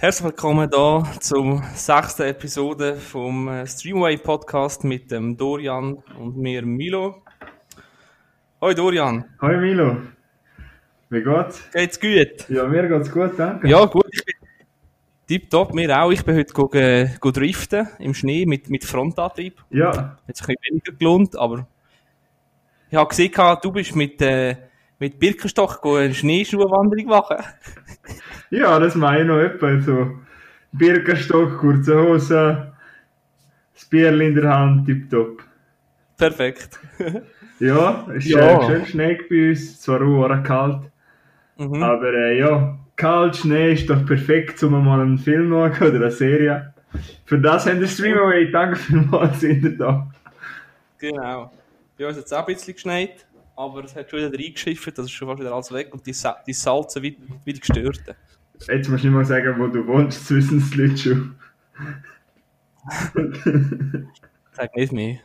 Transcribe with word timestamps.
Herzlich 0.00 0.24
willkommen 0.24 0.70
hier 0.72 1.04
zur 1.20 1.62
sechsten 1.74 2.22
Episode 2.22 2.96
vom 2.96 3.48
äh, 3.48 3.66
Streamway 3.66 4.16
Podcast 4.16 4.82
mit 4.82 5.10
dem 5.10 5.36
Dorian 5.36 6.02
und 6.18 6.38
mir 6.38 6.62
Milo. 6.62 7.22
Hoi 8.62 8.74
Dorian. 8.74 9.26
Hoi 9.42 9.58
Milo. 9.58 9.98
Wie 11.10 11.22
geht's? 11.22 11.62
Geht's 11.70 12.00
gut? 12.00 12.48
Ja, 12.48 12.66
mir 12.66 12.88
geht's 12.88 13.12
gut, 13.12 13.32
danke. 13.36 13.68
Ja, 13.68 13.84
gut. 13.84 14.06
Tipptopp, 15.28 15.74
mir 15.74 15.94
auch. 16.02 16.10
Ich 16.10 16.24
bin 16.24 16.34
heute 16.34 16.54
go, 16.54 16.70
äh, 16.72 17.10
go 17.20 17.30
driften 17.30 17.86
im 17.98 18.14
Schnee 18.14 18.46
mit, 18.46 18.70
mit 18.70 18.86
Frontantrieb. 18.86 19.62
Ja. 19.68 20.16
Hat 20.26 20.34
sich 20.34 20.48
ein 20.48 20.54
bisschen 20.54 20.76
weniger 20.76 20.92
gelohnt, 20.92 21.36
aber 21.36 21.66
ich 22.88 22.96
habe 22.96 23.10
gesehen, 23.10 23.32
du 23.60 23.70
bist 23.70 23.94
mit, 23.94 24.22
äh, 24.22 24.56
mit 25.00 25.18
Birkenstock 25.18 25.80
eine 25.84 26.14
Schneeschuhwanderung 26.14 27.06
machen. 27.06 27.38
ja, 28.50 28.78
das 28.78 28.94
meine 28.94 29.22
ich 29.22 29.26
noch 29.26 29.38
etwa 29.38 29.80
so. 29.80 30.10
Birkenstock, 30.72 31.58
kurze 31.58 32.00
Hose, 32.00 32.72
das 33.74 33.84
Bierl 33.86 34.20
in 34.20 34.36
der 34.36 34.54
Hand, 34.54 34.86
tipptopp. 34.86 35.42
Perfekt. 36.16 36.78
ja, 37.58 38.06
es 38.10 38.26
ist 38.26 38.32
ja. 38.32 38.62
Schön 38.62 38.86
Schnee 38.86 39.18
bei 39.28 39.50
uns, 39.50 39.80
zwar 39.80 40.02
auch 40.02 40.42
kalt. 40.44 40.82
Mhm. 41.56 41.82
Aber 41.82 42.12
äh, 42.12 42.38
ja, 42.38 42.78
kalt, 42.94 43.36
Schnee 43.36 43.72
ist 43.72 43.90
doch 43.90 44.04
perfekt, 44.06 44.62
um 44.62 44.84
mal 44.84 45.00
einen 45.00 45.18
Film 45.18 45.48
zu 45.48 45.74
schauen 45.74 45.88
oder 45.88 45.96
eine 45.96 46.10
Serie. 46.10 46.74
Für 47.24 47.38
das 47.38 47.66
haben 47.66 47.80
wir 47.80 47.88
Streamaway. 47.88 48.50
Danke 48.50 48.76
vielmals, 48.76 49.40
sind 49.40 49.64
ihr 49.64 49.76
da. 49.76 50.10
Genau. 50.98 51.50
Bei 51.98 52.06
uns 52.06 52.16
hat 52.16 52.26
es 52.26 52.32
auch 52.32 52.46
ein 52.46 52.54
bisschen 52.54 52.74
geschneit, 52.74 53.26
aber 53.60 53.84
es 53.84 53.94
hat 53.94 54.10
schon 54.10 54.20
wieder 54.20 54.32
reingeschifft, 54.32 54.98
das 54.98 55.06
ist 55.06 55.12
schon 55.12 55.28
fast 55.28 55.40
wieder 55.40 55.52
alles 55.52 55.72
weg 55.72 55.92
und 55.92 56.06
die, 56.06 56.12
Sa 56.12 56.36
die 56.46 56.52
Salze 56.52 57.02
wieder, 57.02 57.18
wieder 57.44 57.58
gestört. 57.58 58.00
Jetzt 58.68 58.88
musst 58.88 59.04
du 59.04 59.08
nicht 59.08 59.16
mal 59.16 59.24
sagen, 59.24 59.54
wo 59.58 59.66
du 59.66 59.86
wohnst, 59.86 60.20
das 60.20 60.30
wissen 60.30 60.70
die 60.70 60.78
Leute 60.78 60.96
schon. 60.96 61.34
Sag 64.52 64.76
nicht 64.76 64.92
mehr. 64.92 65.18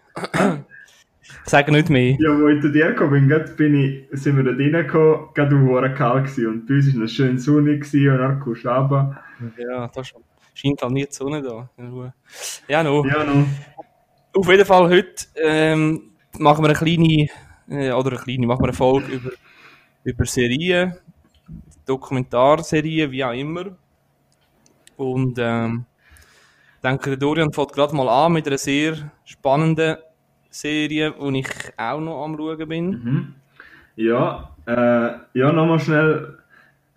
Sage 1.46 1.72
nicht 1.72 1.90
mehr. 1.90 2.16
Ja, 2.20 2.40
wo 2.40 2.48
ich 2.48 2.62
zu 2.62 2.72
dir 2.72 2.88
gekommen 2.88 3.28
bin, 3.28 3.56
bin 3.56 3.76
ich, 3.76 4.20
sind 4.20 4.38
wir 4.38 4.44
da 4.44 4.52
reingekommen, 4.52 5.34
gerade 5.34 5.62
wo 5.62 5.80
es 5.80 5.98
kalt 5.98 6.38
war. 6.38 6.48
Und 6.50 6.68
bei 6.68 6.76
uns 6.76 6.96
war 6.96 7.04
es 7.04 7.14
schön 7.14 7.38
sonnig 7.38 7.94
und 7.94 8.18
dann 8.18 8.40
kommst 8.40 8.66
du 8.66 8.70
runter. 8.70 9.24
Ja, 9.58 9.88
da 9.88 10.04
scheint 10.54 10.82
halt 10.82 10.92
nie 10.92 11.06
die 11.06 11.14
Sonne 11.14 11.42
da. 11.42 11.70
Ja, 12.68 12.84
no. 12.84 13.06
Ja, 13.06 13.24
no. 13.24 13.46
Auf 14.34 14.50
jeden 14.50 14.66
Fall 14.66 14.90
heute 14.90 15.26
ähm, 15.36 16.16
machen 16.38 16.64
wir 16.64 16.70
eine 16.70 16.78
kleine, 16.78 17.30
äh, 17.70 17.92
oder 17.92 18.12
eine 18.12 18.20
kleine, 18.20 18.48
machen 18.48 18.62
wir 18.62 18.66
eine 18.66 18.74
Folge 18.74 19.14
über, 19.14 19.32
über 20.04 20.26
Serien, 20.26 20.94
Dokumentarserien, 21.86 23.12
wie 23.12 23.24
auch 23.24 23.34
immer. 23.34 23.66
Und 24.98 25.38
ähm, 25.40 25.86
ich 26.76 26.82
denke, 26.82 27.10
der 27.12 27.18
Dorian 27.18 27.52
fängt 27.52 27.74
gerade 27.74 27.96
mal 27.96 28.08
an 28.08 28.34
mit 28.34 28.48
einer 28.48 28.58
sehr 28.58 29.12
spannenden 29.26 29.98
Serie, 30.50 31.14
die 31.20 31.40
ich 31.40 31.48
auch 31.78 32.00
noch 32.00 32.24
am 32.24 32.38
schauen 32.38 32.70
bin. 32.70 32.90
Mhm. 32.90 33.34
Ja, 33.98 34.56
äh, 34.66 35.12
ja, 35.34 35.52
nochmal 35.52 35.80
schnell. 35.80 36.38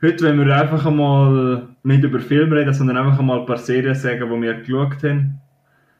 Heute 0.00 0.26
wollen 0.26 0.46
wir 0.46 0.56
einfach 0.56 0.86
einmal 0.86 1.68
nicht 1.82 2.04
über 2.04 2.20
Filme 2.20 2.56
reden, 2.56 2.72
sondern 2.72 2.98
einfach 2.98 3.18
einmal 3.18 3.40
ein 3.40 3.46
paar 3.46 3.58
Serien 3.58 3.94
sagen, 3.94 4.30
die 4.30 4.42
wir 4.42 4.54
geschaut 4.54 5.02
haben. 5.02 5.40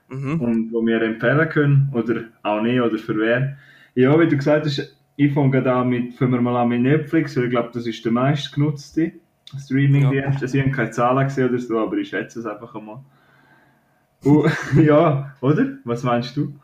Mhm. 0.09 0.41
Und 0.41 0.69
die 0.69 0.87
wir 0.87 1.03
empfehlen 1.03 1.49
können. 1.49 1.91
Oder 1.93 2.25
auch 2.43 2.61
nicht, 2.61 2.81
oder 2.81 2.97
für 2.99 3.17
wer. 3.17 3.56
Ja, 3.99 4.17
wie 4.21 4.29
du 4.29 4.37
gesagt 4.37 4.65
hast, 4.65 4.97
ich 5.17 5.33
fange 5.33 5.61
da 5.61 5.83
mit, 5.83 6.15
fangen 6.15 6.35
wir 6.35 6.41
mal 6.41 6.63
an 6.63 6.69
mit 6.69 6.83
Netflix, 6.83 7.37
weil 7.37 7.47
ich 7.47 7.51
glaube, 7.51 7.71
das 7.73 7.85
ist 7.85 8.05
der 8.05 8.13
meist 8.13 8.55
genutzte 8.55 9.11
Streaming-Dienst. 9.59 10.41
Ja. 10.41 10.47
Ich 10.47 10.61
habe 10.61 10.71
keine 10.71 10.91
Zahlen 10.93 11.27
gesehen 11.27 11.49
oder 11.49 11.59
so, 11.59 11.81
aber 11.81 11.97
ich 11.97 12.09
schätze 12.09 12.39
es 12.39 12.47
einfach 12.47 12.73
einmal. 12.77 13.01
Uh, 14.25 14.47
ja, 14.81 15.35
oder? 15.41 15.79
Was 15.83 16.05
meinst 16.05 16.37
du? 16.37 16.55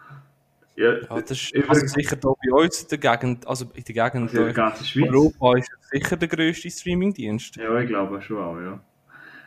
Ja, 0.77 0.93
ja, 0.93 1.21
das 1.21 1.33
ist 1.33 1.53
also 1.69 1.87
sicher 1.89 2.15
da 2.15 2.28
bei 2.28 2.53
uns 2.53 2.83
in 2.83 2.89
der 2.91 2.99
Gegend, 2.99 3.49
also 3.49 3.65
in 3.75 3.83
der 3.83 3.95
Gegend 3.95 4.33
in 4.33 4.45
der 4.45 4.53
ganzen 4.53 4.84
Schweiz. 4.84 5.09
Europa 5.09 5.59
ist 5.59 5.71
sicher 5.91 6.16
der 6.16 6.28
grösste 6.28 6.71
Streamingdienst. 6.71 7.56
Ja, 7.56 7.77
ich 7.81 7.89
glaube 7.89 8.22
schon 8.22 8.39
auch, 8.39 8.61
ja. 8.61 8.81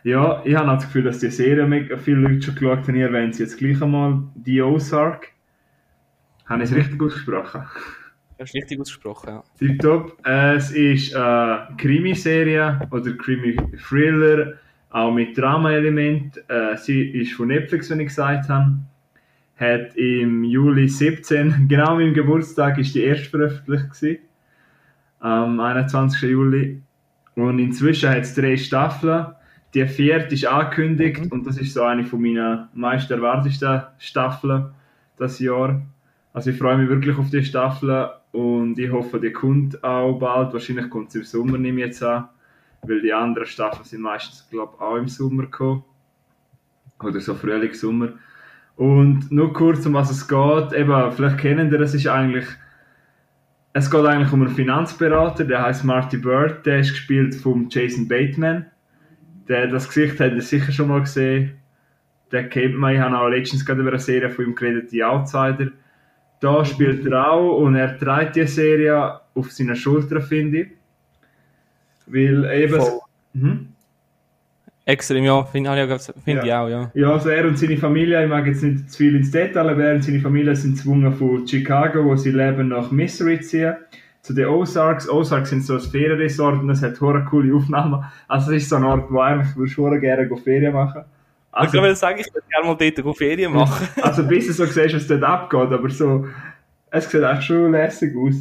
Ja, 0.04 0.42
ich 0.44 0.56
habe 0.56 0.68
das 0.68 0.84
Gefühl, 0.84 1.04
dass 1.04 1.20
die 1.20 1.32
Serie 1.32 1.66
mega 1.66 1.96
viele 1.96 2.18
Leute 2.18 2.42
schon 2.42 2.56
geschaut 2.56 2.80
haben. 2.80 2.96
Ihr 2.96 3.06
erwähnt 3.06 3.36
sie 3.36 3.44
jetzt 3.44 3.58
gleich 3.58 3.82
einmal. 3.82 4.24
Die 4.36 4.62
Ozark. 4.62 5.37
Habe 6.48 6.64
ich 6.64 6.72
es 6.72 6.76
richtig 6.76 7.02
ausgesprochen? 7.02 7.64
Du 8.38 8.44
hast 8.44 8.54
richtig 8.54 8.80
ausgesprochen, 8.80 9.30
ja. 9.30 9.44
Tipptopp. 9.58 10.18
Es 10.26 10.72
ist 10.72 11.16
eine 11.16 11.70
Krimiserie 11.78 12.80
oder 12.92 13.14
Krimi-Thriller, 13.14 14.54
auch 14.92 15.12
mit 15.12 15.38
Drama-Element. 15.38 16.38
Äh, 16.48 16.78
sie 16.78 17.02
ist 17.02 17.34
von 17.34 17.48
Netflix, 17.48 17.90
wenn 17.90 18.00
ich 18.00 18.08
gesagt 18.08 18.48
habe 18.50 18.78
hat 19.58 19.96
im 19.96 20.44
Juli 20.44 20.88
17, 20.88 21.68
genau 21.68 21.96
meinem 21.96 22.14
Geburtstag, 22.14 22.78
ist 22.78 22.96
die 22.96 23.04
erste 23.04 23.30
veröffentlicht 23.30 23.90
gewesen, 23.90 24.20
am 25.20 25.60
21. 25.60 26.22
Juli. 26.30 26.82
Und 27.36 27.60
inzwischen 27.60 28.10
hat 28.10 28.22
es 28.22 28.36
drei 28.36 28.56
Staffeln. 28.58 29.28
Die 29.74 29.86
vierte 29.86 30.34
ist 30.36 30.46
angekündigt 30.46 31.26
mhm. 31.26 31.32
und 31.32 31.48
das 31.48 31.58
ist 31.58 31.74
so 31.74 31.84
eine 31.84 32.06
von 32.06 32.22
meinen 32.22 32.68
meist 32.74 33.12
erwartesten 33.12 33.82
Staffeln 33.98 34.68
das 35.18 35.40
Jahr. 35.40 35.82
Also 36.38 36.52
ich 36.52 36.58
freue 36.60 36.78
mich 36.78 36.88
wirklich 36.88 37.18
auf 37.18 37.32
die 37.32 37.44
Staffel 37.44 38.12
und 38.32 38.78
ich 38.78 38.92
hoffe, 38.92 39.20
die 39.20 39.32
kommt 39.32 39.84
auch 39.84 40.20
bald. 40.20 40.54
Wahrscheinlich 40.54 40.88
kommt 40.88 41.12
sie 41.12 41.18
im 41.18 41.26
Sommer 41.26 41.58
nicht 41.58 41.76
jetzt 41.78 42.04
an, 42.04 42.30
weil 42.84 43.02
die 43.02 43.12
anderen 43.12 43.48
Staffeln 43.48 43.86
sind 43.86 44.02
meistens, 44.02 44.48
glaube 44.52 44.74
ich, 44.76 44.80
auch 44.80 44.98
im 44.98 45.08
Sommer 45.08 45.46
gekommen. 45.46 45.84
Oder 47.04 47.20
so 47.22 47.34
Frühling, 47.34 47.74
Sommer. 47.74 48.10
Und 48.76 49.32
nur 49.32 49.52
kurz, 49.52 49.84
um 49.88 49.96
was 49.96 50.12
es 50.12 50.28
geht. 50.28 50.74
Eben, 50.74 51.12
vielleicht 51.12 51.40
kennen 51.40 51.72
ihr, 51.72 51.82
es 51.82 51.96
ist 51.96 52.06
eigentlich, 52.06 52.46
es 53.74 53.90
geht 53.90 54.06
eigentlich 54.06 54.32
um 54.32 54.44
einen 54.44 54.54
Finanzberater, 54.54 55.44
der 55.44 55.64
heißt 55.64 55.86
Marty 55.86 56.18
Bird, 56.18 56.68
der 56.68 56.82
ist 56.82 56.92
gespielt 56.92 57.34
von 57.34 57.68
Jason 57.68 58.08
Bateman. 58.08 58.68
Der, 59.48 59.66
das 59.66 59.88
Gesicht 59.88 60.20
hat 60.20 60.34
ihr 60.34 60.42
sicher 60.44 60.72
schon 60.72 60.90
mal 60.90 61.02
gesehen. 61.02 61.58
Der 62.32 62.48
kennt 62.48 62.78
man, 62.78 62.94
ich 62.94 63.00
habe 63.00 63.18
auch 63.18 63.28
letztens 63.28 63.66
gerade 63.66 63.82
über 63.82 63.90
eine 63.90 64.00
Serie 64.00 64.30
von 64.30 64.46
ihm 64.46 64.54
geredet, 64.54 64.92
die 64.92 65.04
Outsider. 65.04 65.72
Da 66.40 66.64
spielt 66.66 67.06
er 67.06 67.32
auch 67.32 67.58
und 67.58 67.76
er 67.76 67.98
trägt 67.98 68.36
die 68.36 68.46
Serie 68.46 69.20
auf 69.34 69.52
seiner 69.52 69.76
Schulter, 69.76 70.22
finde 70.22 70.62
ich. 70.62 70.68
Weil 72.06 72.46
eben... 72.54 72.82
Hm? 73.34 73.68
Extrem, 74.86 75.26
ja, 75.26 75.44
finde 75.44 75.70
find 76.24 76.38
ja. 76.38 76.44
ich 76.46 76.54
auch, 76.54 76.70
ja. 76.70 76.92
Ja, 76.94 77.12
also 77.12 77.28
er 77.28 77.46
und 77.46 77.60
seine 77.60 77.76
Familie, 77.76 78.24
ich 78.24 78.30
mag 78.30 78.46
jetzt 78.48 78.64
nicht 78.64 78.90
zu 78.90 79.00
viel 79.00 79.18
ins 79.18 79.32
Detail, 79.32 79.70
aber 79.70 79.84
er 79.84 79.96
und 79.96 80.04
seine 80.04 80.22
Familie 80.22 80.56
sind 80.56 80.78
gezwungen 80.78 81.12
von 81.12 81.46
Chicago, 81.46 82.06
wo 82.06 82.16
sie 82.16 82.32
leben, 82.32 82.70
nach 82.70 82.90
Missouri 82.90 83.42
zu 83.42 83.50
ziehen, 83.50 83.76
zu 84.22 84.34
den 84.34 84.46
Ozarks. 84.46 85.10
Ozarks 85.10 85.50
sind 85.50 85.66
so 85.66 85.74
ein 85.74 85.82
Ferienresort 85.82 86.62
und 86.62 86.70
es 86.70 86.82
hat 86.82 87.02
hohe 87.02 87.22
coole 87.26 87.54
Aufnahmen. 87.54 88.06
Also 88.30 88.54
es 88.54 88.64
ist 88.64 88.70
so 88.70 88.78
ein 88.78 88.86
Ort, 88.86 89.12
wo 89.12 89.20
eigentlich 89.20 89.58
würdest 89.58 89.78
du 89.78 90.00
gerne 90.00 90.30
Ferien 90.38 90.74
machen 90.74 91.04
also, 91.58 91.78
ich 91.78 91.84
würde 91.84 91.96
sagen, 91.96 92.20
ich 92.20 92.34
würde 92.34 92.48
gerne 92.50 92.68
mal 92.68 92.76
dort 92.76 93.18
Ferien 93.18 93.54
machen. 93.54 93.88
also 94.02 94.24
bis 94.24 94.48
du 94.48 94.54
so 94.54 94.66
siehst, 94.66 94.96
was 94.96 95.08
dort 95.08 95.24
abgeht, 95.24 95.72
aber 95.72 95.90
so, 95.90 96.28
es 96.92 97.10
sieht 97.10 97.24
echt 97.24 97.44
schon 97.44 97.72
lässig 97.72 98.16
aus. 98.16 98.36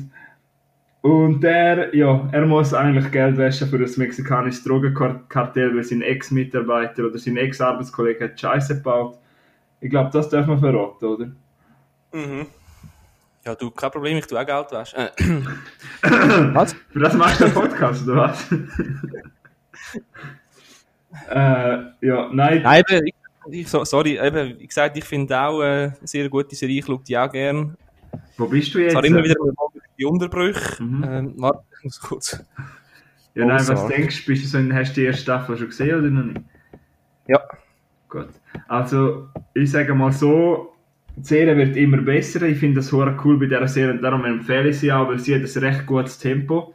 Und 1.03 1.41
der, 1.41 1.95
ja, 1.95 2.29
er 2.33 2.47
muss 2.47 2.75
eigentlich 2.75 3.13
Geld 3.13 3.39
waschen 3.39 3.69
für 3.69 3.79
das 3.79 3.97
mexikanische 3.97 4.65
Drogenkartell, 4.65 5.77
weil 5.77 5.85
sein 5.85 6.03
Ex-Mitarbeiter 6.03 7.05
oder 7.05 7.19
sein 7.19 7.37
Ex-Arbeitskollege 7.37 8.25
hat 8.25 8.41
Scheiße 8.41 8.79
gebaut. 8.79 9.19
Ich 9.81 9.91
glaube, 9.91 10.11
das 10.13 10.29
darf 10.29 10.47
man 10.47 10.59
verraten, 10.59 11.05
oder? 11.05 11.27
Mhm. 12.13 12.47
Ja, 13.45 13.55
du, 13.55 13.71
kein 13.71 13.91
Problem, 13.93 14.17
ich 14.17 14.27
tue 14.27 14.41
auch 14.41 14.47
Geld 14.47 14.73
waschen. 14.73 14.99
Äh. 14.99 15.11
was? 16.55 16.73
Für 16.73 16.99
das 16.99 17.15
machst 17.15 17.41
du 17.41 17.45
einen 17.45 17.55
Podcast, 17.55 18.09
oder 18.09 18.17
was? 18.17 18.49
äh, 21.31 22.07
ja, 22.07 22.31
nein. 22.33 22.63
Nein, 22.63 22.83
ich, 23.05 23.15
ich, 23.51 23.69
sorry, 23.69 24.19
eben, 24.19 24.59
wie 24.59 24.67
gesagt, 24.67 24.97
ich 24.97 25.05
finde 25.05 25.39
auch 25.39 25.61
äh, 25.61 25.65
eine 25.65 25.95
sehr 26.05 26.29
gute 26.29 26.55
Serie, 26.55 26.79
ich 26.79 26.87
schaue 26.87 27.01
die 27.07 27.17
auch 27.17 27.31
gerne. 27.31 27.77
Wo 28.37 28.47
bist 28.47 28.75
du 28.75 28.81
jetzt? 28.81 28.93
Zwar 28.93 29.05
immer 29.05 29.23
wieder 29.23 29.37
die 29.99 30.05
Unterbrüche. 30.05 30.83
Mhm. 30.83 31.05
Ähm, 31.09 31.35
warte, 31.37 31.63
ich 31.79 31.85
muss 31.85 32.01
kurz. 32.01 32.45
Ja, 33.35 33.45
nein, 33.45 33.59
was 33.59 33.67
sagen. 33.67 33.89
denkst 33.89 34.25
du? 34.25 34.33
Bist 34.33 34.45
du 34.45 34.49
so 34.49 34.59
in, 34.59 34.75
hast 34.75 34.97
du 34.97 35.01
die 35.01 35.07
erste 35.07 35.23
Staffel 35.23 35.57
schon 35.57 35.69
gesehen 35.69 35.99
oder 35.99 36.09
noch 36.09 36.25
nicht? 36.25 36.41
Ja. 37.29 37.41
Gut. 38.09 38.29
Also, 38.69 39.29
ich 39.55 39.71
sage 39.71 39.95
mal 39.95 40.13
so, 40.13 40.75
die 41.17 41.25
Serie 41.25 41.57
wird 41.57 41.77
immer 41.77 41.99
besser. 41.99 42.43
Ich 42.43 42.59
finde 42.59 42.77
das 42.77 42.89
sehr 42.89 43.19
cool 43.25 43.39
bei 43.39 43.47
dieser 43.47 43.69
Serie, 43.69 43.99
darum 43.99 44.25
empfehle 44.25 44.71
ich 44.71 44.79
sie 44.79 44.93
auch, 44.93 45.09
weil 45.09 45.19
sie 45.19 45.35
hat 45.35 45.43
ein 45.43 45.65
recht 45.65 45.87
gutes 45.87 46.19
Tempo. 46.19 46.75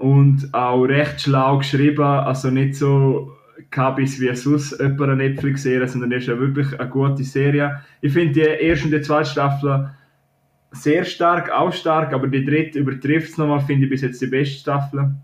Und 0.00 0.48
auch 0.54 0.82
recht 0.84 1.20
schlau 1.20 1.58
geschrieben, 1.58 2.02
also 2.02 2.50
nicht 2.50 2.74
so 2.74 3.36
Kabis 3.70 4.18
wie 4.18 4.34
sonst 4.34 4.80
jemand 4.80 5.02
eine 5.02 5.16
Netflix-Serie, 5.16 5.86
sondern 5.86 6.12
es 6.12 6.22
ist 6.22 6.28
ja 6.28 6.38
wirklich 6.38 6.80
eine 6.80 6.88
gute 6.88 7.22
Serie. 7.22 7.82
Ich 8.00 8.14
finde 8.14 8.32
die 8.32 8.40
erste 8.40 8.86
und 8.86 8.92
die 8.92 9.02
zweite 9.02 9.28
Staffel 9.28 9.90
sehr 10.72 11.04
stark, 11.04 11.50
auch 11.50 11.70
stark, 11.72 12.14
aber 12.14 12.28
die 12.28 12.44
dritte 12.44 12.78
übertrifft 12.78 13.32
es 13.32 13.38
nochmal, 13.38 13.60
finde 13.60 13.84
ich 13.84 13.90
bis 13.90 14.00
jetzt 14.00 14.22
die 14.22 14.26
beste 14.26 14.60
Staffel. 14.60 15.14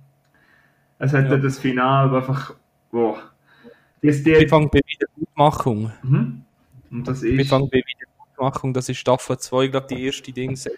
Es 0.99 1.14
hat 1.14 1.31
ja. 1.31 1.38
das 1.38 1.58
Finale, 1.58 2.14
einfach, 2.14 2.55
wo, 2.90 3.17
Jetzt 4.02 4.26
die, 4.26 4.32
Befang 4.32 4.69
bei 4.69 4.81
Wiedergutmachung. 4.87 5.90
mhm. 6.02 6.43
Und 6.90 7.08
das 7.08 7.22
ist. 7.22 7.37
Befang 7.37 7.69
bei 7.70 7.82
Wiedergutmachung, 7.82 8.75
das 8.75 8.88
ist 8.90 8.99
Staffel 8.99 9.38
2, 9.38 9.64
ich 9.64 9.70
glaube 9.70 9.87
die 9.88 10.05
erste 10.05 10.32
Dings. 10.32 10.69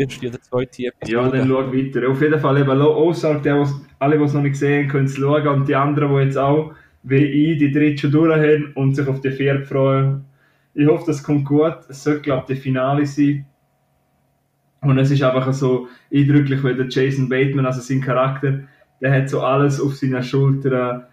Erste 0.00 0.28
oder 0.28 0.40
zweite 0.40 0.86
Episode. 0.86 1.12
Ja, 1.12 1.28
dann 1.28 1.48
schau 1.48 1.72
weiter. 1.72 2.08
Auf 2.08 2.22
jeden 2.22 2.40
Fall 2.40 2.58
eben 2.58 2.80
Ozark, 2.80 3.42
der, 3.42 3.60
was, 3.60 3.74
alle, 3.98 4.16
die 4.16 4.24
es 4.24 4.32
noch 4.32 4.42
nicht 4.42 4.52
gesehen 4.52 4.84
haben, 4.84 4.88
können 4.88 5.06
es 5.06 5.16
schauen. 5.16 5.48
Und 5.48 5.68
die 5.68 5.76
anderen, 5.76 6.14
die 6.14 6.22
jetzt 6.22 6.38
auch, 6.38 6.72
wie 7.02 7.24
ich, 7.24 7.58
die 7.58 7.70
dritte 7.70 7.98
schon 7.98 8.12
durch 8.12 8.32
haben 8.32 8.72
und 8.74 8.94
sich 8.94 9.06
auf 9.06 9.20
die 9.20 9.30
vierte 9.30 9.66
freuen. 9.66 10.24
Ich 10.72 10.86
hoffe, 10.86 11.04
das 11.06 11.22
kommt 11.22 11.44
gut. 11.44 11.76
Es 11.88 12.02
sollte, 12.02 12.22
glaube 12.22 12.44
ich, 12.48 12.56
die 12.56 12.62
Finale 12.62 13.04
sein. 13.04 13.44
Und 14.80 14.98
es 14.98 15.10
ist 15.10 15.22
einfach 15.22 15.52
so 15.52 15.88
eindrücklich, 16.12 16.62
weil 16.64 16.76
der 16.76 16.88
Jason 16.88 17.28
Bateman, 17.28 17.66
also 17.66 17.80
sein 17.80 18.00
Charakter, 18.00 18.60
der 19.02 19.12
hat 19.12 19.28
so 19.28 19.42
alles 19.42 19.80
auf 19.80 19.94
seinen 19.96 20.22
Schultern. 20.22 21.04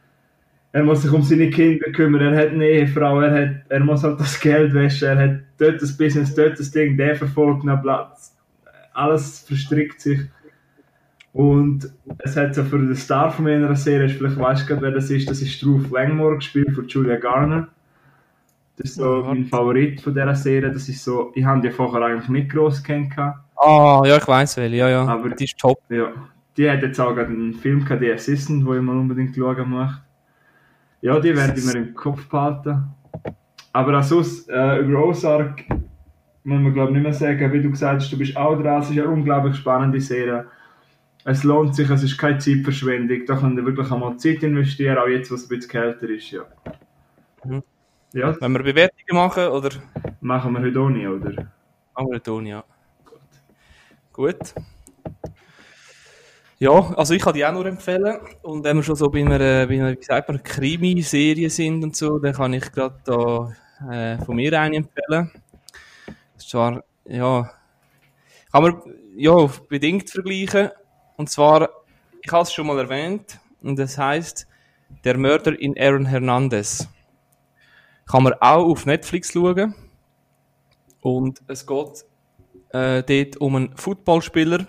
Er 0.71 0.83
muss 0.83 1.01
sich 1.01 1.11
um 1.11 1.23
seine 1.23 1.49
Kinder 1.49 1.91
kümmern, 1.91 2.21
er 2.21 2.37
hat 2.37 2.49
eine 2.51 2.65
Ehefrau, 2.65 3.19
er, 3.19 3.31
hat, 3.31 3.55
er 3.67 3.79
muss 3.81 4.03
halt 4.03 4.19
das 4.19 4.39
Geld 4.39 4.73
waschen, 4.73 5.07
er 5.07 5.17
hat 5.17 5.39
dort 5.57 5.81
das 5.81 5.97
Business, 5.97 6.35
dort 6.35 6.59
das 6.59 6.71
Ding, 6.71 6.95
der 6.95 7.15
verfolgt 7.15 7.63
noch 7.63 7.81
Platz. 7.81 8.36
Alles 8.97 9.41
verstrickt 9.41 10.01
sich. 10.01 10.19
Und 11.31 11.87
es 12.17 12.35
hat 12.35 12.55
so 12.55 12.63
für 12.63 12.79
den 12.79 12.95
Star 12.95 13.29
von 13.29 13.45
meiner 13.45 13.75
Serie, 13.75 14.09
vielleicht 14.09 14.39
weißt 14.39 14.67
du 14.67 14.81
wer 14.81 14.89
das 14.89 15.11
ist, 15.11 15.29
das 15.29 15.39
ist 15.39 15.63
Ruth 15.63 15.91
Langmore 15.91 16.37
gespielt 16.37 16.73
von 16.73 16.87
Julia 16.87 17.17
Garner. 17.17 17.67
Das 18.75 18.89
ist 18.89 18.95
so 18.95 19.23
mein 19.27 19.45
Favorit 19.45 20.01
von 20.01 20.15
dieser 20.15 20.33
Serie. 20.33 20.71
Das 20.71 20.89
ist 20.89 21.03
so, 21.03 21.31
ich 21.35 21.45
habe 21.45 21.61
die 21.61 21.69
vorher 21.69 22.01
eigentlich 22.07 22.29
nicht 22.29 22.49
gross 22.49 22.83
kennengelernt. 22.83 23.35
Ah, 23.55 24.01
ja, 24.03 24.17
ich 24.17 24.27
weiß 24.27 24.57
welche, 24.57 24.75
ja, 24.77 24.89
ja. 24.89 25.05
Aber- 25.05 25.29
die 25.29 25.43
ist 25.43 25.59
top. 25.59 25.79
Ja, 25.89 26.11
die 26.57 26.69
hat 26.69 26.81
jetzt 26.81 26.99
auch 26.99 27.13
gerade 27.13 27.29
einen 27.29 27.53
Film 27.53 27.83
gehabt, 27.85 28.01
die 28.01 28.11
Assistant, 28.11 28.65
wo 28.65 28.73
ich 28.73 28.81
mal 28.81 28.97
unbedingt 28.97 29.35
schauen 29.35 29.69
möchte. 29.69 30.01
Ja, 31.01 31.19
die 31.19 31.35
werde 31.35 31.59
ich 31.59 31.65
mir 31.65 31.77
im 31.77 31.93
Kopf 31.93 32.27
behalten. 32.27 32.83
Aber 33.73 33.99
auch 33.99 34.03
sonst, 34.03 34.49
äh, 34.49 34.79
über 34.79 35.05
Ozark 35.05 35.63
muss 36.47 36.61
man 36.61 36.73
glaube 36.73 36.91
ich 36.91 36.93
nicht 36.93 37.03
mehr 37.03 37.13
sagen, 37.13 37.51
wie 37.51 37.61
du 37.61 37.69
gesagt 37.69 38.01
hast, 38.01 38.11
du 38.11 38.17
bist 38.17 38.37
auch 38.37 38.55
dran, 38.55 38.81
es 38.81 38.89
ist 38.89 38.97
eine 38.97 39.07
unglaublich 39.09 39.57
spannende 39.57 39.99
Serie. 39.99 40.45
Es 41.25 41.43
lohnt 41.43 41.75
sich, 41.75 41.89
es 41.89 42.03
ist 42.03 42.17
keine 42.17 42.37
Zeitverschwendung, 42.37 43.25
da 43.25 43.35
könnt 43.35 43.57
ihr 43.59 43.65
wirklich 43.65 43.91
einmal 43.91 44.15
Zeit 44.15 44.41
investieren, 44.43 44.97
auch 44.97 45.07
jetzt, 45.07 45.29
was 45.29 45.43
ein 45.43 45.49
bisschen 45.49 45.69
kälter 45.69 46.09
ist, 46.09 46.31
ja. 46.31 46.43
Mhm. 47.43 47.63
Ja, 48.13 48.33
Wenn 48.39 48.53
wir 48.53 48.63
Bewertungen 48.63 49.13
machen, 49.13 49.47
oder 49.47 49.69
machen 50.21 50.53
wir 50.53 50.61
heute 50.61 50.89
nicht, 50.89 51.07
oder? 51.07 51.51
machen 51.93 52.11
wir 52.11 52.23
tun, 52.23 52.45
ja. 52.45 52.63
Gut. 54.13 54.53
Ja, 56.59 56.71
also 56.95 57.13
ich 57.13 57.21
kann 57.21 57.33
die 57.33 57.45
auch 57.45 57.51
nur 57.51 57.65
empfehlen. 57.65 58.19
Und 58.41 58.63
wenn 58.63 58.77
wir 58.77 58.83
schon 58.83 58.95
so 58.95 59.09
bei 59.09 59.19
einer, 59.19 59.67
bei 59.67 59.73
einer 59.73 59.91
wie 59.91 60.03
sagt 60.03 60.29
man, 60.29 60.41
Krimi-Serie 60.41 61.49
sind 61.49 61.83
und 61.83 61.95
so, 61.95 62.17
dann 62.19 62.33
kann 62.33 62.53
ich 62.53 62.71
gerade 62.71 62.95
da 63.03 63.51
äh, 63.91 64.17
von 64.23 64.35
mir 64.37 64.59
eine 64.59 64.77
empfehlen. 64.77 65.29
Zwar, 66.37 66.83
ja, 67.05 67.51
kann 68.51 68.63
man 68.63 68.81
ja 69.15 69.49
bedingt 69.69 70.09
vergleichen. 70.09 70.69
Und 71.15 71.29
zwar, 71.29 71.69
ich 72.21 72.31
habe 72.31 72.43
es 72.43 72.53
schon 72.53 72.67
mal 72.67 72.79
erwähnt, 72.79 73.39
und 73.61 73.77
das 73.77 73.97
heißt 73.97 74.47
Der 75.03 75.17
Mörder 75.17 75.59
in 75.59 75.77
Aaron 75.77 76.05
Hernandez. 76.05 76.87
Kann 78.05 78.23
man 78.23 78.33
auch 78.35 78.65
auf 78.65 78.85
Netflix 78.85 79.33
schauen. 79.33 79.75
Und 81.01 81.41
es 81.47 81.65
geht 81.65 82.05
äh, 82.69 83.03
dort 83.03 83.37
um 83.37 83.55
einen 83.55 83.75
Footballspieler. 83.75 84.67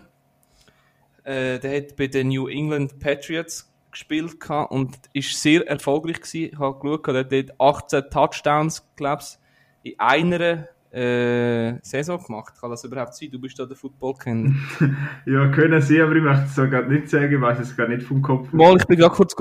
Äh, 1.24 1.58
der 1.58 1.76
hat 1.76 1.96
bei 1.96 2.06
den 2.06 2.28
New 2.28 2.48
England 2.48 2.98
Patriots 2.98 3.72
gespielt 3.90 4.40
gehabt 4.40 4.70
und 4.70 4.96
ist 5.12 5.40
sehr 5.40 5.66
erfolgreich 5.66 6.20
gewesen. 6.20 6.50
Ich 6.52 6.58
habe 6.58 6.78
geschaut, 6.78 7.08
er 7.08 7.20
hat 7.20 7.32
dort 7.32 7.60
18 7.60 8.10
Touchdowns, 8.10 8.86
glaube 8.96 9.22
in 9.82 9.94
einer 9.98 10.68
äh, 10.90 11.78
Saison 11.82 12.22
gemacht. 12.22 12.54
Kann 12.60 12.70
das 12.70 12.84
überhaupt 12.84 13.14
sein? 13.14 13.30
Du 13.30 13.38
bist 13.40 13.58
da 13.58 13.66
der 13.66 13.76
Football-Kenner. 13.76 14.54
Ja, 15.26 15.48
können 15.48 15.82
sie, 15.82 16.00
aber 16.00 16.16
ich 16.16 16.22
möchte 16.22 16.44
es 16.44 16.54
so 16.54 16.68
gerade 16.68 16.90
nicht 16.92 17.08
sagen, 17.10 17.32
ich 17.32 17.40
weiß 17.40 17.58
es 17.58 17.76
gar 17.76 17.88
nicht 17.88 18.02
vom 18.02 18.22
Kopf. 18.22 18.52
Mal, 18.52 18.76
ich 18.76 18.86
bin 18.86 18.98
gerade 18.98 19.14
kurz, 19.14 19.36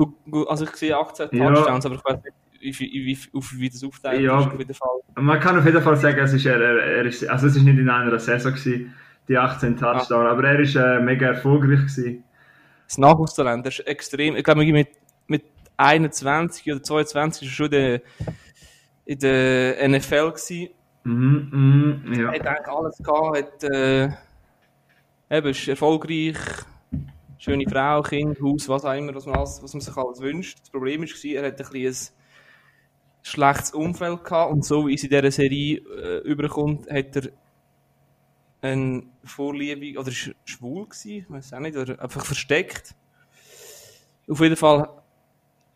also 0.48 0.64
ich 0.64 0.76
sehe 0.76 0.96
18 0.96 1.28
Ja. 1.32 1.52
Touchdowns, 1.54 1.86
aber 1.86 1.94
ich 1.94 2.04
weiß 2.04 2.18
nicht, 2.22 2.80
wie, 2.80 3.06
wie, 3.06 3.18
auf, 3.36 3.52
wie 3.56 3.70
das 3.70 3.82
aufteilt 3.84 4.20
Ja. 4.20 4.40
ist 4.40 4.52
jeden 4.58 4.74
Fall. 4.74 4.98
Man 5.14 5.40
kann 5.40 5.58
auf 5.58 5.64
jeden 5.64 5.80
Fall 5.82 5.96
sagen, 5.96 6.18
es 6.18 6.32
ist, 6.32 6.44
er, 6.46 6.60
er, 6.60 7.04
ist, 7.04 7.26
also 7.28 7.46
es 7.46 7.56
ist 7.56 7.62
nicht 7.62 7.78
in 7.78 7.88
einer 7.88 8.18
Saison 8.18 8.52
gewesen, 8.52 8.94
die 9.28 9.38
18 9.38 9.76
Touchdown, 9.76 10.26
aber 10.26 10.44
er 10.44 10.60
ist 10.60 10.74
äh, 10.74 11.00
mega 11.00 11.28
erfolgreich 11.28 11.80
gewesen. 11.80 12.24
Das 12.86 12.98
Nachwuchstalent, 12.98 13.66
das 13.66 13.78
ist 13.78 13.86
extrem. 13.86 14.36
Ich 14.36 14.44
glaube, 14.44 14.64
mit, 14.64 14.88
mit 15.26 15.44
21 15.76 16.72
oder 16.72 16.82
22 16.82 17.46
ist 17.46 17.52
er 17.52 17.54
schon 17.54 17.66
in 17.66 17.70
der, 17.70 18.00
in 19.04 19.18
der 19.18 19.88
NFL 19.88 20.30
gewesen. 20.32 20.68
Mhm, 21.08 22.02
mhm, 22.04 22.12
ja. 22.20 22.32
Hat 22.32 22.46
eigentlich 22.46 22.68
alles 22.68 22.98
gehabt, 22.98 23.36
hat, 23.38 23.64
äh, 23.64 24.10
eben, 25.30 25.48
ist 25.48 25.68
erfolgreich, 25.68 26.36
schöne 27.38 27.64
Frau, 27.68 28.02
Kind, 28.02 28.40
Haus, 28.42 28.68
was 28.68 28.84
auch 28.84 28.94
immer, 28.94 29.14
was 29.14 29.26
man, 29.26 29.36
alles, 29.36 29.62
was 29.62 29.74
man 29.74 29.80
sich 29.80 29.96
alles 29.96 30.20
wünscht. 30.20 30.60
Das 30.60 30.70
Problem 30.70 31.02
war, 31.02 31.24
er 31.24 31.46
hat 31.46 31.60
ein 31.60 31.86
ein 31.86 31.94
schlechtes 33.22 33.70
Umfeld 33.72 34.24
gehabt 34.24 34.52
und 34.52 34.64
so 34.64 34.86
wie 34.86 34.94
es 34.94 35.02
in 35.04 35.10
dieser 35.10 35.30
Serie 35.30 35.78
äh, 35.78 36.18
überkommt, 36.28 36.90
hat 36.90 37.16
er 37.16 37.30
eine 38.60 39.02
Vorliebe, 39.24 39.98
oder 39.98 40.08
ist 40.08 40.32
schwul 40.44 40.86
gewesen, 40.86 41.10
ich 41.10 41.30
weiß 41.30 41.52
auch 41.52 41.60
nicht, 41.60 41.76
oder 41.76 42.00
einfach 42.00 42.24
versteckt. 42.24 42.94
Auf 44.28 44.40
jeden 44.40 44.56
Fall, 44.56 44.88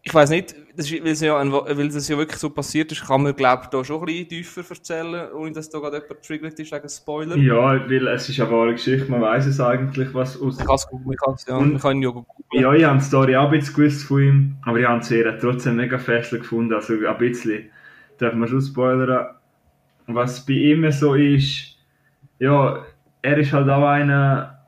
ich 0.04 0.12
weiß 0.12 0.30
nicht, 0.30 0.56
weil, 0.76 1.12
es 1.12 1.20
ja 1.20 1.34
weil 1.34 1.88
das 1.88 2.08
ja 2.08 2.18
wirklich 2.18 2.38
so 2.38 2.50
passiert 2.50 2.90
ist, 2.90 3.06
kann 3.06 3.22
man, 3.22 3.36
glaube 3.36 3.62
ich, 3.64 3.68
da 3.68 3.84
schon 3.84 4.00
ein 4.00 4.06
bisschen 4.06 4.28
tiefer 4.28 4.62
erzählen, 4.68 5.32
ohne 5.32 5.52
dass 5.52 5.70
da 5.70 5.78
gerade 5.78 5.98
jemand 5.98 6.20
getriggert 6.20 6.58
ist 6.58 6.72
wegen 6.72 6.88
Spoiler. 6.88 7.36
ja, 7.36 7.88
weil 7.88 8.08
es 8.08 8.28
ist 8.28 8.40
eine 8.40 8.50
wahre 8.50 8.72
Geschichte, 8.72 9.08
man 9.08 9.20
weiß 9.20 9.46
es 9.46 9.60
eigentlich, 9.60 10.12
was 10.12 10.40
aus... 10.40 10.58
Man 10.58 10.66
kann 10.66 10.74
es 10.74 10.88
kann's, 11.24 11.46
ja, 11.46 11.60
man 11.60 11.78
kann 11.78 11.98
ihn 11.98 12.02
ja 12.02 12.08
googeln. 12.08 12.44
Ja, 12.50 12.72
ich 12.74 12.84
habe 12.84 12.98
die 12.98 13.04
Story 13.04 13.36
auch 13.36 13.44
ein 13.44 13.58
bisschen 13.58 13.74
gewusst 13.76 14.02
von 14.04 14.22
ihm, 14.22 14.56
aber 14.62 14.80
ich 14.80 14.86
habe 14.86 15.00
die 15.00 15.06
Serie 15.06 15.38
trotzdem 15.40 15.76
mega 15.76 15.98
festlich 15.98 16.42
gefunden, 16.42 16.74
also 16.74 16.94
ein 16.94 17.18
bisschen, 17.18 17.70
darf 18.18 18.34
man 18.34 18.48
schon 18.48 18.60
spoilern. 18.60 19.36
Was 20.08 20.44
bei 20.44 20.54
ihm 20.54 20.90
so 20.90 21.14
ist, 21.14 21.76
ja, 22.40 22.84
er 23.22 23.38
ist 23.38 23.52
halt 23.52 23.68
auch 23.68 23.86
einer, 23.86 24.61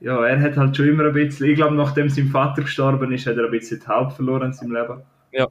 ja, 0.00 0.24
er 0.24 0.40
hat 0.40 0.56
halt 0.56 0.76
schon 0.76 0.88
immer 0.88 1.04
ein 1.04 1.12
bisschen, 1.12 1.48
ich 1.48 1.56
glaube, 1.56 1.74
nachdem 1.74 2.08
sein 2.08 2.28
Vater 2.28 2.62
gestorben 2.62 3.12
ist, 3.12 3.26
hat 3.26 3.36
er 3.36 3.44
ein 3.44 3.50
bisschen 3.50 3.80
die 3.80 3.86
Haupt 3.86 4.14
verloren 4.14 4.48
in 4.48 4.52
seinem 4.52 4.72
Leben. 4.72 5.02
Ja. 5.32 5.46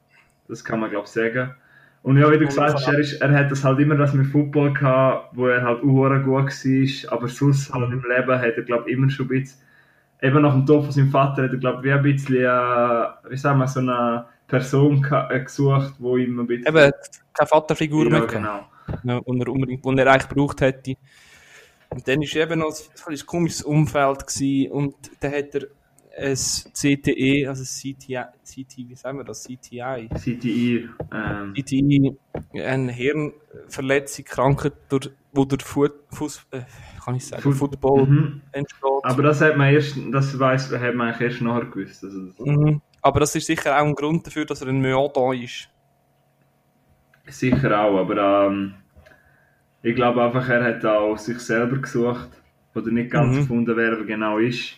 Das 0.48 0.64
kann 0.64 0.80
man, 0.80 0.90
glaube 0.90 1.06
ich, 1.06 1.12
sagen. 1.12 1.54
Und 2.02 2.16
ja, 2.16 2.30
wie 2.30 2.38
du 2.38 2.46
gesagt 2.46 2.74
hast, 2.74 2.86
er, 2.86 2.98
ist, 2.98 3.20
er 3.20 3.32
hat 3.32 3.50
das 3.50 3.64
halt 3.64 3.80
immer 3.80 3.96
das 3.96 4.14
mit 4.14 4.28
Football 4.28 4.72
gehabt, 4.72 5.36
wo 5.36 5.48
er 5.48 5.62
halt 5.62 5.82
uhr 5.82 6.18
gut 6.20 6.46
war, 6.46 7.12
aber 7.12 7.28
sonst 7.28 7.74
halt 7.74 7.92
im 7.92 8.02
Leben 8.02 8.40
hat 8.40 8.56
er, 8.56 8.62
glaube 8.62 8.88
ich, 8.88 8.96
immer 8.96 9.10
schon 9.10 9.26
ein 9.26 9.28
bisschen, 9.28 9.60
eben 10.22 10.42
nach 10.42 10.54
dem 10.54 10.64
Tod 10.64 10.84
von 10.84 10.92
seinem 10.92 11.10
Vater 11.10 11.42
hat 11.44 11.50
er, 11.50 11.58
glaube 11.58 11.78
ich, 11.78 11.84
wie 11.84 11.92
ein 11.92 12.02
bisschen, 12.02 12.36
äh, 12.36 13.30
wie 13.30 13.36
sagen 13.36 13.58
wir, 13.58 13.68
so 13.68 13.80
eine 13.80 14.24
Person 14.46 15.04
äh, 15.10 15.40
gesucht, 15.40 15.94
wo 15.98 16.16
ihm 16.16 16.38
ein 16.38 16.46
bisschen... 16.46 16.74
Eben, 16.74 16.92
keine 17.34 17.46
Vaterfigur 17.46 18.04
ja, 18.04 18.10
mehr 18.10 18.26
genau. 18.26 18.60
ja, 19.02 19.18
und 19.18 19.40
er 19.40 19.48
unbedingt, 19.48 19.84
die 19.84 19.98
er 19.98 20.06
eigentlich 20.06 20.28
gebraucht 20.28 20.60
hätte. 20.60 20.94
Und 21.90 22.06
dann 22.06 22.20
war 22.20 22.36
eben 22.36 22.58
noch 22.60 22.68
ein, 23.06 23.12
ein 23.12 23.26
komisches 23.26 23.62
Umfeld 23.62 24.26
gewesen, 24.26 24.70
und 24.72 24.94
dann 25.20 25.32
hat 25.32 25.54
er 25.54 25.68
ein 26.20 26.34
CTE, 26.34 27.46
also 27.48 27.64
CTI, 27.64 28.24
CT, 28.44 28.76
wie 28.88 28.94
sagen 28.94 29.18
wir 29.18 29.24
das, 29.24 29.44
CTI, 29.44 30.08
CTI, 30.14 30.88
ähm, 31.12 31.54
CTI, 31.54 32.16
eine 32.54 32.92
Hirnverletzung, 32.92 34.24
Krankheit, 34.24 34.72
durch, 34.88 35.10
wo 35.32 35.46
Fu 35.62 35.86
Fuß, 36.10 36.46
äh, 36.50 36.62
kann 37.04 37.14
ich 37.14 37.26
sagen, 37.26 37.42
Fu- 37.42 37.52
Football 37.52 38.06
mhm. 38.06 38.42
entsteht. 38.52 38.82
Aber 39.02 39.22
das 39.22 39.40
hat 39.40 39.56
man 39.56 39.72
erst, 39.72 39.96
das 40.10 40.38
weiss, 40.38 40.70
hat 40.72 40.94
man 40.94 41.08
eigentlich 41.08 41.30
erst 41.32 41.42
nachher 41.42 41.66
gewusst. 41.66 42.02
Also 42.04 42.26
das 42.26 42.38
Mhm. 42.46 42.80
Aber 43.00 43.20
das 43.20 43.34
ist 43.36 43.46
sicher 43.46 43.76
auch 43.80 43.84
ein 43.86 43.94
Grund 43.94 44.26
dafür, 44.26 44.44
dass 44.44 44.60
er 44.60 44.68
ein 44.68 44.80
Mörder 44.80 45.32
ist. 45.32 45.68
sicher 47.28 47.80
auch, 47.80 47.98
aber 47.98 48.48
ähm, 48.48 48.74
ich 49.82 49.94
glaube 49.94 50.22
einfach, 50.22 50.48
er 50.48 50.64
hat 50.64 50.84
auch 50.84 51.16
sich 51.16 51.38
selber 51.38 51.76
gesucht 51.78 52.28
oder 52.74 52.90
nicht 52.90 53.10
ganz 53.10 53.36
Mhm. 53.36 53.40
gefunden, 53.40 53.76
wer 53.76 53.92
er 53.92 54.04
genau 54.04 54.38
ist. 54.38 54.74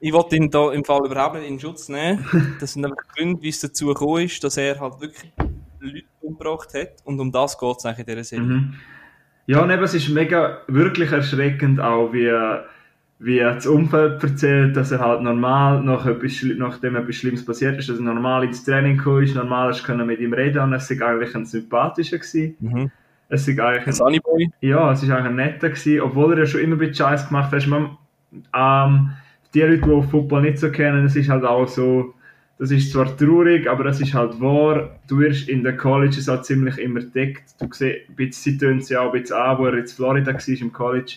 Ich 0.00 0.12
wollte 0.12 0.36
ihn 0.36 0.50
da 0.50 0.72
im 0.72 0.84
Fall 0.84 1.06
überhaupt 1.06 1.36
nicht 1.36 1.48
in 1.48 1.60
Schutz 1.60 1.88
nehmen. 1.88 2.24
Das 2.60 2.72
sind 2.72 2.84
einfach 2.84 2.96
Gründe, 3.14 3.40
wie 3.42 3.48
es 3.48 3.60
dazu 3.60 3.86
gekommen 3.86 4.24
ist, 4.24 4.42
dass 4.42 4.56
er 4.56 4.80
halt 4.80 5.00
wirklich 5.00 5.32
Leute 5.80 6.04
umgebracht 6.20 6.74
hat. 6.74 6.88
Und 7.04 7.20
um 7.20 7.30
das 7.30 7.56
geht 7.58 7.76
es 7.78 7.86
eigentlich 7.86 7.98
in 8.00 8.06
dieser 8.06 8.24
Serie. 8.24 8.46
Mhm. 8.46 8.74
Ja, 9.46 9.62
und 9.62 9.70
eben, 9.70 9.82
es 9.82 9.94
ist 9.94 10.08
mega, 10.08 10.58
wirklich 10.68 11.10
erschreckend 11.12 11.80
auch, 11.80 12.12
wie, 12.12 12.32
wie 13.18 13.38
er 13.38 13.54
das 13.54 13.66
Umfeld 13.66 14.22
erzählt, 14.22 14.76
dass 14.76 14.90
er 14.92 15.00
halt 15.00 15.22
normal, 15.22 15.82
nach 15.82 16.06
etwas, 16.06 16.44
nachdem 16.56 16.96
etwas 16.96 17.16
Schlimmes 17.16 17.44
passiert 17.44 17.78
ist, 17.78 17.88
dass 17.88 17.98
er 17.98 18.02
normal 18.04 18.44
ins 18.44 18.64
Training 18.64 18.96
gekommen 18.98 19.24
ist, 19.24 19.34
normal 19.34 19.70
ist 19.70 19.84
können 19.84 20.06
mit 20.06 20.20
ihm 20.20 20.32
reden 20.32 20.60
und 20.62 20.72
es 20.72 20.90
ist 20.90 21.02
eigentlich 21.02 21.34
ein 21.34 21.44
sympathischer 21.46 22.18
gewesen. 22.18 22.56
Mhm. 22.60 22.90
Es 23.32 23.48
ist 23.48 23.58
eigentlich 23.58 23.86
Ein 23.86 23.92
Sunnyboy. 23.94 24.50
Ja, 24.60 24.92
es 24.92 25.08
war 25.08 25.16
eigentlich 25.16 25.30
ein 25.30 25.36
netter, 25.36 25.70
gewesen, 25.70 26.02
obwohl 26.02 26.34
er 26.34 26.40
ja 26.40 26.46
schon 26.46 26.60
immer 26.60 26.76
ein 26.76 26.78
bisschen 26.80 26.96
Scheiß 26.96 27.28
gemacht 27.28 27.50
hat. 27.50 27.66
Man, 27.66 27.96
ähm, 28.54 29.10
die 29.54 29.62
Leute, 29.62 29.78
die 29.78 30.08
Football 30.10 30.42
nicht 30.42 30.58
so 30.58 30.70
kennen, 30.70 31.06
es 31.06 31.16
ist 31.16 31.30
halt 31.30 31.42
auch 31.42 31.66
so, 31.66 32.12
das 32.58 32.70
ist 32.70 32.92
zwar 32.92 33.16
traurig, 33.16 33.70
aber 33.70 33.84
das 33.84 34.02
ist 34.02 34.12
halt 34.12 34.38
wahr. 34.38 35.00
Du 35.08 35.18
wirst 35.20 35.48
in 35.48 35.64
den 35.64 35.78
Colleges 35.78 36.28
auch 36.28 36.42
ziemlich 36.42 36.76
immer 36.76 37.00
deckt. 37.00 37.54
Du 37.58 37.68
siehst, 37.72 38.06
ein 38.06 38.16
bisschen, 38.16 38.32
sie 38.52 38.58
tönen 38.58 38.82
sie 38.82 38.98
auch 38.98 39.14
ein 39.14 39.22
bisschen 39.22 39.38
an, 39.38 39.56
wo 39.56 39.64
er 39.64 39.78
jetzt 39.78 39.92
in 39.92 39.96
Florida 39.96 40.34
war 40.34 40.60
im 40.60 40.72
College, 40.74 41.14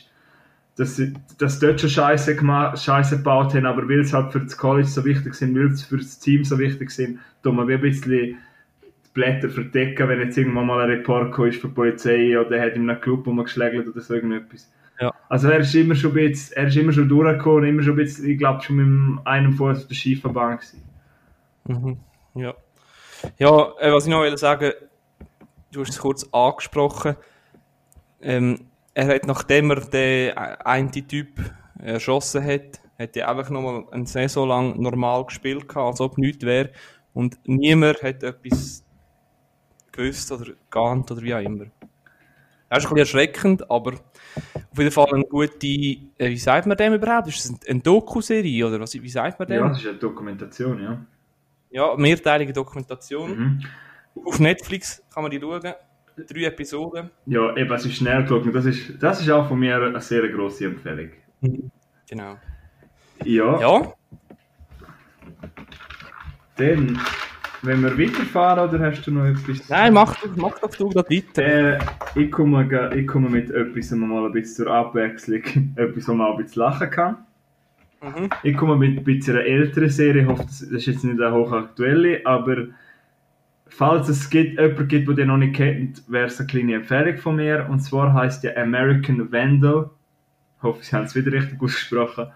dass 0.77 0.95
sie 0.95 1.13
dass 1.37 1.59
dort 1.59 1.81
schon 1.81 1.89
Scheiße, 1.89 2.37
gemacht, 2.37 2.81
Scheiße 2.81 3.17
gebaut 3.17 3.53
haben, 3.53 3.65
aber 3.65 3.89
weil 3.89 3.99
es 3.99 4.13
halt 4.13 4.31
für 4.31 4.39
das 4.39 4.55
College 4.55 4.87
so 4.87 5.03
wichtig 5.03 5.33
sind, 5.33 5.53
weil 5.53 5.67
es 5.67 5.83
für 5.83 5.97
das 5.97 6.17
Team 6.17 6.45
so 6.45 6.57
wichtig 6.59 6.91
sind, 6.91 7.19
tun 7.43 7.57
wir 7.57 7.75
ein 7.75 7.81
bisschen 7.81 8.37
Blätter 9.15 9.49
verdecken, 9.49 10.09
wenn 10.09 10.19
jetzt 10.19 10.37
irgendwann 10.37 10.67
mal 10.67 10.81
ein 10.81 10.89
Report 10.89 11.31
ist 11.47 11.61
für 11.61 11.69
die 11.69 11.73
Polizei 11.73 12.39
oder 12.39 12.57
er 12.57 12.67
hat 12.67 12.75
in 12.75 12.87
einem 12.87 13.01
Club 13.01 13.25
rumgeschlägt 13.25 13.87
oder 13.87 13.99
so 13.99 14.13
irgendetwas. 14.13 14.69
Ja. 14.99 15.13
Also 15.29 15.49
er 15.49 15.59
ist 15.59 15.73
immer 15.73 15.95
schon 15.95 16.11
ein 16.11 16.29
bisschen, 16.29 16.55
er 16.57 16.67
ist 16.67 16.75
immer 16.75 16.91
schon 16.91 17.09
durchgekommen, 17.09 17.65
immer 17.65 17.81
schon 17.81 17.93
ein 17.93 17.97
bisschen, 17.97 18.29
ich 18.29 18.37
glaube 18.37 18.61
schon 18.61 18.75
mit 18.75 19.25
einem 19.25 19.53
Fuß 19.53 19.79
auf 19.79 19.87
der 19.87 19.95
Schieferbahn 19.95 20.57
gewesen. 20.57 20.83
Mhm. 21.65 21.97
Ja. 22.35 22.53
Ja, 23.39 23.71
äh, 23.79 23.91
was 23.91 24.05
ich 24.05 24.11
noch 24.11 24.21
will 24.21 24.37
sagen, 24.37 24.71
du 25.71 25.81
hast 25.81 25.89
es 25.89 25.99
kurz 25.99 26.27
angesprochen. 26.31 27.15
Ähm, 28.21 28.67
er 28.93 29.07
hat, 29.07 29.25
nachdem 29.25 29.71
er 29.71 29.79
den 29.79 30.37
einen 30.37 30.91
Typ 30.91 31.39
erschossen 31.79 32.43
hat, 32.43 32.81
hat 32.99 33.15
er 33.15 33.29
einfach 33.29 33.49
nochmal 33.49 33.85
eine 33.91 34.05
Saison 34.05 34.47
lang 34.47 34.79
normal 34.79 35.25
gespielt 35.25 35.65
als 35.75 36.01
ob 36.01 36.17
nichts 36.17 36.45
wäre. 36.45 36.71
Und 37.13 37.37
niemand 37.45 38.03
hat 38.03 38.23
etwas 38.23 38.84
gewusst 39.95 40.31
oder 40.31 40.51
geahnt 40.69 41.11
oder 41.11 41.21
wie 41.21 41.33
auch 41.33 41.41
immer. 41.41 41.65
Das 42.69 42.79
ist 42.83 42.89
ein 42.89 42.95
bisschen 42.95 42.97
erschreckend, 42.97 43.69
aber 43.69 43.93
auf 43.93 44.77
jeden 44.77 44.91
Fall 44.91 45.13
eine 45.13 45.23
gute, 45.23 45.67
äh, 45.67 45.99
wie 46.17 46.37
sagt 46.37 46.67
man 46.67 46.75
dem 46.75 46.93
überhaupt? 46.93 47.27
Ist 47.27 47.49
das 47.49 47.69
eine 47.69 47.79
Doku-Serie 47.79 48.67
oder 48.67 48.79
was, 48.79 48.93
wie 48.93 49.09
sagt 49.09 49.39
man 49.39 49.47
dem? 49.47 49.57
Ja, 49.57 49.69
das 49.69 49.79
ist 49.79 49.87
eine 49.87 49.97
Dokumentation, 49.97 50.81
ja. 50.81 51.05
Ja, 51.71 51.95
mehrteilige 51.95 52.53
Dokumentation. 52.53 53.37
Mhm. 53.37 53.65
Auf 54.25 54.39
Netflix 54.39 55.03
kann 55.13 55.23
man 55.23 55.31
die 55.31 55.39
schauen. 55.39 55.61
Drei 55.61 56.43
Episoden. 56.45 57.09
Ja, 57.25 57.55
eben, 57.57 57.71
es 57.73 57.85
ist 57.85 57.95
schnell 57.95 58.23
geschaut. 58.23 58.55
Das 58.55 58.65
ist, 58.65 58.93
das 59.01 59.21
ist 59.21 59.29
auch 59.29 59.47
von 59.47 59.59
mir 59.59 59.75
eine 59.75 59.99
sehr 59.99 60.27
grosse 60.29 60.65
Empfehlung. 60.65 61.09
Genau. 62.09 62.37
Ja, 63.23 63.59
Ja, 63.59 63.93
dann, 66.57 66.99
wenn 67.65 67.81
wir 67.81 67.97
weiterfahren, 67.97 68.69
oder 68.69 68.79
hast 68.85 69.05
du 69.05 69.11
noch 69.11 69.25
etwas? 69.25 69.67
nein, 69.69 69.93
mach, 69.93 70.15
doch- 70.21 70.35
mach 70.35 70.59
doch 70.59 70.69
du 70.75 70.89
das 70.89 71.05
weiter. 71.09 71.43
Äh, 71.43 71.79
ich, 72.15 72.31
komme, 72.31 72.89
ich 72.95 73.07
komme 73.07 73.29
mit 73.29 73.49
etwas 73.51 73.91
mal 73.91 74.25
ein 74.25 74.31
bisschen 74.31 74.65
zur 74.65 74.73
Abwechslung, 74.73 75.41
etwas, 75.75 76.07
wo 76.07 76.13
man 76.13 76.27
auch 76.27 76.37
ein 76.37 76.43
bisschen 76.43 76.61
lachen 76.61 76.89
kann. 76.89 77.17
Mhm. 78.01 78.29
Ich 78.43 78.55
komme 78.55 78.75
mit 78.75 78.97
ein 78.97 79.03
bisschen 79.03 79.35
einer 79.37 79.45
älteren 79.45 79.89
Serie, 79.89 80.21
ich 80.23 80.27
hoffe, 80.27 80.43
das 80.43 80.61
ist 80.61 80.85
jetzt 80.85 81.03
nicht 81.03 81.19
eine 81.21 81.33
hochaktuelle, 81.33 82.21
aber 82.25 82.67
falls 83.67 84.09
es 84.09 84.29
gibt, 84.29 84.59
jemanden 84.59 84.87
gibt, 84.87 85.07
der 85.07 85.15
den 85.15 85.27
noch 85.27 85.37
nicht 85.37 85.55
kennt, 85.55 86.03
wäre 86.07 86.27
es 86.27 86.39
eine 86.39 86.47
kleine 86.47 86.75
Empfehlung 86.75 87.17
von 87.17 87.35
mir. 87.35 87.67
Und 87.69 87.79
zwar 87.79 88.13
heißt 88.13 88.43
der 88.43 88.57
American 88.61 89.31
Vandal. 89.31 89.89
Ich 90.57 90.63
hoffe, 90.63 90.83
Sie 90.83 90.95
haben 90.95 91.05
es 91.05 91.15
wieder 91.15 91.31
richtig 91.31 91.61
ausgesprochen. 91.61 92.27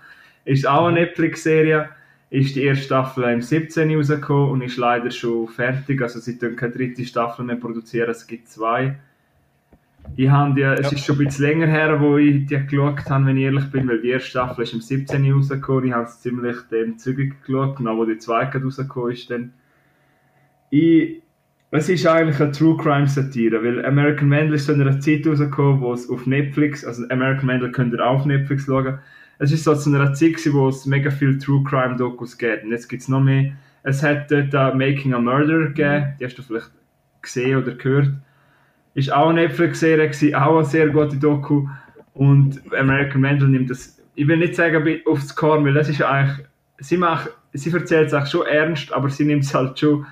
Ist 0.45 0.67
auch 0.67 0.87
eine 0.87 1.01
Netflix-Serie. 1.01 1.89
Ist 2.31 2.55
die 2.55 2.63
erste 2.63 2.85
Staffel 2.85 3.23
im 3.25 3.41
17. 3.41 3.95
rausgekommen 3.95 4.51
und 4.51 4.61
ist 4.61 4.77
leider 4.77 5.09
schon 5.09 5.47
fertig. 5.47 6.01
Also 6.01 6.19
sie 6.19 6.37
können 6.37 6.55
keine 6.55 6.73
dritte 6.73 7.03
Staffel 7.03 7.43
mehr 7.43 7.55
produzieren, 7.55 8.09
es 8.11 8.27
gibt 8.27 8.47
zwei. 8.49 8.97
Ich 10.15 10.29
habe 10.29 10.53
die, 10.55 10.61
es 10.61 10.91
Ja. 10.91 10.97
ist 10.97 11.05
schon 11.05 11.15
ein 11.19 11.25
bisschen 11.25 11.45
länger 11.45 11.67
her, 11.67 11.99
wo 11.99 12.17
ich 12.17 12.45
die 12.45 12.65
geschaut 12.65 13.09
habe, 13.09 13.25
wenn 13.25 13.37
ich 13.37 13.43
ehrlich 13.43 13.65
bin, 13.71 13.87
weil 13.87 14.01
die 14.01 14.09
erste 14.09 14.29
Staffel 14.29 14.63
ist 14.63 14.73
im 14.73 14.81
17. 14.81 15.31
rausgekommen. 15.31 15.85
Ich 15.85 15.93
habe 15.93 16.05
es 16.05 16.21
ziemlich 16.21 16.57
dann 16.69 16.97
zügig 16.97 17.33
geschaut, 17.45 17.77
genau 17.77 17.97
wo 17.97 18.05
die 18.05 18.17
zweite 18.17 18.61
rausgekommen 18.61 19.11
ist. 19.11 19.29
Dann. 19.29 19.53
Ich, 20.69 21.21
es 21.71 21.89
ist 21.89 22.07
eigentlich 22.07 22.39
eine 22.39 22.51
True 22.51 22.77
Crime 22.77 23.07
Satire, 23.07 23.63
weil 23.63 23.85
American 23.85 24.29
Vandal 24.31 24.53
ist 24.55 24.69
in 24.69 24.81
einer 24.81 24.99
Zeit 24.99 25.25
rausgekommen, 25.27 25.81
wo 25.81 25.93
es 25.93 26.09
auf 26.09 26.25
Netflix, 26.25 26.85
also 26.85 27.03
American 27.09 27.47
Vandal 27.47 27.71
könnt 27.71 27.93
ihr 27.93 28.05
auch 28.05 28.19
auf 28.21 28.25
Netflix 28.25 28.65
schauen, 28.65 28.99
es 29.39 29.53
ist 29.53 29.63
so 29.63 29.73
zu 29.73 29.89
einer 29.89 30.13
Zeit 30.13 30.35
wo 30.53 30.67
es 30.67 30.85
mega 30.85 31.09
viel 31.09 31.37
True 31.37 31.63
Crime 31.63 31.95
Dokus 31.95 32.37
gibt. 32.37 32.65
Und 32.65 32.71
jetzt 32.71 32.89
gibt 32.89 33.01
es 33.01 33.07
noch 33.07 33.21
mehr. 33.21 33.53
Es 33.83 34.03
hat 34.03 34.29
dort 34.29 34.53
uh, 34.53 34.77
Making 34.77 35.13
a 35.13 35.19
Murder 35.19 35.67
gegeben, 35.67 36.13
die 36.19 36.25
hast 36.25 36.37
du 36.37 36.43
vielleicht 36.43 36.71
gesehen 37.21 37.57
oder 37.57 37.73
gehört. 37.73 38.09
Ist 38.93 39.11
auch 39.11 39.29
eine 39.29 39.41
Netflix-Serie, 39.41 40.11
auch 40.37 40.57
eine 40.57 40.65
sehr 40.65 40.89
gute 40.89 41.15
Doku. 41.15 41.67
Und 42.13 42.61
American 42.73 43.23
Vandal 43.23 43.47
nimmt 43.47 43.69
das, 43.69 44.01
ich 44.15 44.27
will 44.27 44.37
nicht 44.37 44.55
sagen 44.55 44.99
aufs 45.05 45.33
Korn, 45.33 45.63
weil 45.63 45.73
das 45.73 45.87
ist 45.87 46.01
eigentlich, 46.01 46.45
sie 46.79 46.97
macht, 46.97 47.29
sie 47.53 47.71
erzählt 47.71 48.07
es 48.07 48.13
eigentlich 48.13 48.31
schon 48.31 48.45
ernst, 48.45 48.91
aber 48.91 49.09
sie 49.09 49.23
nimmt 49.23 49.45
es 49.45 49.53
halt 49.53 49.79
schon 49.79 50.01
ein 50.01 50.05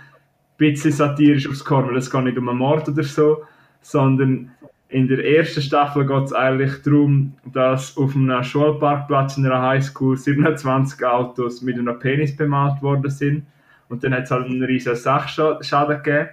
bisschen 0.57 0.93
satirisch 0.93 1.49
aufs 1.49 1.65
Korn, 1.65 1.89
weil 1.89 1.97
es 1.97 2.09
geht 2.09 2.23
nicht 2.23 2.37
um 2.37 2.47
einen 2.47 2.59
Mord 2.59 2.87
oder 2.87 3.03
so, 3.03 3.43
sondern 3.81 4.51
in 4.89 5.07
der 5.07 5.23
ersten 5.25 5.61
Staffel 5.61 6.05
geht 6.05 6.23
es 6.23 6.33
eigentlich 6.33 6.81
darum, 6.83 7.33
dass 7.51 7.97
auf 7.97 8.15
einem 8.15 8.41
Schulparkplatz 8.43 9.37
in 9.37 9.45
einer 9.45 9.61
Highschool 9.61 10.15
27 10.15 11.05
Autos 11.05 11.61
mit 11.61 11.77
einem 11.77 11.99
Penis 11.99 12.35
bemalt 12.35 12.81
worden 12.81 13.11
sind. 13.11 13.45
Und 13.89 14.03
dann 14.03 14.13
hat 14.13 14.23
es 14.23 14.31
halt 14.31 14.45
einen 14.45 14.63
riesen 14.63 14.95
Sachschaden 14.95 16.03
gegeben. 16.03 16.29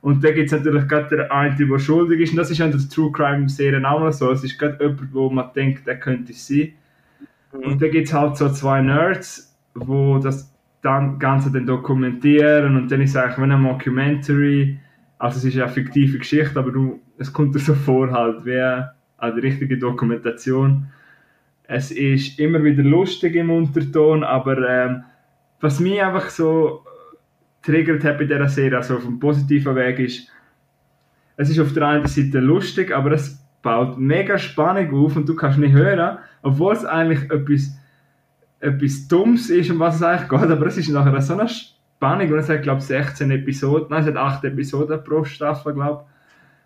Und 0.00 0.24
dann 0.24 0.34
gibt 0.34 0.46
es 0.46 0.52
natürlich 0.52 0.88
gerade 0.88 1.16
der 1.16 1.32
eine, 1.32 1.54
der 1.54 1.78
schuldig 1.78 2.20
ist. 2.20 2.30
Und 2.30 2.36
das 2.36 2.50
ist 2.50 2.60
an 2.60 2.70
der 2.70 2.80
True 2.88 3.12
Crime-Serie 3.12 3.86
auch 3.86 4.00
mal 4.00 4.12
so. 4.12 4.30
Es 4.30 4.44
ist 4.44 4.58
gerade 4.58 4.82
jemand, 4.82 5.12
wo 5.12 5.28
man 5.28 5.52
denkt, 5.54 5.86
der 5.86 5.98
könnte 5.98 6.32
es 6.32 6.46
sein. 6.46 6.72
Und 7.52 7.82
dann 7.82 7.90
gibt 7.90 8.06
es 8.06 8.14
halt 8.14 8.36
so 8.36 8.48
zwei 8.50 8.80
Nerds, 8.80 9.54
wo 9.74 10.18
das 10.18 10.54
dann 10.82 11.18
Ganze 11.18 11.50
dann 11.50 11.66
dokumentieren. 11.66 12.76
Und 12.76 12.90
dann 12.90 13.02
ist 13.02 13.10
es 13.10 13.16
eigentlich 13.16 13.38
wie 13.38 13.42
eine 13.42 13.58
Mockumentary. 13.58 14.78
Also 15.18 15.38
es 15.38 15.44
ist 15.44 15.60
eine 15.60 15.68
fiktive 15.68 16.18
Geschichte, 16.18 16.58
aber 16.58 16.70
du, 16.70 17.00
es 17.18 17.32
kommt 17.32 17.58
so 17.58 17.74
vor 17.74 18.12
halt 18.12 18.44
wie 18.44 18.84
eine 19.18 19.42
richtige 19.42 19.76
Dokumentation. 19.76 20.86
Es 21.64 21.90
ist 21.90 22.38
immer 22.38 22.62
wieder 22.62 22.82
lustig 22.82 23.34
im 23.34 23.50
Unterton, 23.50 24.24
aber 24.24 24.68
ähm, 24.68 25.04
was 25.60 25.80
mich 25.80 26.02
einfach 26.02 26.30
so 26.30 26.84
triggert 27.62 28.04
hat 28.04 28.18
bei 28.18 28.24
dieser 28.24 28.48
Serie, 28.48 28.78
also 28.78 28.96
auf 28.96 29.06
einem 29.06 29.18
positiven 29.18 29.74
Weg, 29.74 29.98
ist, 29.98 30.28
es 31.36 31.50
ist 31.50 31.58
auf 31.58 31.72
der 31.72 31.88
einen 31.88 32.06
Seite 32.06 32.38
lustig, 32.38 32.94
aber 32.94 33.12
es 33.12 33.44
baut 33.62 33.98
mega 33.98 34.38
Spannung 34.38 34.94
auf 34.94 35.16
und 35.16 35.28
du 35.28 35.34
kannst 35.34 35.58
nicht 35.58 35.74
hören, 35.74 36.18
obwohl 36.42 36.72
es 36.72 36.84
eigentlich 36.84 37.30
etwas, 37.30 37.76
etwas 38.60 39.08
Dummes 39.08 39.50
ist, 39.50 39.70
um 39.70 39.80
was 39.80 39.96
es 39.96 40.02
eigentlich 40.02 40.28
geht, 40.28 40.50
aber 40.50 40.66
es 40.66 40.78
ist 40.78 40.88
nachher 40.88 41.20
so 41.20 41.34
eine 41.34 41.48
Spannung 41.48 42.32
und 42.32 42.38
es 42.38 42.48
hat, 42.48 42.62
glaube 42.62 42.78
ich, 42.78 42.86
16 42.86 43.30
Episoden, 43.32 43.88
nein, 43.90 44.02
es 44.02 44.08
hat 44.08 44.16
8 44.16 44.44
Episoden 44.44 45.02
pro 45.02 45.24
Staffel, 45.24 45.74
glaube 45.74 46.04
ich. 46.04 46.17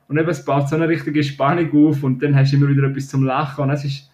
Und 0.09 0.19
eben, 0.19 0.29
es 0.29 0.45
baut 0.45 0.69
so 0.69 0.77
eine 0.77 0.89
richtige 0.89 1.23
Spannung 1.23 1.89
auf 1.89 2.03
und 2.03 2.23
dann 2.23 2.37
hast 2.37 2.53
du 2.53 2.57
immer 2.57 2.69
wieder 2.69 2.89
etwas 2.89 3.09
zum 3.09 3.25
Lachen 3.25 3.65
und 3.65 3.71
es 3.71 3.85
ist, 3.85 4.11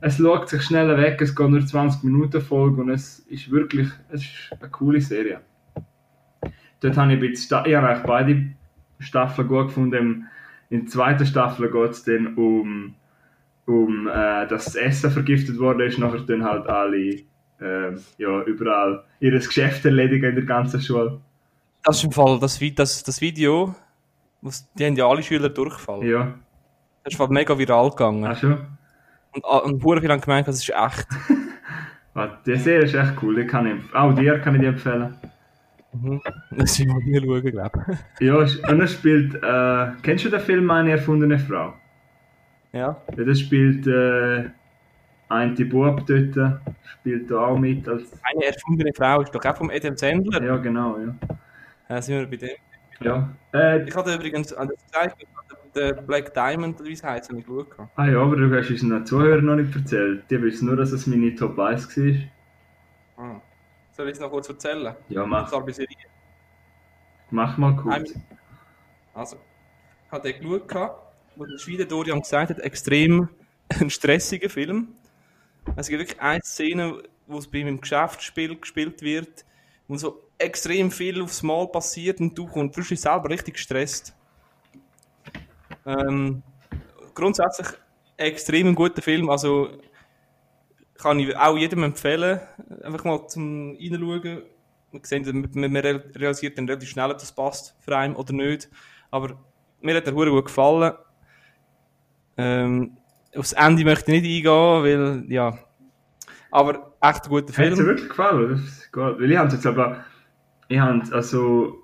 es 0.00 0.16
schaut 0.16 0.48
sich 0.48 0.62
schnell 0.62 0.96
weg, 0.96 1.20
es 1.20 1.34
geht 1.34 1.48
nur 1.48 1.64
20 1.64 2.04
Minuten 2.04 2.40
Folge 2.40 2.80
und 2.80 2.90
es 2.90 3.20
ist 3.28 3.50
wirklich, 3.50 3.88
es 4.10 4.22
ist 4.22 4.52
eine 4.60 4.70
coole 4.70 5.00
Serie. 5.00 5.40
Dort 6.80 6.96
habe 6.96 7.12
ich 7.12 7.18
ein 7.18 7.20
bisschen, 7.20 7.62
ich 7.66 7.74
habe 7.74 8.02
beide 8.06 8.46
Staffeln 8.98 9.48
gut 9.48 9.68
gefunden. 9.68 10.28
In 10.70 10.80
der 10.80 10.88
zweiten 10.88 11.26
Staffel 11.26 11.70
geht 11.70 11.90
es 11.90 12.04
dann 12.04 12.34
um, 12.34 12.94
um 13.66 14.06
äh, 14.08 14.46
dass 14.46 14.66
das 14.66 14.76
Essen 14.76 15.10
vergiftet 15.10 15.58
worden 15.58 15.86
ist, 15.86 15.98
nachher 15.98 16.20
dann 16.20 16.44
halt 16.44 16.66
alle 16.66 17.22
ähm, 17.60 18.00
ja, 18.18 18.42
überall 18.42 19.04
ihr 19.20 19.32
Geschäft 19.32 19.84
erledigen 19.84 20.30
in 20.30 20.34
der 20.34 20.44
ganzen 20.44 20.80
Schule. 20.80 21.20
Das 21.84 21.98
ist 21.98 22.04
im 22.04 22.12
Fall 22.12 22.38
das, 22.38 22.58
das, 22.74 23.02
das 23.02 23.20
Video, 23.20 23.74
die 24.78 24.84
haben 24.86 24.96
ja 24.96 25.06
alle 25.08 25.22
Schüler 25.22 25.48
durchgefallen. 25.48 26.06
Ja, 26.08 26.34
Das 27.02 27.14
ist 27.14 27.30
mega 27.30 27.56
viral 27.58 27.90
gegangen. 27.90 28.24
ach 28.26 28.38
schon. 28.38 28.58
Und, 29.32 29.44
ah, 29.44 29.58
und 29.58 29.82
hure 29.82 30.00
viele 30.00 30.12
haben 30.12 30.20
gemeint, 30.20 30.46
das 30.48 30.56
ist 30.56 30.68
echt. 30.70 31.06
Ah, 32.16 32.28
Die 32.46 32.54
Serie 32.54 32.84
ist 32.84 32.94
echt 32.94 33.14
cool, 33.22 33.34
die 33.34 33.44
kann 33.44 33.66
ich, 33.66 33.92
auch 33.92 34.14
dir 34.14 34.38
kann 34.38 34.54
ich 34.54 34.60
die 34.60 34.68
empfehlen. 34.68 35.16
Mhm. 35.92 36.20
Das 36.52 36.78
will 36.78 36.86
ich 36.86 37.04
nie 37.06 37.18
schauen, 37.20 37.42
glaube 37.50 37.84
ich. 38.20 38.26
Ja, 38.28 38.36
und 38.36 38.80
er 38.80 38.86
spielt, 38.86 39.34
äh, 39.34 39.86
kennst 40.00 40.24
du 40.24 40.28
den 40.30 40.38
Film 40.38 40.64
Meine 40.64 40.92
erfundene 40.92 41.40
Frau? 41.40 41.74
Ja. 42.72 42.96
Ja, 43.16 43.24
das 43.24 43.40
spielt 43.40 43.84
äh, 43.88 44.44
ein 45.28 45.54
Bub 45.68 46.06
dort, 46.06 46.60
spielt 46.84 47.28
da 47.32 47.46
auch 47.46 47.58
mit 47.58 47.88
als, 47.88 48.04
Eine 48.32 48.44
erfundene 48.44 48.92
Frau 48.94 49.20
ist 49.22 49.34
doch 49.34 49.44
auch 49.44 49.56
vom 49.56 49.70
Adam 49.70 49.96
Sandler. 49.96 50.40
ja 50.40 50.56
genau, 50.58 50.96
ja. 50.98 51.14
Ja, 51.88 52.00
sind 52.00 52.16
wir 52.20 52.26
bei 52.30 52.36
dem. 52.36 52.50
Ja, 53.00 53.28
äh, 53.52 53.86
Ich 53.88 53.94
hatte 53.94 54.14
übrigens 54.14 54.52
an 54.52 54.68
das 54.68 54.84
gesagt, 54.86 55.24
der 55.74 55.92
Black 55.94 56.32
Diamond, 56.34 56.82
wie 56.84 56.92
es 56.92 57.02
heisst, 57.02 57.28
habe 57.28 57.40
ich 57.40 57.46
geschaut. 57.46 57.70
gehabt. 57.70 57.92
Ah 57.96 58.06
ja, 58.06 58.20
aber 58.20 58.36
du 58.36 58.56
hast 58.56 58.70
uns 58.70 58.80
den 58.80 59.06
Zuhörern 59.06 59.44
noch 59.44 59.56
nicht 59.56 59.74
erzählt. 59.74 60.24
Die 60.30 60.40
wissen 60.40 60.66
nur, 60.66 60.76
dass 60.76 60.92
es 60.92 61.06
meine 61.06 61.34
Top 61.34 61.58
1 61.58 61.96
war. 61.96 62.14
Ah. 63.16 63.40
Soll 63.92 64.08
ich 64.08 64.14
es 64.14 64.20
noch 64.20 64.30
kurz 64.30 64.48
erzählen? 64.48 64.94
Ja, 65.08 65.26
mach, 65.26 65.50
mach 67.30 67.56
mal 67.58 67.76
kurz. 67.76 68.14
Also, 69.14 69.36
ich 70.06 70.12
hatte 70.12 70.32
den 70.32 70.42
geschaut, 70.42 70.96
wo 71.36 71.44
der 71.44 71.58
Schwede 71.58 71.86
Dorian 71.86 72.20
gesagt 72.20 72.50
hat, 72.50 72.58
extrem 72.60 73.28
ein 73.80 73.90
stressiger 73.90 74.48
Film. 74.48 74.88
Es 75.76 75.88
gibt 75.88 76.00
wirklich 76.00 76.20
eine 76.20 76.42
Szene, 76.42 77.02
wo 77.26 77.38
es 77.38 77.48
bei 77.48 77.58
ihm 77.58 77.68
im 77.68 77.80
Geschäftsspiel 77.80 78.58
gespielt 78.58 79.02
wird, 79.02 79.44
wo 79.88 79.96
so 79.96 80.23
extrem 80.38 80.90
viel 80.90 81.22
aufs 81.22 81.42
Mal 81.42 81.66
passiert 81.68 82.20
und 82.20 82.36
du 82.36 82.46
kommst 82.46 82.74
frisch 82.74 83.00
selber 83.00 83.30
richtig 83.30 83.54
gestresst. 83.54 84.14
Ähm, 85.86 86.42
grundsätzlich 87.14 87.68
extrem 88.16 88.68
ein 88.68 88.74
guter 88.74 89.02
Film, 89.02 89.30
also 89.30 89.70
kann 90.98 91.18
ich 91.18 91.36
auch 91.36 91.56
jedem 91.56 91.82
empfehlen, 91.82 92.40
einfach 92.82 93.04
mal 93.04 93.26
zum 93.28 93.76
reinschauen. 93.80 94.42
Man, 94.92 95.02
sieht, 95.02 95.56
man, 95.56 95.76
realisiert 95.76 96.56
dann 96.56 96.68
relativ 96.68 96.88
schnell, 96.88 97.10
ob 97.10 97.18
das 97.18 97.34
passt 97.34 97.74
für 97.80 97.96
einen 97.96 98.14
oder 98.14 98.32
nicht. 98.32 98.68
Aber 99.10 99.36
mir 99.80 99.96
hat 99.96 100.06
der 100.06 100.14
Hure 100.14 100.30
gut 100.30 100.46
gefallen. 100.46 100.94
Ähm, 102.36 102.96
aufs 103.36 103.52
Ende 103.52 103.84
möchte 103.84 104.12
ich 104.12 104.22
nicht 104.22 104.46
eingehen, 104.46 104.82
weil, 104.84 105.24
ja. 105.32 105.58
Aber 106.52 106.92
echt 107.00 107.24
ein 107.24 107.28
guter 107.28 107.52
Film. 107.52 107.72
Hat 107.72 107.78
dir 107.78 107.86
wirklich 107.86 108.08
gefallen? 108.08 108.72
Gut. 108.92 109.20
Weil 109.20 109.30
ich 109.30 109.36
habe 109.36 109.48
es 109.48 109.54
jetzt 109.54 109.66
aber, 109.66 110.04
ich 110.68 110.78
habe 110.78 111.02
also... 111.12 111.80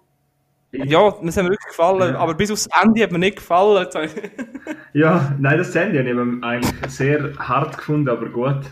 Ich, 0.73 0.85
ja, 0.85 1.01
mir 1.21 1.35
wirklich 1.35 1.59
gefallen, 1.67 2.15
ja. 2.15 2.19
aber 2.19 2.35
bis 2.35 2.51
aufs 2.51 2.69
Ende 2.81 3.03
hat 3.03 3.11
mir 3.11 3.19
nicht 3.19 3.37
gefallen. 3.39 3.89
ja, 4.93 5.35
nein, 5.39 5.59
das 5.59 5.75
Ende 5.75 5.99
habe 5.99 6.37
ich 6.37 6.45
eigentlich 6.45 6.91
sehr 6.93 7.37
hart 7.39 7.77
gefunden, 7.77 8.09
aber 8.09 8.29
gut. 8.29 8.67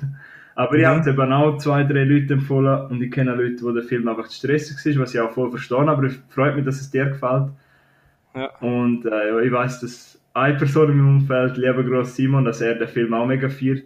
Aber 0.59 0.75
ich 0.75 0.83
mhm. 0.83 0.87
habe 0.87 1.01
es 1.01 1.07
eben 1.07 1.33
auch 1.33 1.59
zwei, 1.59 1.85
drei 1.85 2.03
Leute 2.03 2.35
empfohlen 2.35 2.87
und 2.89 3.01
ich 3.01 3.13
kenne 3.13 3.35
Leute, 3.35 3.63
wo 3.63 3.71
der 3.71 3.85
Film 3.85 4.09
einfach 4.09 4.27
zu 4.27 4.39
stressig 4.39 4.85
ist, 4.85 4.99
was 4.99 5.15
ich 5.15 5.21
auch 5.21 5.31
voll 5.31 5.51
verstehe, 5.51 5.79
aber 5.79 6.05
es 6.05 6.21
freut 6.31 6.57
mich, 6.57 6.65
dass 6.65 6.81
es 6.81 6.91
dir 6.91 7.07
gefällt. 7.07 7.51
Ja. 8.35 8.51
Und 8.61 9.07
äh, 9.07 9.29
ja, 9.29 9.39
ich 9.39 9.53
weiß, 9.53 9.81
dass 9.81 10.21
eine 10.35 10.57
Person 10.57 10.91
im 10.91 11.09
Umfeld, 11.09 11.57
lieber 11.57 11.85
Gross 11.85 12.17
Simon, 12.17 12.45
dass 12.45 12.61
er 12.61 12.75
den 12.75 12.89
Film 12.89 13.15
auch 13.15 13.27
mega 13.27 13.49
feiert. 13.49 13.85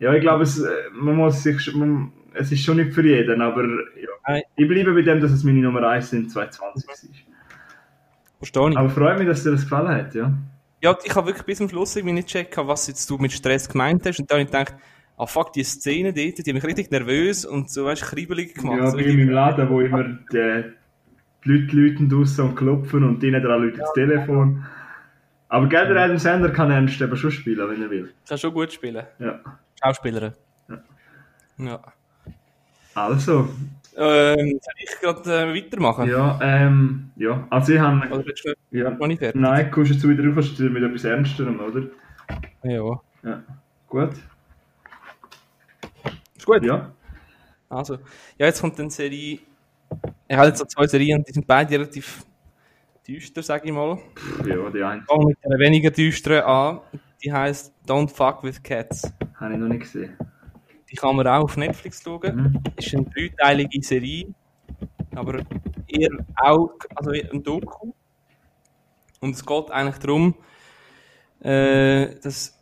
Ja, 0.00 0.12
ich 0.12 0.20
glaube, 0.20 0.42
es, 0.42 0.60
äh, 0.60 0.70
man 0.92 1.16
muss 1.16 1.42
sich, 1.42 1.74
man, 1.74 2.12
es 2.34 2.52
ist 2.52 2.64
schon 2.64 2.76
nicht 2.76 2.92
für 2.92 3.04
jeden, 3.06 3.40
aber 3.40 3.64
ja. 3.64 4.40
ich 4.56 4.68
bleibe 4.68 4.92
bei 4.92 5.02
dem, 5.02 5.20
dass 5.20 5.32
es 5.32 5.44
meine 5.44 5.60
Nummer 5.60 5.88
1 5.88 6.12
in 6.12 6.28
2020 6.28 7.10
ist. 7.10 7.10
Verstehe 8.38 8.70
ich. 8.70 8.76
Aber 8.76 8.90
freut 8.90 9.18
mich, 9.18 9.28
dass 9.28 9.42
dir 9.42 9.52
das 9.52 9.62
gefallen 9.62 9.88
hat, 9.88 10.14
ja. 10.14 10.32
Ja, 10.82 10.96
ich 11.02 11.14
habe 11.14 11.28
wirklich 11.28 11.46
bis 11.46 11.58
zum 11.58 11.68
Schluss 11.68 11.96
irgendwie 11.96 12.14
nicht 12.14 12.28
gecheckt, 12.28 12.56
was 12.58 12.86
jetzt 12.88 13.08
du 13.08 13.16
mit 13.16 13.32
Stress 13.32 13.68
gemeint 13.68 14.04
hast. 14.04 14.20
Und 14.20 14.30
dann 14.30 14.40
habe 14.40 14.44
ich 14.44 14.52
gedacht, 14.52 14.74
ah 15.16 15.26
fuck, 15.26 15.52
die 15.52 15.64
Szene 15.64 16.12
dort, 16.12 16.38
die 16.38 16.50
haben 16.50 16.56
mich 16.56 16.64
richtig 16.64 16.90
nervös 16.90 17.46
und 17.46 17.70
so, 17.70 17.86
weißt 17.86 18.02
du, 18.02 18.06
kribbelig 18.06 18.54
gemacht. 18.54 18.78
Ja, 18.78 18.90
so 18.90 18.98
wie 18.98 19.04
in 19.04 19.16
meinem 19.16 19.30
Laden, 19.30 19.70
wo 19.70 19.80
immer 19.80 20.04
die, 20.04 20.64
die 21.44 21.48
Leute 21.48 21.76
läuten 21.76 22.08
draussen 22.10 22.44
und 22.44 22.56
klopfen 22.56 23.04
und 23.04 23.22
drinnen 23.22 23.42
dran 23.42 23.62
läutet 23.62 23.80
das 23.80 23.92
Telefon. 23.94 24.64
Aber 25.48 25.68
Geld 25.68 25.90
Adam 25.96 26.18
Sender 26.18 26.50
kann 26.50 26.70
Ernst 26.70 27.00
eben 27.00 27.16
schon 27.16 27.30
spielen, 27.30 27.70
wenn 27.70 27.80
er 27.80 27.88
will. 27.88 28.12
Kann 28.28 28.36
schon 28.36 28.52
gut 28.52 28.72
spielen. 28.72 29.06
Ja. 29.18 29.40
Schauspielerin. 29.82 30.32
Ja. 30.68 30.82
ja. 31.58 31.80
Also. 32.94 33.48
Ähm, 33.96 34.58
soll 34.60 34.74
ich 34.78 35.00
gerade 35.00 35.52
äh, 35.52 35.54
weitermachen? 35.54 36.08
Ja, 36.08 36.38
ähm, 36.42 37.10
ja. 37.16 37.46
Also 37.50 37.72
ich 37.72 37.78
habe... 37.78 38.06
Oder 38.08 38.26
willst 38.26 38.44
du 38.44 38.54
ja. 38.76 38.90
noch 38.90 39.06
nicht 39.06 39.20
fertig? 39.20 39.40
Nein, 39.40 39.70
kommst 39.70 39.90
du 39.90 39.94
jetzt 39.94 40.08
wieder 40.08 40.24
rauf, 40.24 40.58
mit 40.58 40.82
etwas 40.82 41.04
Ernstem, 41.04 41.60
oder? 41.60 41.82
Ja. 42.64 43.00
Ja. 43.22 43.42
Gut. 43.88 44.10
Ist 46.36 46.46
gut? 46.46 46.64
Ja. 46.64 46.90
Also, 47.68 47.94
ja, 48.36 48.46
jetzt 48.46 48.60
kommt 48.60 48.78
eine 48.80 48.90
Serie. 48.90 49.38
Ich 50.28 50.36
habe 50.36 50.48
jetzt 50.48 50.58
so 50.58 50.64
zwei 50.64 50.86
Serien, 50.86 51.24
die 51.24 51.32
sind 51.32 51.46
beide 51.46 51.74
relativ 51.74 52.24
düster, 53.06 53.42
sage 53.42 53.66
ich 53.66 53.72
mal. 53.72 53.98
Ja, 54.46 54.70
die 54.70 54.82
eine. 54.82 55.02
Fangen 55.02 55.28
mit 55.28 55.38
einer 55.44 55.58
weniger 55.58 55.90
düsteren 55.90 56.42
an. 56.42 56.80
Die 57.22 57.32
heißt 57.32 57.72
Don't 57.86 58.08
Fuck 58.08 58.42
with 58.42 58.62
Cats. 58.62 59.12
Habe 59.36 59.52
ich 59.52 59.58
noch 59.58 59.68
nicht 59.68 59.82
gesehen. 59.82 60.16
Die 60.94 61.00
kann 61.00 61.16
man 61.16 61.26
auch 61.26 61.42
auf 61.42 61.56
Netflix 61.56 62.04
schauen. 62.04 62.36
Mhm. 62.36 62.62
Ist 62.76 62.94
eine 62.94 63.04
dreiteilige 63.06 63.82
Serie, 63.82 64.32
aber 65.12 65.44
eher 65.88 66.24
auch 66.36 66.70
also 66.94 67.10
ein 67.10 67.42
Doku. 67.42 67.92
Und 69.18 69.34
es 69.34 69.44
geht 69.44 69.70
eigentlich 69.72 69.98
darum, 69.98 70.36
äh, 71.40 72.14
dass 72.20 72.56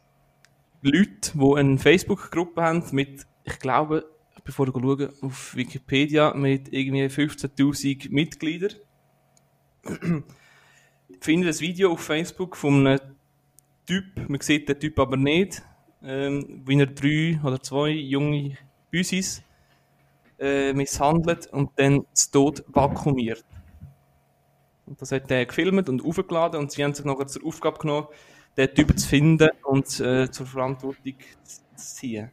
Leute, 0.81 1.33
die 1.35 1.55
eine 1.57 1.77
Facebook-Gruppe 1.77 2.63
haben 2.63 2.83
mit 2.93 3.27
ich 3.45 3.59
glaube, 3.59 4.07
bevor 4.45 4.67
ich 4.67 4.73
schaue, 4.73 5.13
auf 5.21 5.55
Wikipedia 5.55 6.33
mit 6.33 6.73
irgendwie 6.73 7.05
15.000 7.05 8.11
Mitgliedern, 8.11 8.77
finde 11.21 11.49
ein 11.49 11.61
Video 11.61 11.93
auf 11.93 12.01
Facebook 12.01 12.57
von 12.57 12.87
einem 12.87 12.99
Typ, 13.85 14.27
man 14.27 14.41
sieht 14.41 14.71
den 14.71 14.81
Typ 14.81 14.99
aber 14.99 15.19
nicht, 15.19 15.63
ähm, 16.05 16.63
wie 16.65 16.81
er 16.81 16.87
drei 16.87 17.41
oder 17.45 17.63
zwei 17.63 17.91
junge 17.91 18.57
Büsis 18.91 19.43
äh, 20.39 20.73
misshandelt 20.73 21.47
und 21.49 21.71
dann 21.77 22.05
zu 22.13 22.31
Tod 22.31 22.65
vakuumiert. 22.69 23.45
Und 24.87 25.01
das 25.01 25.13
hat 25.13 25.31
er 25.31 25.47
gefilmt 25.47 25.89
und 25.89 26.05
aufgeladen 26.05 26.61
und 26.61 26.73
sie 26.73 26.85
haben 26.85 26.95
sich 26.95 27.05
nachher 27.05 27.27
zur 27.27 27.47
Aufgabe 27.47 27.79
genommen, 27.79 28.09
den 28.57 28.75
Typ 28.75 28.99
zu 28.99 29.09
finden 29.09 29.51
und 29.65 30.01
äh, 30.01 30.31
zur 30.31 30.47
Verantwortung 30.47 31.15
zu 31.45 31.61
ziehen. 31.77 32.31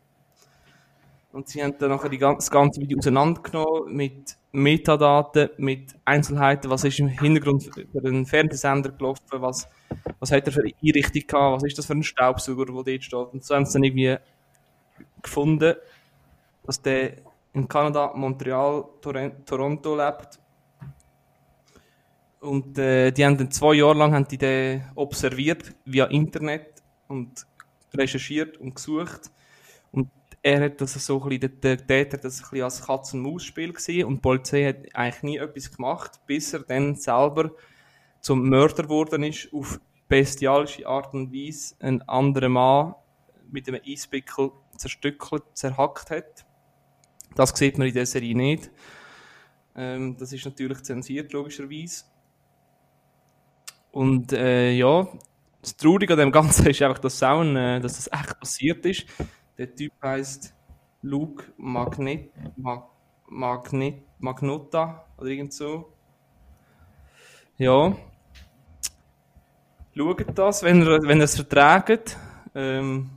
Und 1.32 1.48
sie 1.48 1.64
haben 1.64 1.76
dann 1.78 1.92
nachher 1.92 2.10
die 2.10 2.18
ganze, 2.18 2.38
das 2.38 2.52
ganze 2.52 2.82
Video 2.82 2.98
auseinandergenommen 2.98 3.96
mit 3.96 4.36
Metadaten, 4.52 5.50
mit 5.58 5.96
Einzelheiten, 6.06 6.70
was 6.70 6.84
ist 6.84 7.00
im 7.00 7.08
Hintergrund 7.08 7.64
für 7.64 8.00
einen 8.04 8.26
Fernsehsender 8.26 8.92
gelaufen, 8.92 9.22
was, 9.34 9.68
was 10.20 10.32
hat 10.32 10.48
er 10.48 10.54
für 10.54 10.62
eine 10.62 10.74
Einrichtung 10.84 11.28
gehabt, 11.28 11.56
was 11.58 11.64
ist 11.64 11.78
das 11.78 11.86
für 11.86 11.94
ein 11.94 12.04
Staubsauger, 12.04 12.66
der 12.66 12.74
dort 12.76 13.04
steht. 13.04 13.14
Und 13.34 13.44
so 13.44 13.56
haben 13.56 13.66
sie 13.66 13.74
dann 13.74 13.84
irgendwie 13.84 14.18
gefunden, 15.22 15.76
dass 16.66 16.82
der 16.82 17.14
in 17.54 17.68
Kanada, 17.68 18.14
Montreal, 18.16 18.86
Toronto 19.02 19.96
lebt. 19.96 20.40
Und 22.40 22.78
äh, 22.78 23.12
die 23.12 23.26
haben 23.26 23.38
dann 23.38 23.52
zwei 23.52 23.74
Jahre 23.74 23.98
lang 23.98 24.14
haben 24.14 24.28
die 24.28 24.38
den 24.38 24.84
observiert 24.96 25.76
via 25.84 26.06
Internet 26.06 26.82
und 27.08 27.46
recherchiert 27.94 28.58
und 28.58 28.76
gesucht 28.76 29.30
er 30.42 30.66
hat 30.66 30.82
das 30.82 30.94
so 30.94 31.22
ein 31.24 31.30
bisschen, 31.30 31.62
der 31.62 31.86
Täter 31.86 32.18
das 32.18 32.40
ein 32.40 32.50
bisschen 32.50 32.64
als 32.64 32.82
Katz-und-Maus-Spiel 32.86 33.74
gesehen 33.74 34.06
und 34.06 34.16
die 34.16 34.22
Polizei 34.22 34.66
hat 34.66 34.96
eigentlich 34.96 35.24
nie 35.24 35.38
etwas 35.38 35.72
gemacht, 35.72 36.20
bis 36.26 36.54
er 36.54 36.62
dann 36.62 36.96
selber 36.96 37.52
zum 38.22 38.48
Mörder 38.48 38.84
geworden 38.84 39.24
ist, 39.24 39.52
auf 39.54 39.80
bestialische 40.08 40.88
Art 40.88 41.14
und 41.14 41.34
Weise 41.34 41.76
einen 41.80 42.02
anderen 42.04 42.54
Mann 42.54 42.96
mit 43.52 43.68
einem 43.68 43.82
Eispickel 43.86 44.52
zerstückelt, 44.78 45.44
zerhackt 45.54 46.10
hat. 46.10 46.46
Das 47.36 47.52
sieht 47.52 47.78
man 47.78 47.88
in 47.88 47.94
der 47.94 48.06
Serie 48.06 48.36
nicht. 48.36 48.72
Ähm, 49.76 50.18
das 50.18 50.34
ist 50.34 50.46
natürlich 50.46 50.82
zensiert, 50.84 51.32
logischerweise. 51.32 52.06
Und 53.92 54.34
äh, 54.34 54.72
ja, 54.72 55.08
das 55.62 55.76
Traurige 55.76 56.14
an 56.14 56.20
dem 56.20 56.32
Ganzen 56.32 56.68
ist 56.70 56.82
einfach, 56.82 57.00
dass, 57.00 57.22
auch 57.24 57.44
äh, 57.44 57.80
dass 57.80 57.96
das 57.96 58.08
echt 58.12 58.40
passiert 58.40 58.86
ist. 58.86 59.06
Der 59.60 59.76
Typ 59.76 59.92
heißt 60.02 60.56
Luke 61.02 61.44
Magnet, 61.58 62.32
Mag, 62.56 62.86
Magnet, 63.28 63.96
Magnota 64.18 65.06
oder 65.18 65.28
irgend 65.28 65.52
so. 65.52 65.92
Ja. 67.58 67.94
Schaut 69.94 70.26
das, 70.34 70.64
wenn 70.64 70.82
ihr, 70.82 71.00
wenn 71.02 71.18
ihr 71.18 71.26
es 71.26 71.36
verträgt. 71.36 72.16
Ähm, 72.56 73.10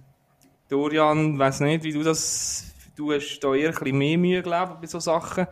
Dorian, 0.69 1.39
weiß 1.39 1.61
nicht, 1.61 1.85
wie 1.85 1.93
du 1.93 2.03
das. 2.03 2.75
Du 2.97 3.13
hast 3.13 3.39
da 3.39 3.55
eher 3.55 3.69
ein 3.69 3.75
bisschen 3.75 3.99
mehr 3.99 4.19
Mühe, 4.19 4.43
glaube 4.43 4.73
ich, 4.73 4.81
bei 4.81 4.87
so 4.89 4.99
Sachen. 4.99 5.47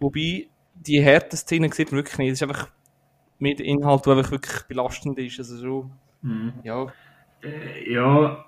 Wobei, 0.00 0.48
die 0.74 1.04
harten 1.04 1.36
Szenen 1.36 1.70
sieht 1.70 1.92
man 1.92 1.98
wirklich 1.98 2.18
nicht. 2.18 2.32
Es 2.32 2.42
ist 2.42 2.48
einfach 2.48 2.68
mit 3.38 3.60
Inhalt, 3.60 4.06
der 4.06 4.16
einfach 4.16 4.32
wirklich 4.32 4.64
belastend 4.66 5.20
ist. 5.20 5.38
Also 5.38 5.56
so, 5.56 5.90
mhm. 6.22 6.54
ja. 6.64 6.92
Äh, 7.44 7.92
ja, 7.92 8.44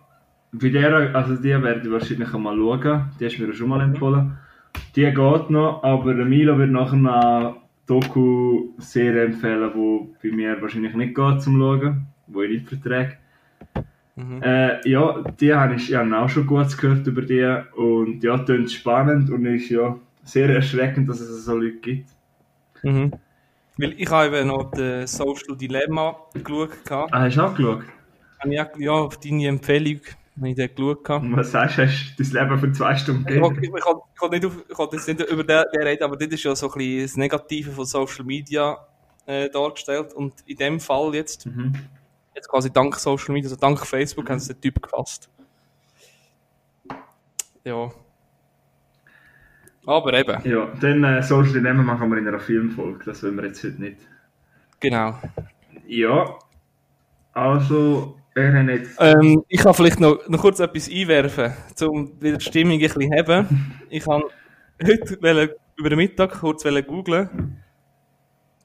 bei 0.52 0.68
der, 0.68 1.14
also 1.14 1.36
die 1.36 1.50
werde 1.50 1.80
ich 1.82 1.90
wahrscheinlich 1.90 2.32
einmal 2.32 2.56
schauen. 2.56 3.10
Die 3.18 3.24
hast 3.24 3.38
du 3.38 3.46
mir 3.46 3.54
schon 3.54 3.68
mal 3.68 3.80
empfohlen. 3.80 4.38
Die 4.94 5.02
geht 5.02 5.50
noch, 5.50 5.82
aber 5.82 6.14
Milo 6.14 6.58
wird 6.58 6.70
nachher 6.70 6.92
eine 6.92 7.54
Doku-Serie 7.86 9.24
empfehlen, 9.24 9.70
die 9.74 10.28
bei 10.28 10.34
mir 10.34 10.60
wahrscheinlich 10.60 10.94
nicht 10.94 11.14
geht 11.14 11.42
zum 11.42 11.58
Schauen, 11.58 12.06
wo 12.26 12.42
ich 12.42 12.50
nicht 12.50 12.68
verträge. 12.68 13.16
Mhm. 14.14 14.42
Äh, 14.42 14.88
ja, 14.88 15.22
die 15.40 15.54
habe 15.54 15.74
ich, 15.74 15.90
ich 15.90 15.96
habe 15.96 16.16
auch 16.18 16.28
schon 16.28 16.46
gut 16.46 16.76
gehört 16.76 17.06
über 17.06 17.22
die 17.22 17.62
und 17.74 18.22
ja, 18.22 18.38
klingt 18.38 18.70
spannend 18.70 19.30
und 19.30 19.46
ist 19.46 19.70
ja 19.70 19.96
sehr 20.22 20.50
erschreckend, 20.50 21.08
dass 21.08 21.20
es 21.20 21.46
so 21.46 21.56
Leute 21.56 21.78
gibt. 21.78 22.10
Mhm. 22.82 23.12
Weil 23.78 23.94
ich 23.96 24.10
habe 24.10 24.36
eben 24.36 24.48
noch 24.48 24.70
das 24.70 25.16
Social 25.16 25.56
Dilemma 25.56 26.14
geschaut. 26.34 26.70
Ah, 26.90 27.08
hast 27.22 27.36
du 27.36 27.42
auch 27.42 27.54
geschaut? 27.54 27.84
Ja, 28.44 28.92
auf 28.92 29.18
deine 29.18 29.46
Empfehlung 29.46 30.00
wenn 30.36 30.50
ich 30.50 30.56
dort 30.56 30.76
geschaut 30.76 31.08
habe. 31.08 31.26
Und 31.26 31.36
was 31.36 31.50
sagst 31.50 31.78
du, 31.78 31.82
hast 31.82 32.14
du 32.16 32.22
dein 32.22 32.48
Leben 32.48 32.58
für 32.58 32.72
zwei 32.72 32.96
Stunden 32.96 33.24
gegeben? 33.24 33.54
Ich, 33.56 33.68
ich, 33.68 33.68
ich, 33.68 33.74
ich, 33.74 34.20
kann 34.20 34.30
nicht, 34.30 34.46
auf, 34.46 34.64
ich 34.68 34.76
kann 34.76 34.88
jetzt 34.92 35.08
nicht 35.08 35.20
über 35.20 35.44
den, 35.44 35.64
den 35.74 35.82
reden, 35.82 36.04
aber 36.04 36.16
das 36.16 36.28
ist 36.28 36.42
ja 36.42 36.56
so 36.56 36.70
ein 36.70 36.78
bisschen 36.78 37.02
das 37.02 37.16
Negative 37.16 37.70
von 37.70 37.84
Social 37.84 38.24
Media 38.24 38.78
äh, 39.26 39.50
dargestellt. 39.50 40.12
Und 40.14 40.34
in 40.46 40.56
dem 40.56 40.80
Fall 40.80 41.14
jetzt, 41.14 41.46
mhm. 41.46 41.74
jetzt 42.34 42.48
quasi 42.48 42.72
dank 42.72 42.96
Social 42.96 43.34
Media, 43.34 43.50
also 43.50 43.60
dank 43.60 43.84
Facebook, 43.86 44.24
mhm. 44.24 44.30
haben 44.30 44.38
sie 44.38 44.54
den 44.54 44.60
Typ 44.60 44.82
gefasst. 44.82 45.28
Ja. 47.64 47.90
Aber 49.84 50.14
eben, 50.14 50.38
Ja, 50.48 50.72
dann 50.80 51.04
äh, 51.04 51.22
Social 51.22 51.52
Dilemma 51.52 51.82
machen 51.82 52.08
wir 52.10 52.18
in 52.18 52.28
einer 52.28 52.38
Filmfolge, 52.38 53.04
das 53.04 53.22
wollen 53.22 53.36
wir 53.36 53.46
jetzt 53.46 53.64
heute 53.64 53.80
nicht. 53.80 53.98
genau. 54.80 55.18
Ja, 55.86 56.38
also. 57.32 58.21
Ähm, 58.98 59.44
ich 59.48 59.60
kann 59.60 59.74
vielleicht 59.74 60.00
noch, 60.00 60.26
noch 60.28 60.40
kurz 60.40 60.60
etwas 60.60 60.88
einwerfen, 60.88 61.52
um 61.82 62.18
die 62.18 62.40
Stimmung 62.40 62.74
ein 62.74 62.80
bisschen 62.80 63.02
zu 63.02 63.18
haben. 63.18 63.80
Ich 63.90 64.06
habe 64.06 64.24
heute 64.82 65.56
über 65.76 65.90
den 65.90 65.98
Mittag 65.98 66.40
kurz 66.40 66.64
googeln, 66.64 67.62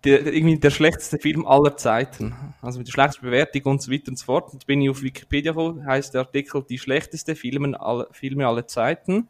der, 0.04 0.26
irgendwie 0.26 0.60
der 0.60 0.70
schlechteste 0.70 1.18
Film 1.18 1.46
aller 1.46 1.76
Zeiten. 1.76 2.34
Also 2.62 2.80
mit 2.80 2.88
der 2.88 2.94
schlechtesten 2.94 3.26
Bewertung 3.26 3.64
und 3.64 3.82
so 3.82 3.92
weiter 3.92 4.10
und 4.10 4.18
so 4.18 4.26
fort. 4.26 4.54
Und 4.54 4.66
bin 4.66 4.82
ich 4.82 4.90
auf 4.90 5.02
Wikipedia 5.02 5.52
gekommen, 5.52 5.86
heißt 5.86 6.14
der 6.14 6.22
Artikel 6.22 6.64
die 6.68 6.78
schlechteste 6.78 7.36
Filme, 7.36 7.80
alle, 7.80 8.08
Filme 8.12 8.48
aller 8.48 8.68
Zeiten. 8.68 9.28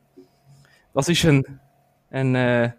Das 0.94 1.10
ist 1.10 1.26
ein, 1.26 1.60
eine 2.12 2.76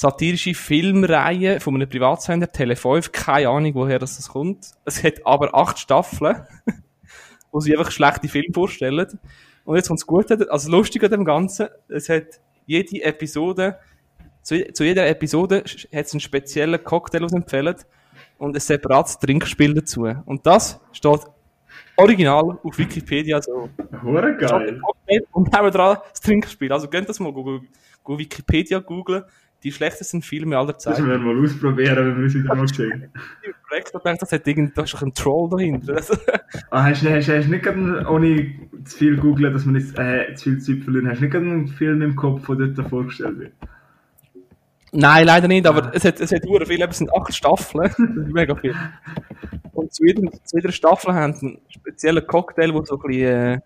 satirische 0.00 0.54
Filmreihe 0.54 1.60
von 1.60 1.74
einem 1.74 1.86
Privatsender, 1.86 2.46
Tele5, 2.46 3.10
keine 3.10 3.50
Ahnung, 3.50 3.74
woher 3.74 3.98
das, 3.98 4.16
das 4.16 4.30
kommt. 4.30 4.70
Es 4.86 5.04
hat 5.04 5.26
aber 5.26 5.54
acht 5.54 5.78
Staffeln, 5.78 6.42
wo 7.52 7.60
sie 7.60 7.76
einfach 7.76 7.92
schlechte 7.92 8.26
Filme 8.26 8.54
vorstellen. 8.54 9.06
Und 9.66 9.76
jetzt 9.76 9.88
kommt 9.88 10.00
das 10.00 10.06
Gute, 10.06 10.50
also 10.50 10.70
lustig 10.70 11.04
an 11.04 11.10
dem 11.10 11.26
Ganzen, 11.26 11.68
es 11.88 12.08
hat 12.08 12.40
jede 12.64 13.02
Episode, 13.02 13.78
zu, 14.40 14.72
zu 14.72 14.84
jeder 14.84 15.06
Episode 15.06 15.64
hat 15.64 16.06
es 16.06 16.14
einen 16.14 16.20
speziellen 16.20 16.82
Cocktail, 16.82 17.20
was 17.20 17.34
empfehlen 17.34 17.76
und 18.38 18.56
ein 18.56 18.60
separates 18.60 19.18
Trinkspiel 19.18 19.74
dazu. 19.74 20.04
Und 20.24 20.46
das 20.46 20.80
steht 20.92 21.26
original 21.98 22.58
auf 22.62 22.78
Wikipedia 22.78 23.42
so. 23.42 23.68
Hure 24.02 24.34
Steht 24.34 24.48
geil. 24.48 24.80
Und 25.32 25.52
neben 25.52 25.70
dran 25.70 25.98
das 26.10 26.20
Trinkspiel. 26.22 26.72
Also 26.72 26.88
könnt 26.88 27.06
das 27.10 27.20
mal 27.20 27.34
Wikipedia 28.06 28.78
googlen. 28.78 29.24
Die 29.62 29.72
schlechtesten 29.72 30.22
Filme 30.22 30.56
aller 30.56 30.72
Das 30.72 30.82
Zeiten. 30.84 31.06
werden 31.06 31.24
wir 31.24 31.34
mal 31.34 31.44
ausprobieren, 31.44 31.96
wenn 31.96 32.16
wir 32.16 32.24
uns 32.24 32.34
wieder 32.34 32.54
mal 32.54 32.66
sehen. 32.74 33.10
Ich 33.42 33.48
hab 33.48 33.68
direkt 33.68 33.92
gedacht, 33.92 34.22
das 34.22 34.32
hat 34.32 34.46
irgend, 34.46 34.76
da 34.76 34.82
ist 34.82 34.94
doch 34.94 35.02
ein 35.02 35.12
Troll 35.12 35.50
dahinter. 35.50 36.00
Ah, 36.70 36.84
hast 36.84 37.02
du 37.04 37.10
hast, 37.10 37.28
hast 37.28 37.48
nicht 37.48 37.62
gerade, 37.62 38.06
ohne 38.08 38.54
zu 38.84 38.96
viel 38.96 39.16
googeln, 39.18 39.52
dass 39.52 39.66
man 39.66 39.74
nicht 39.74 39.98
äh, 39.98 40.34
zu 40.34 40.50
viel 40.50 40.58
Zeit 40.60 40.84
verlieren, 40.84 41.08
hast 41.08 41.18
du 41.18 41.24
nicht 41.24 41.32
gerade 41.32 41.46
einen 41.46 41.68
Film 41.68 42.00
im 42.02 42.16
Kopf, 42.16 42.46
der 42.46 42.68
dort 42.68 42.88
vorgestellt 42.88 43.38
wird? 43.38 43.52
Nein, 44.92 45.26
leider 45.26 45.46
nicht, 45.46 45.66
aber 45.66 45.92
es 45.94 46.04
hat, 46.04 46.20
es 46.20 46.32
hat 46.32 46.42
sehr 46.42 46.66
viel, 46.66 46.82
es 46.82 46.98
sind 46.98 47.14
acht 47.14 47.34
Staffeln. 47.34 47.90
Das 47.98 48.26
ist 48.26 48.32
mega 48.32 48.56
viel. 48.56 48.74
Und 49.72 49.92
zu, 49.94 50.04
jedem, 50.04 50.30
zu 50.44 50.56
jeder 50.56 50.72
Staffel 50.72 51.14
haben 51.14 51.34
sie 51.34 51.46
einen 51.46 51.58
speziellen 51.68 52.26
Cocktail, 52.26 52.74
wo 52.74 52.82
so 52.84 52.96
ein 52.98 53.06
bisschen, 53.06 53.26
äh, 53.26 53.60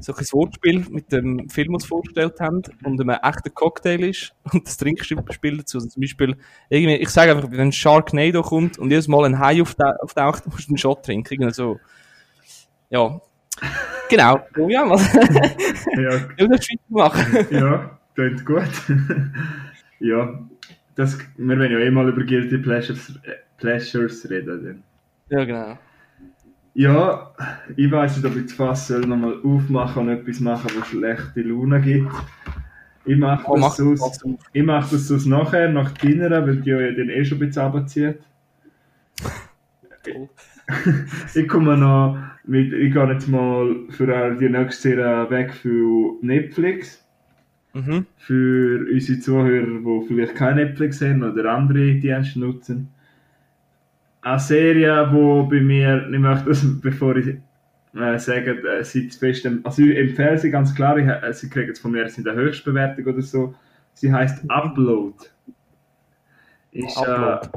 so 0.00 0.14
ein 0.14 0.24
Wortspiel 0.32 0.86
mit 0.90 1.10
dem 1.10 1.48
Film 1.48 1.74
uns 1.74 1.84
vorgestellt 1.84 2.38
haben 2.40 2.62
und 2.84 3.00
ein 3.00 3.08
echter 3.10 3.50
Cocktail 3.50 4.04
ist 4.04 4.32
und 4.52 4.66
das 4.66 4.76
Trinkspiel 4.76 5.56
dazu. 5.58 5.78
Also 5.78 5.88
zum 5.88 6.00
Beispiel, 6.00 6.36
irgendwie, 6.68 6.96
ich 6.96 7.08
sage 7.08 7.32
einfach, 7.34 7.50
wenn 7.50 7.72
Sharknado 7.72 8.42
kommt 8.42 8.78
und 8.78 8.90
jedes 8.90 9.08
Mal 9.08 9.24
ein 9.24 9.38
Hai 9.38 9.56
aufta- 9.60 9.96
auftaucht, 10.00 10.46
musst 10.50 10.68
du 10.68 10.72
einen 10.72 10.78
Shot 10.78 11.04
trinken. 11.04 11.34
Irgendwie 11.34 11.54
so. 11.54 11.80
Ja. 12.90 13.20
Genau. 14.08 14.40
Oh 14.58 14.68
ja, 14.68 14.88
was? 14.88 15.12
Ja, 15.96 16.16
Ich 16.36 16.38
will 16.38 16.48
das 16.48 16.66
machen. 16.88 17.46
ja, 17.50 17.98
klingt 18.14 18.46
gut. 18.46 18.62
ja, 19.98 20.38
das, 20.94 21.18
wir 21.36 21.58
werden 21.58 21.72
ja 21.72 21.78
eh 21.80 21.90
mal 21.90 22.08
über 22.08 22.24
Guilty 22.24 22.58
Pleasures, 22.58 23.10
äh, 23.24 23.32
Pleasures 23.58 24.28
reden. 24.30 24.64
Dann. 24.64 24.82
Ja, 25.38 25.44
genau. 25.44 25.78
Ja, 26.74 27.34
ich 27.76 27.90
weiß 27.90 28.16
nicht, 28.16 28.26
ob 28.26 28.36
ich 28.36 28.44
das 28.44 28.52
Fass 28.52 28.90
nochmal 28.90 29.40
aufmachen 29.42 30.02
und 30.02 30.08
etwas 30.10 30.40
machen, 30.40 30.70
was 30.78 30.88
schlechte 30.88 31.42
Laune 31.42 31.80
gibt. 31.80 32.12
Ich 33.04 33.16
mache 33.16 33.44
Oh, 33.46 33.56
mach 33.56 33.76
das, 33.76 33.98
das 33.98 34.24
ich 34.52 34.62
mach 34.62 34.88
das 34.90 35.08
sonst 35.08 35.26
nachher, 35.26 35.70
nach 35.70 35.92
Dinner, 35.92 36.46
weil 36.46 36.56
die 36.56 36.70
ja 36.70 36.78
dann 36.78 37.08
eh 37.08 37.24
schon 37.24 37.38
ein 37.38 37.46
bisschen 37.46 37.62
runterzieht. 37.62 38.18
Ich 41.34 41.48
komme 41.48 41.78
noch 41.78 42.18
mit, 42.44 42.74
ich 42.74 42.92
gehe 42.92 43.10
jetzt 43.10 43.26
mal 43.28 43.74
für 43.88 44.36
die 44.38 44.50
nächste 44.50 44.90
Serie 44.90 45.30
weg 45.30 45.54
für 45.54 46.16
Netflix. 46.20 47.02
Mhm. 47.72 48.04
Für 48.18 48.86
unsere 48.92 49.18
Zuhörer, 49.20 49.66
die 49.66 50.06
vielleicht 50.06 50.34
kein 50.34 50.56
Netflix 50.56 51.00
haben 51.00 51.22
oder 51.22 51.52
andere 51.52 51.94
Dienste 51.94 52.40
nutzen. 52.40 52.88
Eine 54.22 54.38
Serie, 54.40 55.08
die 55.12 55.48
bei 55.50 55.60
mir, 55.60 56.08
ich 56.10 56.18
möchte 56.18 56.48
das, 56.48 56.80
bevor 56.80 57.16
ich 57.16 57.36
äh, 57.94 58.18
sage, 58.18 58.62
äh, 58.68 58.84
sie 58.84 59.08
zu 59.08 59.18
fest, 59.18 59.48
also 59.64 59.82
ich 59.82 59.96
empfehle 59.96 60.38
sie 60.38 60.50
ganz 60.50 60.74
klar, 60.74 60.98
ich, 60.98 61.06
äh, 61.06 61.32
sie 61.32 61.48
kriegen 61.48 61.68
jetzt 61.68 61.80
von 61.80 61.92
mir 61.92 62.02
jetzt 62.02 62.18
in 62.18 62.24
der 62.24 62.34
Höchstbewertung 62.34 63.06
oder 63.06 63.22
so. 63.22 63.54
Sie 63.94 64.12
heißt 64.12 64.48
Upload. 64.48 65.16
Ist, 66.72 66.98
Upload. 66.98 67.48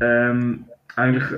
Äh, 0.00 0.30
ähm, 0.30 0.66
eigentlich 0.96 1.30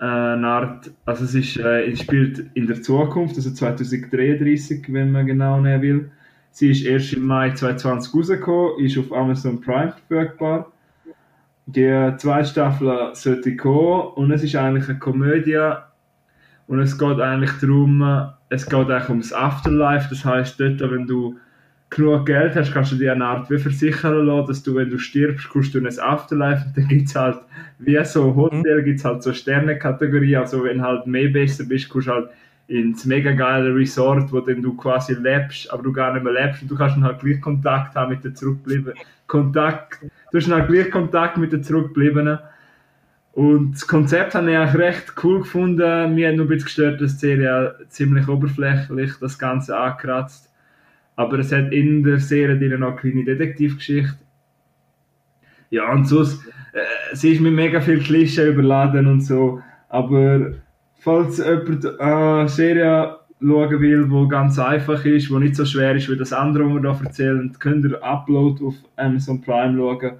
äh, 0.00 0.04
eine 0.04 0.46
Art, 0.46 0.90
also 1.04 1.24
es 1.24 1.34
ist, 1.34 1.56
äh, 1.58 1.94
spielt 1.96 2.50
in 2.54 2.66
der 2.66 2.82
Zukunft, 2.82 3.36
also 3.36 3.50
2033, 3.50 4.92
wenn 4.92 5.12
man 5.12 5.26
genau 5.26 5.60
nehmen 5.60 5.82
will. 5.82 6.10
Sie 6.50 6.70
ist 6.70 6.84
erst 6.84 7.14
im 7.14 7.26
Mai 7.26 7.50
2020 7.50 8.14
rausgekommen, 8.14 8.84
ist 8.84 8.98
auf 8.98 9.12
Amazon 9.12 9.60
Prime 9.60 9.94
verfügbar. 10.08 10.70
Die 11.66 12.12
zweite 12.18 12.48
Staffel 12.48 13.10
sollte 13.14 13.56
kommen 13.56 14.12
und 14.14 14.30
es 14.32 14.42
ist 14.42 14.56
eigentlich 14.56 14.88
eine 14.88 14.98
Komödie 14.98 15.60
und 16.66 16.80
es 16.80 16.98
geht 16.98 17.20
eigentlich 17.20 17.52
darum, 17.60 18.30
es 18.48 18.66
geht 18.66 18.90
eigentlich 18.90 19.08
ums 19.08 19.32
Afterlife, 19.32 20.08
das 20.10 20.24
heißt 20.24 20.58
dort, 20.58 20.80
wenn 20.80 21.06
du 21.06 21.36
genug 21.94 22.26
Geld 22.26 22.56
hast, 22.56 22.72
kannst 22.72 22.92
du 22.92 22.96
dir 22.96 23.12
eine 23.12 23.24
Art 23.24 23.50
wie 23.50 23.58
versichern 23.58 24.26
lassen, 24.26 24.48
dass 24.48 24.62
du, 24.62 24.74
wenn 24.74 24.90
du 24.90 24.98
stirbst, 24.98 25.48
kommst 25.48 25.74
du 25.74 25.78
in 25.78 25.86
ein 25.86 25.98
Afterlife. 25.98 26.64
Und 26.66 26.76
dann 26.76 26.88
gibt 26.88 27.08
es 27.08 27.14
halt, 27.14 27.38
wie 27.78 28.02
so 28.04 28.34
Hotel, 28.34 28.82
gibt 28.82 28.98
es 28.98 29.04
halt 29.04 29.22
so 29.22 29.32
Sternekategorie, 29.32 30.36
also 30.36 30.64
wenn 30.64 30.82
halt 30.82 31.06
mehr 31.06 31.28
besser 31.28 31.64
bist, 31.64 31.88
kommst 31.88 32.08
du 32.08 32.12
halt 32.12 32.28
ins 32.68 33.04
mega 33.04 33.32
geile 33.32 33.74
Resort, 33.74 34.32
wo 34.32 34.40
dann 34.40 34.62
du 34.62 34.74
quasi 34.76 35.14
lebst, 35.14 35.70
aber 35.72 35.82
du 35.82 35.92
gar 35.92 36.14
nicht 36.14 36.22
mehr 36.22 36.32
lebst. 36.32 36.62
Und 36.62 36.70
du 36.70 36.76
kannst 36.76 36.96
dann 36.96 37.04
halt 37.04 37.20
gleich 37.20 37.40
Kontakt 37.40 37.94
haben 37.94 38.12
mit 38.12 38.24
den 38.24 38.34
Zurückgebliebenen. 38.34 38.98
Kontakt, 39.32 39.98
du 40.30 40.38
hast 40.38 40.50
dann 40.50 40.66
gleich 40.66 40.90
Kontakt 40.90 41.38
mit 41.38 41.54
den 41.54 41.64
Zurückgebliebenen. 41.64 42.38
Und 43.32 43.72
das 43.72 43.86
Konzept 43.86 44.34
habe 44.34 44.50
ich 44.50 44.58
eigentlich 44.58 44.74
recht 44.74 45.14
cool 45.24 45.38
gefunden. 45.40 46.14
Mir 46.14 46.28
hat 46.28 46.36
nur 46.36 46.44
ein 46.44 46.48
bisschen 46.48 46.64
gestört, 46.66 47.00
dass 47.00 47.16
die 47.16 47.28
Serie 47.28 47.74
ziemlich 47.88 48.28
oberflächlich 48.28 49.12
das 49.22 49.38
Ganze 49.38 49.74
angekratzt. 49.74 50.52
Aber 51.16 51.38
es 51.38 51.50
hat 51.50 51.72
in 51.72 52.04
der 52.04 52.18
Serie 52.18 52.78
noch 52.78 52.88
eine 52.88 52.96
kleine 52.96 53.24
Detektivgeschichte. 53.24 54.18
Ja, 55.70 55.90
und 55.90 56.04
sonst, 56.04 56.46
äh, 56.74 57.14
sie 57.14 57.32
ist 57.32 57.40
mit 57.40 57.54
mega 57.54 57.80
viel 57.80 58.00
Klischee 58.00 58.50
überladen 58.50 59.06
und 59.06 59.22
so. 59.22 59.62
Aber 59.88 60.52
falls 60.98 61.38
jemand 61.38 61.98
eine 61.98 62.48
Serie 62.50 63.16
schauen 63.42 63.80
will, 63.80 64.08
die 64.08 64.28
ganz 64.28 64.58
einfach 64.58 65.04
ist, 65.04 65.28
die 65.28 65.34
nicht 65.38 65.56
so 65.56 65.64
schwer 65.64 65.94
ist 65.96 66.08
wie 66.08 66.16
das 66.16 66.32
andere, 66.32 66.64
was 66.66 66.82
wir 66.82 66.90
hier 66.92 67.06
erzählen, 67.06 67.52
könnt 67.58 67.84
ihr 67.84 68.02
Upload 68.02 68.64
auf 68.64 68.74
Amazon 68.96 69.40
Prime 69.40 69.76
schauen. 69.76 70.12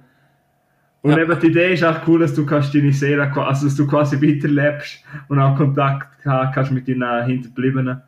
Und 1.01 1.11
Ja. 1.11 1.17
eben 1.19 1.39
die 1.39 1.47
Idee 1.47 1.73
ist 1.73 1.83
auch 1.83 2.07
cool, 2.07 2.19
dass 2.19 2.33
du 2.33 2.45
kannst 2.45 2.73
deine 2.73 2.91
qua- 2.91 3.47
also 3.47 3.65
dass 3.65 3.75
du 3.75 3.85
quasi 3.87 4.15
weiterlebst 4.21 5.03
und 5.27 5.39
auch 5.39 5.57
Kontakt 5.57 6.25
haben 6.25 6.51
kannst 6.53 6.71
mit 6.71 6.87
deinen 6.87 7.25
Hinterbliebenen. 7.25 8.01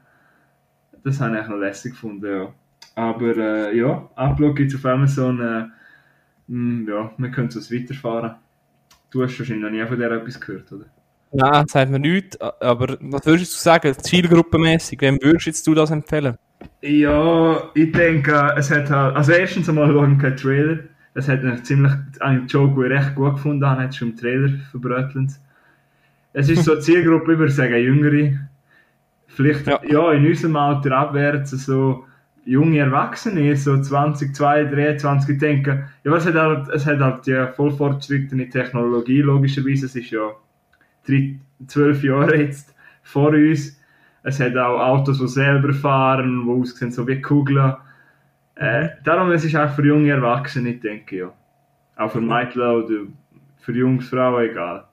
Das 1.04 1.20
habe 1.20 1.32
ich 1.34 1.38
eigentlich 1.40 1.50
noch 1.52 1.58
lässig 1.60 1.92
gefunden, 1.92 2.26
ja. 2.26 2.48
Aber 2.96 3.36
äh, 3.38 3.78
ja, 3.78 4.10
Upload 4.16 4.54
gibt 4.56 4.74
es 4.74 4.80
auf 4.80 4.86
Amazon. 4.86 5.42
Äh, 5.42 5.66
mh, 6.48 6.90
ja, 6.92 7.12
wir 7.18 7.30
können 7.32 7.50
es 7.50 7.72
weiterfahren. 7.72 8.36
Du 9.12 9.24
hast 9.24 9.38
wahrscheinlich 9.40 9.64
noch 9.64 9.72
nie 9.72 9.86
von 9.86 10.00
der 10.00 10.12
etwas 10.12 10.40
gehört, 10.40 10.72
oder? 10.72 10.86
Nein, 11.36 11.68
sagt 11.68 11.92
mir 11.92 12.00
nichts. 12.00 12.40
Aber 12.40 12.98
was 13.02 13.26
würdest 13.26 13.54
du 13.54 13.58
sagen, 13.60 13.94
zielgruppenmäßig? 13.94 15.02
Wem 15.02 15.18
würdest 15.22 15.68
du 15.68 15.74
das 15.74 15.92
empfehlen? 15.92 16.38
Ja, 16.82 17.72
ich 17.74 17.92
denke, 17.92 18.54
es 18.56 18.72
hat 18.72 18.90
halt, 18.90 19.16
also 19.16 19.34
erstens 19.34 19.68
einmal 19.68 19.92
schauen 19.92 20.18
kein 20.18 20.38
Trailer. 20.38 20.80
Es 21.14 21.28
hat 21.28 21.40
einen 21.40 21.64
ziemlich, 21.64 21.92
einen 22.22 22.48
Joke, 22.48 22.82
den 22.82 22.92
ich 22.92 22.98
recht 22.98 23.16
gut 23.16 23.36
gefunden 23.36 23.66
habe, 23.66 23.84
hat 23.84 23.96
schon 23.96 24.12
im 24.12 24.18
Trailer 24.18 24.50
verbrötelt. 24.72 25.32
Es 26.32 26.50
ist 26.50 26.64
so 26.64 26.72
eine 26.74 26.82
Zielgruppe, 26.82 27.34
ich 27.34 27.40
würde 27.40 27.52
sagen, 27.52 27.76
jüngere. 27.76 28.40
Vielleicht, 29.28 29.68
ja. 29.68 29.82
Ja. 29.84 30.12
in 30.14 30.26
unserem 30.26 30.56
Alter 30.56 30.92
abwärts, 30.96 31.52
so 31.52 32.06
junge 32.46 32.80
Erwachsene, 32.80 33.58
so 33.58 33.82
20, 33.82 34.34
2, 34.34 34.66
23, 34.66 35.32
ich 35.32 35.40
denke, 35.40 35.90
ja, 36.04 36.12
was 36.12 36.26
hat 36.26 36.36
halt, 36.36 36.70
es 36.70 36.86
hat 36.86 37.00
halt 37.00 37.26
die 37.28 37.46
voll 37.56 37.72
fortschrittene 37.72 38.50
Technologie, 38.50 39.22
logischerweise, 39.22 39.88
es 39.88 39.96
ist 39.96 40.12
ja 40.12 40.32
zwölf 41.68 42.04
Jahre 42.04 42.36
jetzt 42.36 42.74
vor 43.04 43.30
uns. 43.30 43.80
Es 44.24 44.40
hat 44.40 44.58
auch 44.58 44.80
Autos, 44.80 45.20
die 45.20 45.28
selber 45.28 45.74
fahren, 45.74 46.46
die 46.46 46.52
aussehen 46.52 46.92
so 46.92 47.08
wie 47.08 47.22
Kugeln. 47.22 47.76
Äh, 48.56 48.90
darum 49.04 49.32
es 49.32 49.44
ist 49.44 49.56
auch 49.56 49.70
für 49.70 49.86
junge 49.86 50.12
Erwachsene, 50.12 50.70
ich 50.70 50.80
denke 50.80 51.18
ja. 51.18 51.34
Auch 51.98 52.12
für 52.12 52.22
Mädchen 52.22 52.62
oder 52.62 53.08
für 53.58 53.74
junge 53.74 54.02
Frauen, 54.02 54.50
egal. 54.50 54.86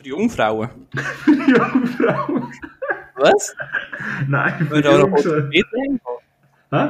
Für 0.00 0.08
Jungfrauen? 0.08 0.70
Für 0.94 1.30
junge 1.30 1.86
Frauen? 1.86 2.52
Was? 3.16 3.54
Nein, 4.28 4.66
für 4.66 4.80
gehen? 5.50 6.00
Hä? 6.70 6.88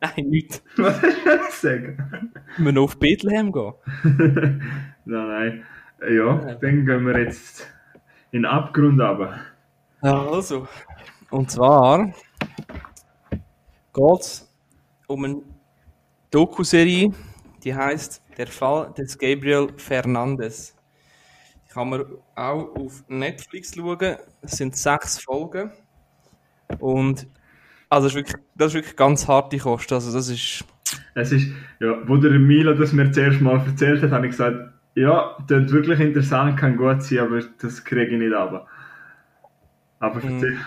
Nein, 0.00 0.28
nicht. 0.28 0.62
Was 0.76 1.02
hast 1.02 1.64
du 1.64 1.68
sagen? 1.68 2.32
Wir 2.58 2.72
noch 2.72 2.84
auf 2.84 2.98
Bethlehem 3.00 3.50
gehen. 3.50 3.72
nein, 5.04 5.28
nein. 5.28 5.64
Ja, 6.00 6.54
dann 6.54 6.86
gehen 6.86 7.06
wir 7.06 7.18
jetzt 7.18 7.66
in 8.30 8.42
den 8.42 8.44
Abgrund. 8.44 8.98
Ja, 8.98 9.40
also. 10.02 10.68
Und 11.30 11.50
zwar 11.50 12.12
geht 13.94 14.20
es 14.20 14.54
um 15.06 15.24
eine 15.24 15.42
Doku-Serie, 16.30 17.12
die 17.64 17.74
heißt 17.74 18.22
Der 18.36 18.46
Fall 18.46 18.92
des 18.92 19.18
Gabriel 19.18 19.68
Fernandes. 19.76 20.76
Die 21.64 21.72
kann 21.72 21.88
man 21.88 22.04
auch 22.34 22.76
auf 22.76 23.02
Netflix 23.08 23.74
schauen. 23.74 24.16
Es 24.42 24.52
sind 24.52 24.76
sechs 24.76 25.18
Folgen. 25.18 25.72
Und 26.78 27.26
also 27.88 28.08
das, 28.08 28.12
ist 28.12 28.16
wirklich, 28.16 28.42
das 28.54 28.66
ist 28.68 28.74
wirklich 28.74 28.96
ganz 28.96 29.26
harte 29.26 29.58
Kost. 29.58 29.92
Also 29.92 30.12
das 30.12 30.28
ist. 30.28 30.64
Es 31.14 31.32
ist, 31.32 31.48
ja, 31.80 31.96
wo 32.06 32.16
der 32.16 32.32
Milo 32.32 32.74
das 32.74 32.92
mir 32.92 33.10
zuerst 33.10 33.40
mal 33.40 33.58
erzählt 33.66 34.02
hat, 34.02 34.10
habe 34.10 34.26
ich 34.26 34.32
gesagt, 34.32 34.75
ja, 34.96 35.36
das 35.46 35.70
wirklich 35.70 36.00
interessant, 36.00 36.58
kann 36.58 36.76
gut 36.76 37.02
sein, 37.02 37.18
aber 37.20 37.40
das 37.60 37.84
kriege 37.84 38.12
ich 38.14 38.18
nicht 38.18 38.34
ab. 38.34 38.66
Aber 40.00 40.22
erzähl. 40.22 40.58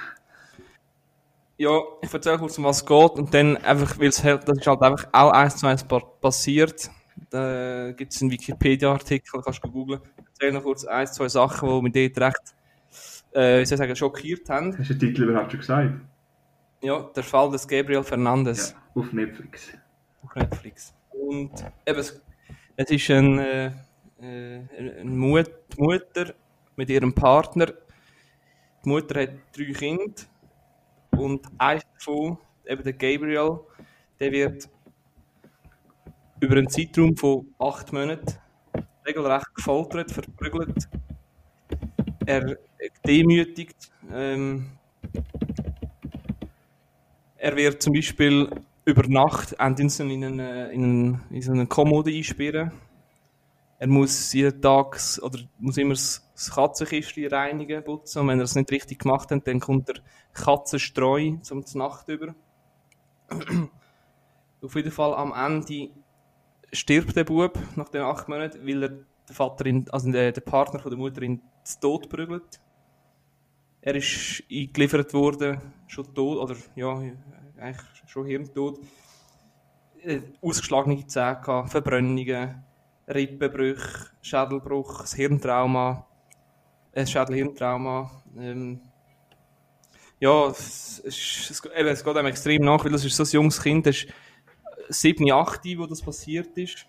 Ja, 1.58 1.78
ich 2.02 2.14
erzähle 2.14 2.38
kurz, 2.38 2.58
um 2.58 2.64
was 2.64 2.78
es 2.78 2.86
geht 2.86 3.12
und 3.12 3.34
dann 3.34 3.58
einfach, 3.58 4.00
weil 4.00 4.08
es 4.08 4.24
halt, 4.24 4.48
das 4.48 4.58
ist 4.60 4.68
halt 4.68 4.82
einfach 4.82 5.08
auch 5.12 5.32
eins 5.32 5.58
zu 5.58 5.68
eins 5.68 5.84
pa- 5.84 6.00
passiert. 6.00 6.90
Da 7.30 7.92
gibt 7.92 8.14
es 8.14 8.22
einen 8.22 8.32
Wikipedia-Artikel, 8.32 9.42
kannst 9.42 9.62
du 9.64 9.70
googlen. 9.70 10.00
Ich 10.18 10.26
erzähle 10.26 10.54
noch 10.54 10.64
kurz 10.64 10.86
eins, 10.86 11.12
zwei 11.12 11.28
Sachen, 11.28 11.68
die 11.70 11.82
mich 12.00 12.14
dort 12.14 12.28
recht, 12.28 12.56
äh, 13.34 13.60
wie 13.60 13.66
soll 13.66 13.76
ich 13.76 13.80
sagen, 13.80 13.96
schockiert 13.96 14.50
haben. 14.50 14.78
Hast 14.78 14.90
du 14.90 14.94
den 14.94 15.00
Titel 15.00 15.24
überhaupt 15.24 15.52
schon 15.52 15.60
gesagt? 15.60 15.94
Ja, 16.82 17.02
der 17.14 17.24
Fall 17.24 17.52
des 17.52 17.68
Gabriel 17.68 18.04
Fernandes 18.04 18.72
Ja, 18.72 19.02
auf 19.02 19.12
Netflix. 19.12 19.74
auf 20.24 20.34
Netflix. 20.36 20.94
Und 21.12 21.52
eben, 21.86 22.00
es, 22.00 22.22
ist 22.78 23.10
ein, 23.10 23.38
äh, 23.40 23.72
eine 24.22 25.04
Mut, 25.04 25.52
Mutter 25.78 26.34
mit 26.76 26.90
ihrem 26.90 27.14
Partner. 27.14 27.68
Die 28.84 28.90
Mutter 28.90 29.22
hat 29.22 29.30
drei 29.56 29.72
Kinder 29.74 30.14
und 31.12 31.46
eins 31.58 31.84
davon, 31.94 32.38
eben 32.66 32.84
der 32.84 32.94
Gabriel, 32.94 33.60
der 34.20 34.32
wird 34.32 34.70
über 36.40 36.56
einen 36.56 36.70
Zeitraum 36.70 37.16
von 37.18 37.54
acht 37.60 37.92
Monaten 37.92 38.36
regelrecht 39.06 39.56
gefoltert, 39.56 40.12
verprügelt, 40.12 40.88
er 42.26 42.58
demütigt. 43.06 43.92
Ähm, 44.12 44.68
er 47.38 47.56
wird 47.56 47.82
zum 47.82 47.94
Beispiel 47.94 48.50
über 48.86 49.08
Nacht 49.08 49.56
in 49.60 49.90
so 49.90 50.04
in, 50.04 50.24
eine, 50.24 50.72
in, 50.72 50.84
einen, 50.84 51.22
in 51.32 51.42
so 51.42 51.52
eine 51.52 51.68
Kommode 51.68 52.12
einsperren. 52.12 52.72
Er 53.82 53.88
muss 53.88 54.34
jeden 54.34 54.62
Tag 54.62 55.00
oder 55.22 55.40
muss 55.58 55.78
immer 55.78 55.94
das 55.94 56.52
Katzenkistchen 56.54 57.32
reinigen, 57.32 57.82
putzen. 57.84 58.20
Und 58.20 58.28
wenn 58.28 58.40
er 58.40 58.44
es 58.44 58.56
nicht 58.56 58.72
richtig 58.72 59.00
gemacht 59.00 59.32
hat, 59.32 59.48
dann 59.48 59.62
kommt 59.62 59.88
der 59.88 59.96
Katzenstreu 60.34 61.38
zum 61.42 61.64
Nacht 61.76 62.10
über. 62.10 62.36
Auf 64.62 64.76
jeden 64.76 64.92
Fall 64.92 65.14
am 65.14 65.34
Ende 65.34 65.92
stirbt 66.74 67.16
der 67.16 67.24
Bub 67.24 67.58
nach 67.78 67.88
den 67.88 68.02
acht 68.02 68.28
Monaten, 68.28 68.68
weil 68.68 68.84
er 68.84 68.90
der 68.90 69.36
Vater, 69.36 69.66
ihn, 69.66 69.86
also 69.92 70.12
der, 70.12 70.34
der 70.34 70.42
Partner 70.42 70.80
von 70.80 70.92
der 70.92 71.00
Mutter 71.00 71.22
zu 71.64 71.80
Tod 71.80 72.10
prügelt. 72.10 72.60
Er 73.80 73.96
ist 73.96 74.44
eingeliefert 74.52 75.14
worden, 75.14 75.62
schon 75.88 76.14
tot, 76.14 76.38
oder 76.38 76.56
ja, 76.76 77.02
eigentlich 77.58 78.04
schon 78.08 78.26
hirntot. 78.26 78.80
Äh, 80.02 80.20
Ausgeschlagene 80.42 81.08
Zähne, 81.08 81.66
Verbrennungen, 81.68 82.62
Rippenbrüche, 83.10 84.08
Schädelbruch, 84.22 85.02
das 85.02 85.14
Hirntrauma, 85.16 86.06
ein 86.94 87.08
Schädelhirntrauma. 87.08 88.12
Ähm, 88.38 88.82
ja, 90.20 90.48
es, 90.48 91.02
es, 91.06 91.50
es, 91.50 91.66
eben, 91.66 91.90
es 91.90 92.04
geht 92.04 92.18
einem 92.18 92.28
extrem 92.28 92.64
nach, 92.64 92.84
weil 92.84 92.92
das 92.92 93.06
ist 93.06 93.16
so 93.16 93.24
ein 93.24 93.30
junges 93.30 93.62
Kind, 93.62 93.86
das 93.86 94.06
ist 94.90 95.02
7, 95.02 95.32
8, 95.32 95.62
wo 95.78 95.86
das 95.86 96.02
passiert 96.02 96.58
ist. 96.58 96.86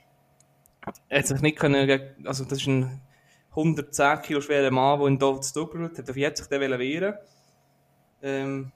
Er 1.08 1.18
hat 1.20 1.26
sich 1.26 1.40
nicht 1.40 1.58
können, 1.58 2.02
also 2.24 2.44
das 2.44 2.58
ist 2.58 2.66
ein 2.66 3.00
110 3.50 4.22
Kilo 4.22 4.40
schwerer 4.40 4.70
Mann, 4.70 5.18
der 5.18 5.32
da 5.32 5.40
zu 5.40 5.66
Tod 5.66 5.98
hat, 5.98 6.10
auf 6.10 6.16
jetzt 6.16 6.38
sich 6.38 6.48
den 6.48 6.78
wehren. 6.78 7.14
Ähm, 8.22 8.72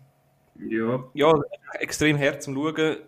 Ja, 0.57 1.05
ja, 1.15 1.33
extrem 1.81 2.19
hart 2.19 2.43
zum 2.43 2.55
Schauen. 2.55 2.99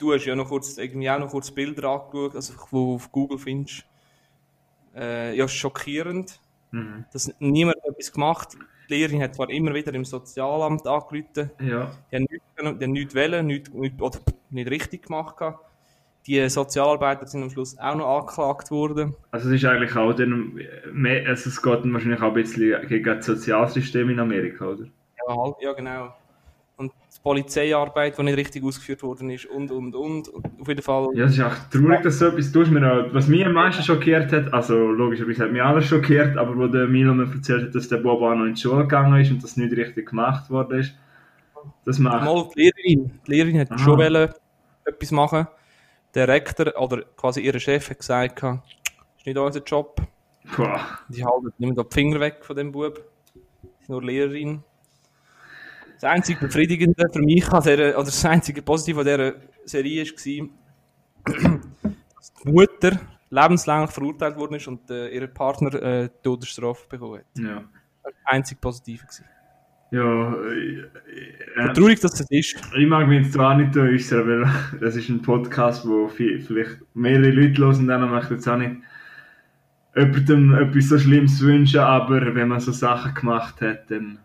Du 0.00 0.14
hast 0.14 0.24
ja 0.24 0.34
noch 0.34 0.48
kurz, 0.48 0.78
irgendwie 0.78 1.10
auch 1.10 1.18
noch 1.18 1.28
kurz 1.28 1.50
Bilder 1.50 1.90
angeschaut, 1.90 2.34
also 2.34 2.54
die 2.54 2.70
du 2.70 2.94
auf 2.94 3.12
Google 3.12 3.38
findest. 3.38 3.84
Äh, 4.96 5.36
ja, 5.36 5.46
schockierend, 5.46 6.40
mhm. 6.72 7.04
dass 7.12 7.32
niemand 7.38 7.76
etwas 7.84 8.10
gemacht 8.10 8.56
Die 8.88 8.94
Lehrerin 8.94 9.22
hat 9.22 9.36
zwar 9.36 9.50
immer 9.50 9.72
wieder 9.72 9.94
im 9.94 10.04
Sozialamt 10.04 10.86
angerufen, 10.86 11.50
ja. 11.60 11.92
die 12.10 12.16
haben 12.16 12.26
nichts, 12.28 12.46
die 12.58 12.64
haben 12.66 12.92
nichts 12.92 13.14
wollen, 13.14 13.46
nichts, 13.46 13.70
nichts, 13.70 14.02
oder 14.02 14.18
nicht 14.48 14.70
richtig 14.70 15.06
gemacht. 15.06 15.36
gehabt. 15.36 15.64
Die 16.26 16.48
Sozialarbeiter 16.48 17.26
sind 17.26 17.42
am 17.42 17.50
Schluss 17.50 17.78
auch 17.78 17.94
noch 17.94 18.18
angeklagt 18.18 18.70
worden. 18.70 19.14
Also 19.30 19.48
es 19.48 19.56
ist 19.56 19.64
eigentlich 19.64 19.96
auch 19.96 20.12
dann, 20.12 20.60
mehr, 20.92 21.26
also 21.26 21.48
es 21.48 21.62
geht 21.62 21.92
wahrscheinlich 21.92 22.20
auch 22.20 22.28
ein 22.28 22.34
bisschen 22.34 22.88
gegen 22.88 23.04
das 23.04 23.26
Sozialsystem 23.26 24.10
in 24.10 24.18
Amerika, 24.18 24.66
oder? 24.66 24.84
Ja, 25.28 25.54
ja 25.60 25.72
genau. 25.72 26.14
Die 27.20 27.22
Polizeiarbeit, 27.22 28.16
die 28.16 28.22
nicht 28.22 28.38
richtig 28.38 28.64
ausgeführt 28.64 29.02
worden 29.02 29.28
ist 29.28 29.44
und, 29.44 29.70
und, 29.70 29.94
und. 29.94 30.30
auf 30.34 30.66
jeden 30.68 30.80
Fall... 30.80 31.08
Ja, 31.12 31.26
es 31.26 31.32
ist 31.32 31.40
echt 31.40 31.70
traurig, 31.70 32.02
dass 32.02 32.18
so 32.18 32.28
etwas 32.28 32.50
tust. 32.50 32.70
Auch, 32.74 33.12
was 33.12 33.28
mich 33.28 33.44
am 33.44 33.52
meisten 33.52 33.82
schockiert 33.82 34.32
hat, 34.32 34.54
also 34.54 34.74
logischerweise 34.74 35.44
hat 35.44 35.52
mich 35.52 35.62
alles 35.62 35.84
schockiert, 35.84 36.38
aber 36.38 36.56
wo 36.56 36.66
der 36.66 36.86
Milo 36.86 37.12
mir 37.12 37.30
erzählt 37.30 37.64
hat, 37.64 37.74
dass 37.74 37.88
der 37.88 37.98
Bob 37.98 38.22
auch 38.22 38.34
noch 38.34 38.46
in 38.46 38.54
die 38.54 38.60
Schule 38.60 38.84
gegangen 38.84 39.20
ist 39.20 39.30
und 39.30 39.44
das 39.44 39.58
nicht 39.58 39.76
richtig 39.76 40.08
gemacht 40.08 40.48
worden 40.48 40.80
ist, 40.80 40.94
das 41.84 41.98
macht... 41.98 42.24
Mal 42.24 42.48
die 42.56 42.62
Lehrerin. 42.62 43.20
Die 43.26 43.30
Lehrerin 43.30 43.60
hat 43.60 43.70
Aha. 43.70 43.78
schon 43.78 43.98
wollen, 43.98 44.30
etwas 44.86 45.10
machen. 45.10 45.46
Der 46.14 46.26
Rektor 46.26 46.72
oder 46.80 47.02
quasi 47.16 47.42
ihr 47.42 47.60
Chef 47.60 47.90
hat 47.90 47.98
gesagt, 47.98 48.36
gehabt, 48.36 48.66
ist 49.18 49.26
nicht 49.26 49.36
unser 49.36 49.62
Job. 49.62 50.00
Boah. 50.56 50.80
Die 51.10 51.22
halten 51.22 51.52
nicht 51.58 51.76
mehr 51.76 51.84
die 51.84 51.94
Finger 51.94 52.18
weg 52.18 52.38
von 52.40 52.56
dem 52.56 52.72
Bub. 52.72 52.98
Ist 53.78 53.90
nur 53.90 54.02
Lehrerin. 54.02 54.64
Das 56.00 56.10
einzige 56.10 56.46
Befriedigende 56.46 57.10
für 57.12 57.20
mich 57.20 57.46
an 57.52 57.62
dieser, 57.62 57.90
oder 57.94 58.04
das 58.04 58.24
einzige 58.24 58.62
Positive 58.62 59.00
an 59.00 59.06
dieser 59.06 59.34
Serie 59.66 60.02
war, 60.02 60.48
dass 62.16 62.32
die 62.42 62.50
Mutter 62.50 62.98
lebenslänglich 63.28 63.90
verurteilt 63.90 64.36
worden 64.36 64.54
ist 64.54 64.66
und 64.66 64.90
äh, 64.90 65.08
ihr 65.08 65.26
Partner 65.26 65.74
äh, 65.74 66.08
Todesstrafe 66.22 66.88
bekommen 66.88 67.18
hat. 67.18 67.38
Ja. 67.38 67.44
Das 67.44 68.04
war 68.04 68.12
das 68.12 68.14
einzige 68.24 68.60
Positive. 68.60 69.04
gewesen. 69.04 69.26
Ja, 69.90 70.34
äh, 70.36 71.68
äh, 71.68 71.72
Traurig, 71.74 72.00
dass 72.00 72.12
das 72.12 72.30
ist. 72.30 72.56
ich 72.74 72.86
mag 72.86 73.06
mich 73.06 73.24
jetzt 73.24 73.34
zwar 73.34 73.54
nicht 73.56 73.76
äußern, 73.76 74.26
weil 74.26 74.50
das 74.80 74.96
ist 74.96 75.10
ein 75.10 75.20
Podcast, 75.20 75.86
wo 75.86 76.08
viel, 76.08 76.40
vielleicht 76.40 76.78
mehrere 76.94 77.30
Leute 77.30 77.60
hören, 77.60 77.88
dann 77.88 78.08
möchte 78.10 78.34
ich 78.34 78.38
jetzt 78.38 78.48
auch 78.48 78.56
nicht 78.56 78.76
jemandem 79.94 80.54
etwas 80.54 80.88
so 80.88 80.98
Schlimmes 80.98 81.42
wünschen, 81.42 81.80
aber 81.80 82.34
wenn 82.34 82.48
man 82.48 82.60
so 82.60 82.72
Sachen 82.72 83.12
gemacht 83.12 83.60
hat, 83.60 83.90
dann... 83.90 84.18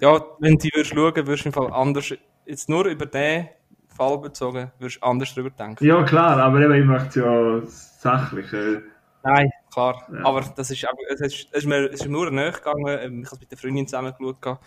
Ja, 0.00 0.20
wenn 0.38 0.56
du 0.56 0.68
würdest 0.74 0.90
schauen, 0.94 1.14
würdest 1.16 1.44
du 1.44 1.48
im 1.48 1.52
Fall 1.52 1.72
anders, 1.72 2.14
jetzt 2.46 2.68
nur 2.68 2.84
über 2.86 3.06
den 3.06 3.48
Fall 3.88 4.18
bezogen, 4.18 4.70
würdest 4.78 5.02
du 5.02 5.06
anders 5.06 5.34
darüber 5.34 5.50
denken. 5.50 5.84
Ja, 5.84 6.02
klar, 6.04 6.38
aber 6.38 6.60
eben, 6.60 6.74
ich 6.74 6.84
möchte 6.84 7.20
ja 7.20 7.60
sachlich... 7.66 8.52
Äh, 8.52 8.80
Nein, 9.24 9.50
klar. 9.72 10.06
Ja. 10.12 10.24
Aber 10.24 10.40
das 10.54 10.70
ist, 10.70 10.84
aber 10.88 10.98
es 11.10 11.20
ist, 11.20 11.48
es 11.50 11.58
ist 11.58 11.66
mir, 11.66 11.86
es 11.86 11.94
ist 12.00 12.06
mir 12.06 12.12
nur 12.12 12.30
näher 12.30 12.52
gegangen. 12.52 12.86
Ähm, 12.86 13.20
Ich 13.22 13.26
habe 13.26 13.34
es 13.34 13.40
mit 13.40 13.50
der 13.50 13.58
Freundin 13.58 13.86
zusammen 13.86 14.14
geschaut. 14.16 14.60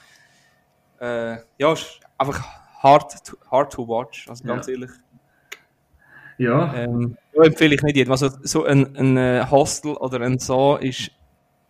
Äh, 0.99 1.37
ja, 1.57 1.71
es 1.71 1.81
ist 1.81 2.01
einfach 2.17 2.43
hard 2.83 3.25
to, 3.25 3.37
hard 3.49 3.71
to 3.71 3.87
watch, 3.87 4.27
also 4.27 4.43
ganz 4.43 4.67
Ja. 4.67 4.73
ehrlich. 4.73 4.91
ja, 6.37 6.73
Ähm, 6.73 7.17
ja, 7.33 7.43
empfehle 7.43 7.75
ich 7.75 7.81
nicht 7.81 7.95
jedem. 7.95 8.11
Also 8.11 8.29
so 8.43 8.65
ein, 8.65 8.95
ein 8.97 9.17
äh, 9.17 9.45
Hostel 9.49 9.93
oder 9.93 10.19
ein 10.21 10.37
So 10.37 10.75
ist 10.75 11.11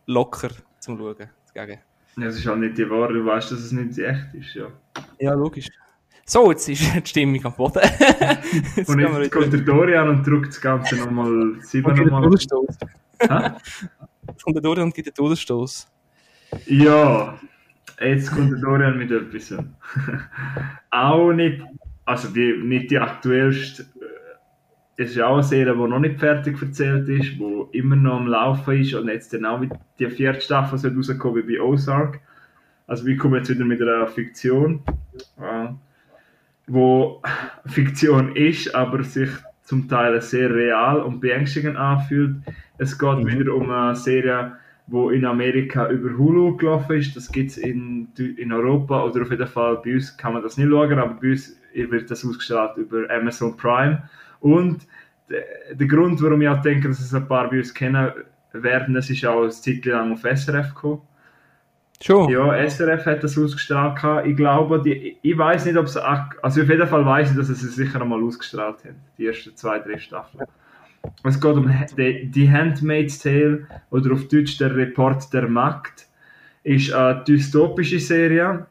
locker 0.08 0.50
zum 0.80 0.98
Schauen. 0.98 1.30
Dagegen. 1.54 1.82
Ja, 2.18 2.28
Es 2.28 2.38
ist 2.38 2.46
halt 2.46 2.60
nicht 2.60 2.78
die 2.78 2.90
Wahrheit, 2.90 3.16
du 3.16 3.26
weißt, 3.26 3.52
dass 3.52 3.60
es 3.60 3.72
nicht 3.72 3.98
echt 3.98 4.34
ist, 4.34 4.54
ja. 4.56 4.68
Ja, 5.20 5.34
logisch. 5.34 5.68
So, 6.26 6.52
jetzt 6.52 6.68
ist 6.70 6.82
die 6.96 7.10
Stimmung 7.10 7.44
am 7.46 7.54
Boden. 7.54 7.82
jetzt 8.76 8.90
Und 8.90 9.00
jetzt 9.00 9.32
kommt 9.32 9.54
der 9.54 9.62
Dorian 9.62 10.10
und 10.10 10.26
drückt 10.26 10.50
das 10.50 10.62
Ganze 10.62 10.96
nochmal 10.98 11.56
sieben 11.62 11.92
und 11.92 11.98
nochmal. 11.98 12.24
Todesstoß. 12.24 12.78
Hä? 13.20 13.52
Kommt 14.44 14.56
der 14.56 14.62
Dorian 14.62 14.88
und 14.88 14.96
gibt 14.96 15.08
einen 15.08 15.16
Todesstoß. 15.16 15.88
Ja, 16.68 17.38
jetzt 18.00 18.32
kommt 18.32 18.52
der 18.52 18.60
Dorian 18.60 18.98
mit 18.98 19.12
etwas. 19.12 19.54
auch 20.90 21.34
nicht, 21.34 21.62
also 22.06 22.30
die, 22.30 22.54
nicht 22.64 22.92
die 22.92 22.98
aktuellste, 22.98 23.86
ist 25.10 25.20
auch 25.20 25.34
eine 25.34 25.44
Serie, 25.44 25.74
die 25.74 25.80
noch 25.80 26.00
nicht 26.00 26.20
fertig 26.20 26.62
erzählt 26.62 27.08
ist, 27.10 27.34
die 27.40 27.78
immer 27.78 27.96
noch 27.96 28.18
am 28.18 28.28
Laufen 28.28 28.80
ist 28.80 28.94
und 28.94 29.08
jetzt 29.08 29.34
dann 29.34 29.46
auch 29.46 29.60
mit 29.60 29.72
die 30.00 30.10
vierte 30.10 30.42
Staffel 30.42 30.78
soll 30.78 30.96
rauskommen 30.96 31.48
wie 31.48 31.58
bei 31.58 31.62
Ozark. 31.62 32.20
Also 32.88 33.06
wir 33.06 33.18
kommen 33.18 33.36
jetzt 33.36 33.50
wieder 33.50 33.66
mit 33.66 33.82
einer 33.82 34.08
Fiktion. 34.08 34.82
Äh, 35.40 35.70
wo 36.68 37.22
Fiktion 37.66 38.36
ist, 38.36 38.74
aber 38.74 39.04
sich 39.04 39.30
zum 39.64 39.88
Teil 39.88 40.22
sehr 40.22 40.54
real 40.54 41.02
und 41.02 41.20
beängstigend 41.20 41.78
anfühlt. 41.78 42.36
Es 42.78 42.98
geht 42.98 43.20
mhm. 43.20 43.40
wieder 43.40 43.56
um 43.56 43.70
eine 43.70 43.96
Serie, 43.96 44.54
wo 44.88 45.10
in 45.10 45.26
Amerika 45.26 45.90
über 45.90 46.18
Hulu 46.18 46.58
gelaufen 46.58 46.98
ist. 46.98 47.16
Das 47.16 47.32
gibt 47.32 47.52
es 47.52 47.58
in, 47.58 48.08
in 48.18 48.52
Europa 48.52 49.04
oder 49.04 49.22
auf 49.22 49.32
jeden 49.32 49.48
Fall 49.48 49.82
bei 49.84 49.94
uns 49.94 50.18
kann 50.18 50.34
man 50.34 50.44
das 50.44 50.58
nicht 50.58 50.70
schauen, 50.70 51.00
aber 51.00 51.14
bei 51.22 51.32
uns 51.32 51.58
wird 51.74 52.10
das 52.10 52.26
ausgestrahlt 52.26 52.78
über 52.78 53.10
Amazon 53.10 53.56
Prime. 53.56 54.04
Und 54.42 54.86
der 55.30 55.88
Grund, 55.88 56.22
warum 56.22 56.42
ich 56.42 56.50
auch 56.50 56.62
denke, 56.62 56.90
dass 56.90 57.00
es 57.00 57.14
ein 57.14 57.28
paar 57.28 57.50
bei 57.50 57.60
uns 57.60 57.74
kennen 57.74 58.12
werden, 58.52 58.94
das 58.94 59.10
ist 59.10 59.26
auch 59.26 59.44
eine 59.44 59.50
Zeit 59.50 59.86
lang 59.86 60.14
auf 60.14 60.22
SRF 60.22 60.74
gekommen. 60.74 61.02
Schon? 62.02 62.30
Ja, 62.30 62.68
SRF 62.68 63.06
hat 63.06 63.24
das 63.24 63.38
ausgestrahlt. 63.38 64.26
Ich 64.26 64.36
glaube, 64.36 64.82
die, 64.82 65.18
ich 65.22 65.38
weiß 65.38 65.66
nicht, 65.66 65.78
ob 65.78 65.86
es. 65.86 65.96
Also, 65.98 66.62
auf 66.64 66.70
jeden 66.70 66.88
Fall 66.88 67.06
weiß 67.06 67.32
ich, 67.32 67.38
dass 67.38 67.50
es 67.50 67.62
sicher 67.62 68.02
einmal 68.02 68.24
ausgestrahlt 68.24 68.84
hat. 68.84 68.96
Die 69.18 69.28
ersten 69.28 69.56
zwei, 69.56 69.80
drei 69.80 70.00
Staffeln. 70.00 70.44
Es 71.24 71.40
geht 71.40 71.56
um 71.56 71.72
die, 71.98 72.52
Handmaid's 72.52 73.20
Tale 73.20 73.68
oder 73.92 74.14
auf 74.14 74.28
Deutsch 74.28 74.58
der 74.58 74.76
Report 74.76 75.32
der 75.32 75.48
Macht. 75.48 76.08
Ist 76.64 76.92
eine 76.92 77.24
dystopische 77.24 78.00
Serie. 78.00 78.66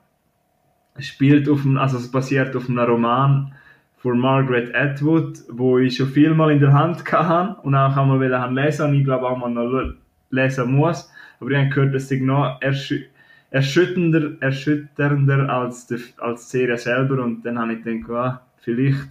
Spielt 0.99 1.49
auf 1.49 1.61
also 1.77 1.99
es 1.99 2.11
basiert 2.11 2.55
auf 2.57 2.69
einem 2.69 2.79
Roman 2.81 3.55
von 4.01 4.19
Margaret 4.19 4.75
Atwood, 4.75 5.41
wo 5.51 5.79
ich 5.79 5.97
schon 5.97 6.09
viel 6.09 6.33
mal 6.33 6.51
in 6.51 6.61
der 6.61 6.73
Hand 6.73 7.05
hatte 7.13 7.61
und 7.63 7.75
auch 7.75 7.97
einmal 7.97 8.53
lesen 8.53 8.87
und 8.87 8.95
ich 8.95 9.05
glaube 9.05 9.29
auch 9.29 9.37
mal 9.37 9.51
noch 9.51 9.93
lesen 10.31 10.73
muss. 10.73 11.11
Aber 11.39 11.51
ich 11.51 11.59
habe 11.59 11.69
gehört, 11.69 11.95
dass 11.95 12.11
es 12.11 12.21
noch 12.21 12.59
erschü 12.61 13.05
erschütternder, 13.51 14.41
erschütternder 14.41 15.51
als 15.51 15.87
die, 15.89 15.99
als 16.19 16.49
die 16.49 16.59
Serie 16.59 16.79
selber 16.79 17.23
und 17.23 17.45
dann 17.45 17.59
habe 17.59 17.75
ich 17.75 17.83
gedacht, 17.83 18.11
ah, 18.11 18.43
vielleicht 18.59 19.09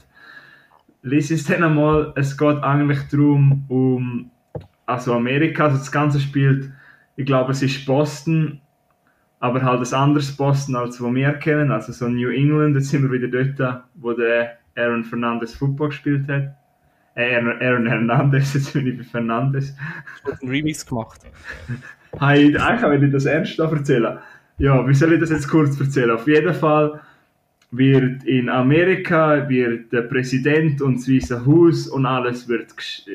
lese 1.01 1.33
ich 1.33 1.41
es 1.41 1.47
dann 1.47 1.63
einmal. 1.63 2.13
Es 2.15 2.37
geht 2.37 2.63
eigentlich 2.63 2.99
darum, 3.11 3.65
um 3.67 4.31
also 4.85 5.13
Amerika, 5.13 5.65
also 5.65 5.77
das 5.77 5.91
Ganze 5.91 6.19
spielt, 6.19 6.71
ich 7.15 7.25
glaube 7.25 7.51
es 7.51 7.61
ist 7.61 7.85
Boston, 7.85 8.61
aber 9.39 9.61
halt 9.61 9.85
ein 9.85 9.93
anderes 9.93 10.35
Boston, 10.35 10.77
als 10.77 11.01
wo 11.01 11.13
wir 11.13 11.33
kennen, 11.33 11.71
also 11.71 11.91
so 11.91 12.07
New 12.07 12.29
England, 12.29 12.75
jetzt 12.75 12.89
sind 12.89 13.03
wir 13.03 13.11
wieder 13.11 13.27
dort, 13.27 13.83
wo 13.95 14.13
der 14.13 14.58
Aaron 14.79 15.03
Fernandez 15.03 15.53
Football 15.53 15.89
gespielt 15.89 16.27
hat. 16.27 16.55
Äh, 17.15 17.35
Aaron 17.35 17.87
Hernandez, 17.87 18.53
jetzt 18.53 18.73
bin 18.73 18.87
ich 18.87 18.97
bei 18.97 19.03
Fernandez. 19.03 19.75
Du 20.23 20.31
hast 20.31 20.41
einen 20.41 20.51
Remix 20.51 20.85
gemacht. 20.85 21.21
hey, 22.19 22.55
eigentlich 22.57 23.01
will 23.01 23.03
ich 23.03 23.13
das 23.13 23.25
ernst 23.25 23.59
erzählen. 23.59 24.19
Ja, 24.57 24.87
wie 24.87 24.93
soll 24.93 25.13
ich 25.13 25.19
das 25.19 25.29
jetzt 25.29 25.47
kurz 25.47 25.79
erzählen? 25.79 26.11
Auf 26.11 26.27
jeden 26.27 26.53
Fall 26.53 26.99
wird 27.71 28.23
in 28.23 28.49
Amerika 28.49 29.47
wird 29.47 29.91
der 29.93 30.01
Präsident 30.01 30.81
und 30.81 30.97
das 30.97 31.07
Weiße 31.07 31.45
Haus 31.45 31.87
und 31.87 32.05
alles 32.05 32.47
wird, 32.47 32.73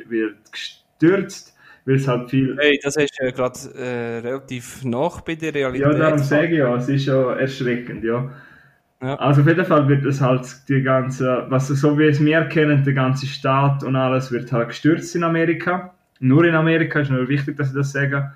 wird 0.09 0.37
gestürzt, 0.53 1.55
weil 1.85 1.96
es 1.96 2.07
halt 2.07 2.31
viel... 2.31 2.57
Hey, 2.59 2.79
das 2.83 2.96
ist 2.96 3.18
ja 3.20 3.31
gerade 3.31 3.59
äh, 3.74 4.18
relativ 4.18 4.85
nach 4.85 5.20
bei 5.22 5.35
der 5.35 5.55
Realität. 5.55 5.87
Ja, 5.87 5.92
darum 5.92 6.18
sage 6.18 6.53
ich 6.53 6.59
ja, 6.59 6.77
es 6.77 6.88
ist 6.88 7.07
ja 7.07 7.33
erschreckend, 7.35 8.05
ja. 8.05 8.31
Ja. 9.04 9.16
Also 9.16 9.42
auf 9.42 9.46
jeden 9.46 9.66
Fall 9.66 9.86
wird 9.86 10.04
es 10.06 10.22
halt 10.22 10.46
die 10.68 10.82
ganze, 10.82 11.44
was 11.50 11.68
so 11.68 11.98
wie 11.98 12.06
es 12.06 12.24
wir 12.24 12.44
kennen, 12.46 12.84
der 12.84 12.94
ganze 12.94 13.26
Staat 13.26 13.84
und 13.84 13.96
alles 13.96 14.32
wird 14.32 14.50
halt 14.50 14.68
gestürzt 14.68 15.14
in 15.14 15.24
Amerika. 15.24 15.92
Nur 16.20 16.46
in 16.46 16.54
Amerika 16.54 17.00
ist 17.00 17.10
nur 17.10 17.28
wichtig, 17.28 17.58
dass 17.58 17.68
ich 17.68 17.74
das 17.74 17.92
sage, 17.92 18.32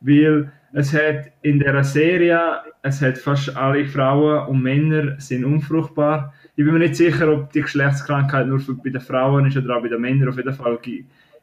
weil 0.00 0.52
es 0.72 0.94
hat 0.94 1.32
in 1.42 1.58
der 1.58 1.82
Serie, 1.82 2.38
es 2.82 3.02
hat 3.02 3.18
fast 3.18 3.56
alle 3.56 3.86
Frauen 3.86 4.46
und 4.46 4.62
Männer 4.62 5.18
sind 5.18 5.44
unfruchtbar. 5.44 6.32
Ich 6.54 6.64
bin 6.64 6.74
mir 6.74 6.80
nicht 6.80 6.94
sicher, 6.94 7.32
ob 7.32 7.52
die 7.52 7.62
Geschlechtskrankheit 7.62 8.46
nur 8.46 8.60
bei 8.84 8.90
den 8.90 9.00
Frauen 9.00 9.46
ist 9.46 9.56
oder 9.56 9.76
auch 9.76 9.82
bei 9.82 9.88
den 9.88 10.00
Männern. 10.00 10.28
Auf 10.28 10.36
jeden 10.36 10.52
Fall 10.52 10.78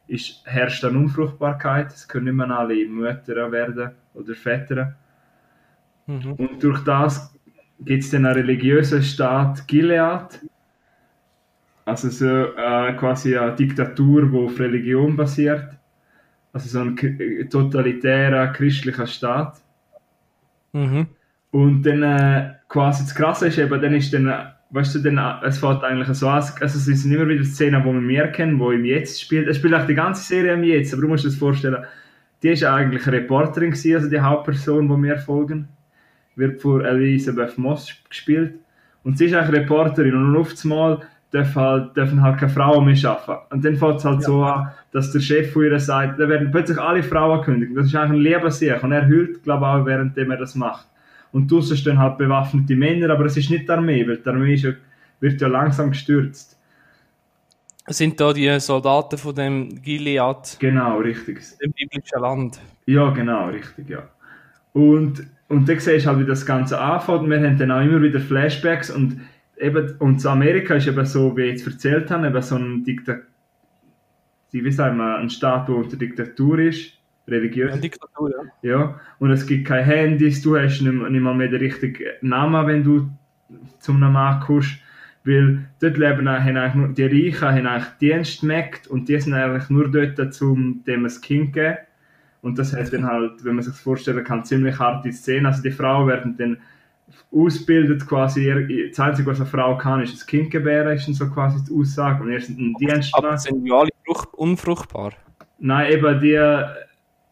ist, 0.08 0.44
herrscht 0.46 0.86
eine 0.86 0.98
Unfruchtbarkeit. 0.98 1.92
Es 1.92 2.08
können 2.08 2.26
nicht 2.26 2.36
mehr 2.36 2.58
alle 2.58 2.86
Mütter 2.88 3.52
werden 3.52 3.92
oder 4.14 4.34
Väter. 4.34 4.96
Mhm. 6.08 6.34
Und 6.34 6.64
durch 6.64 6.84
das 6.86 7.34
gibt 7.82 8.04
es 8.04 8.12
dann 8.12 8.26
einen 8.26 8.36
religiösen 8.36 9.04
Staat 9.04 9.68
Gilead. 9.68 10.40
Also 11.86 12.10
so 12.10 12.26
äh, 12.26 12.94
quasi 12.94 13.38
eine 13.38 13.56
Diktatur, 13.56 14.28
die 14.28 14.38
auf 14.38 14.60
Religion 14.60 15.16
basiert 15.16 15.82
also 16.54 16.68
so 16.70 16.80
ein 16.80 17.50
totalitärer 17.50 18.48
christlicher 18.48 19.08
Staat. 19.08 19.62
Mhm. 20.74 21.08
Und 21.52 21.84
dann 21.84 22.04
äh, 22.04 22.54
quasi 22.70 23.04
das 23.04 23.16
Krasse 23.16 23.48
ist 23.48 23.58
eben, 23.58 23.82
dann 23.82 23.94
ist 23.94 24.14
dann, 24.14 24.52
weißt 24.70 24.96
du, 24.96 25.00
dann, 25.00 25.20
es 25.44 25.60
fällt 25.60 25.84
eigentlich 25.84 26.08
so 26.18 26.28
an, 26.28 26.36
also 26.36 26.62
es 26.62 26.86
sind 26.86 27.12
immer 27.12 27.28
wieder 27.28 27.44
Szenen, 27.44 27.84
die 27.84 27.90
wir 27.90 27.94
mehr 27.94 28.32
kennen, 28.32 28.60
wo 28.60 28.72
im 28.72 28.86
Jetzt 28.86 29.22
spielt. 29.22 29.48
Es 29.48 29.58
spielt 29.58 29.74
auch 29.74 29.86
die 29.86 29.96
ganze 29.96 30.24
Serie 30.24 30.54
im 30.54 30.64
Jetzt, 30.64 30.94
aber 30.94 31.02
du 31.02 31.08
musst 31.10 31.24
dir 31.24 31.30
das 31.30 31.38
vorstellen, 31.38 31.84
die 32.42 32.50
ist 32.50 32.64
eigentlich 32.64 33.06
eine 33.06 33.18
Reporterin 33.18 33.72
gewesen, 33.72 33.96
also 33.96 34.10
die 34.10 34.20
Hauptperson, 34.20 34.88
die 34.88 35.08
wir 35.08 35.18
folgen, 35.18 35.68
wird 36.36 36.62
von 36.62 36.84
Elisabeth 36.84 37.58
Moss 37.58 37.94
gespielt. 38.10 38.56
Und 39.04 39.18
sie 39.18 39.26
ist 39.26 39.34
eigentlich 39.34 39.62
Reporterin 39.62 40.14
und 40.14 40.36
auf 40.36 40.54
einmal 40.64 41.00
dürfen 41.34 41.56
halt, 41.56 41.98
dürfen 41.98 42.22
halt 42.22 42.40
keine 42.40 42.52
Frauen 42.52 42.86
mehr 42.86 43.10
arbeiten. 43.10 43.54
Und 43.54 43.66
dann 43.66 43.76
fängt 43.78 43.98
es 43.98 44.06
halt 44.06 44.22
ja. 44.22 44.28
so 44.28 44.44
an, 44.44 44.72
dass 44.92 45.12
der 45.12 45.22
Chef 45.22 45.52
von 45.52 45.64
ihr 45.64 45.80
sagt, 45.80 46.20
da 46.20 46.28
werden 46.28 46.52
plötzlich 46.52 46.78
alle 46.78 47.04
Frauen 47.04 47.42
kündigen. 47.42 47.76
Das 47.76 47.88
ist 47.88 47.96
eigentlich 47.96 48.20
ein 48.20 48.24
Lebenssieg. 48.24 48.84
Und 48.84 48.92
er 48.92 49.08
hüllt, 49.08 49.44
glaube 49.44 49.66
ich, 49.66 49.68
auch, 49.68 49.86
währenddem 49.86 50.32
er 50.32 50.38
das 50.38 50.56
macht. 50.56 50.88
Und 51.32 51.50
draussen 51.50 51.78
stehen 51.78 51.98
halt 51.98 52.18
bewaffnete 52.18 52.76
Männer, 52.76 53.10
aber 53.10 53.26
es 53.26 53.38
ist 53.38 53.50
nicht 53.50 53.68
die 53.68 53.72
Armee, 53.72 54.06
weil 54.06 54.18
die 54.18 54.30
Armee 54.30 54.56
ja, 54.56 54.72
wird 55.22 55.40
ja 55.40 55.48
langsam 55.48 55.92
gestürzt. 55.92 56.58
Sind 57.88 58.20
da 58.20 58.34
die 58.34 58.60
Soldaten 58.60 59.18
von 59.18 59.34
dem 59.34 59.82
Gilead? 59.82 60.58
Genau, 60.60 61.00
richtig. 61.00 61.40
Dem 61.64 61.72
biblischen 61.72 62.20
Land. 62.20 62.60
Ja, 62.86 63.10
genau, 63.10 63.48
richtig, 63.48 63.90
ja. 63.90 64.04
Und, 64.74 65.26
und 65.52 65.68
dann 65.68 65.80
siehst 65.80 66.06
du 66.06 66.10
halt, 66.10 66.20
wie 66.20 66.26
das 66.26 66.46
Ganze 66.46 66.80
anfängt. 66.80 67.30
Wir 67.30 67.42
haben 67.42 67.58
dann 67.58 67.72
auch 67.72 67.82
immer 67.82 68.02
wieder 68.02 68.20
Flashbacks 68.20 68.90
und 68.90 69.20
eben, 69.58 69.96
und 70.00 70.26
Amerika 70.26 70.76
ist 70.76 70.88
eben 70.88 71.06
so, 71.06 71.36
wie 71.36 71.44
ich 71.44 71.52
jetzt 71.52 71.68
erzählt 71.68 72.10
habe, 72.10 72.28
eben 72.28 72.42
so 72.42 72.56
ein 72.56 72.84
Diktatur, 72.84 73.26
wie 74.52 74.72
sagen 74.72 74.98
wir, 74.98 75.18
ein 75.18 75.30
Staat, 75.30 75.68
der 75.68 75.76
unter 75.76 75.98
Diktatur 75.98 76.60
ist, 76.60 76.94
religiös. 77.28 77.74
Eine 77.74 77.82
Diktatur, 77.82 78.32
ja. 78.62 78.70
ja. 78.70 79.00
Und 79.20 79.32
es 79.32 79.46
gibt 79.46 79.68
keine 79.68 79.84
Handys, 79.84 80.42
du 80.42 80.58
hast 80.58 80.82
nicht, 80.82 80.94
nicht 80.94 81.22
mal 81.22 81.36
mehr 81.36 81.50
den 81.50 81.60
richtigen 81.60 82.06
Namen, 82.22 82.68
wenn 82.68 82.84
du 82.84 83.10
zum 83.80 84.00
Namen 84.00 84.40
kommst. 84.42 84.80
Weil 85.24 85.66
dort 85.80 85.98
leben 85.98 86.28
haben 86.28 86.58
eigentlich 86.58 86.74
nur, 86.74 86.88
die 86.90 87.04
Reichen 87.04 87.48
haben 87.48 87.68
eigentlich 87.68 87.90
Dienstmägde 88.00 88.90
und 88.90 89.08
die 89.08 89.20
sind 89.20 89.34
eigentlich 89.34 89.70
nur 89.70 89.92
dort, 89.92 90.42
um 90.42 90.84
dem 90.86 91.06
ein 91.06 91.22
Kind 91.22 91.48
zu 91.48 91.52
geben. 91.52 91.78
Und 92.42 92.58
das 92.58 92.74
hat 92.74 92.92
dann 92.92 93.06
halt, 93.06 93.44
wenn 93.46 93.56
man 93.56 93.64
sich 93.64 93.74
das 93.74 93.82
vorstellen 93.82 94.24
kann, 94.24 94.44
ziemlich 94.44 94.80
harte 94.80 95.12
Szene. 95.12 95.48
Also 95.48 95.62
die 95.62 95.72
Frauen 95.72 96.08
werden 96.08 96.36
dann 96.38 96.58
ausbildet 97.32 98.08
quasi, 98.08 98.90
das 98.90 99.00
Einzige, 99.00 99.30
was 99.30 99.40
eine 99.40 99.46
Frau 99.46 99.78
kann, 99.78 100.02
ist 100.02 100.14
das 100.14 100.26
Kind 100.26 100.50
gebären, 100.50 100.96
ist 100.96 101.06
so 101.06 101.30
quasi 101.30 101.64
die 101.64 101.74
Aussage. 101.74 102.24
Und 102.24 102.32
erst 102.32 102.50
ein 102.50 102.74
Dienst. 102.80 103.14
Aber 103.16 103.38
sind 103.38 103.64
die 103.64 103.72
alle 103.72 103.90
unfruchtbar? 104.34 105.14
Nein, 105.60 105.94
eben 105.94 106.20
die, 106.20 106.64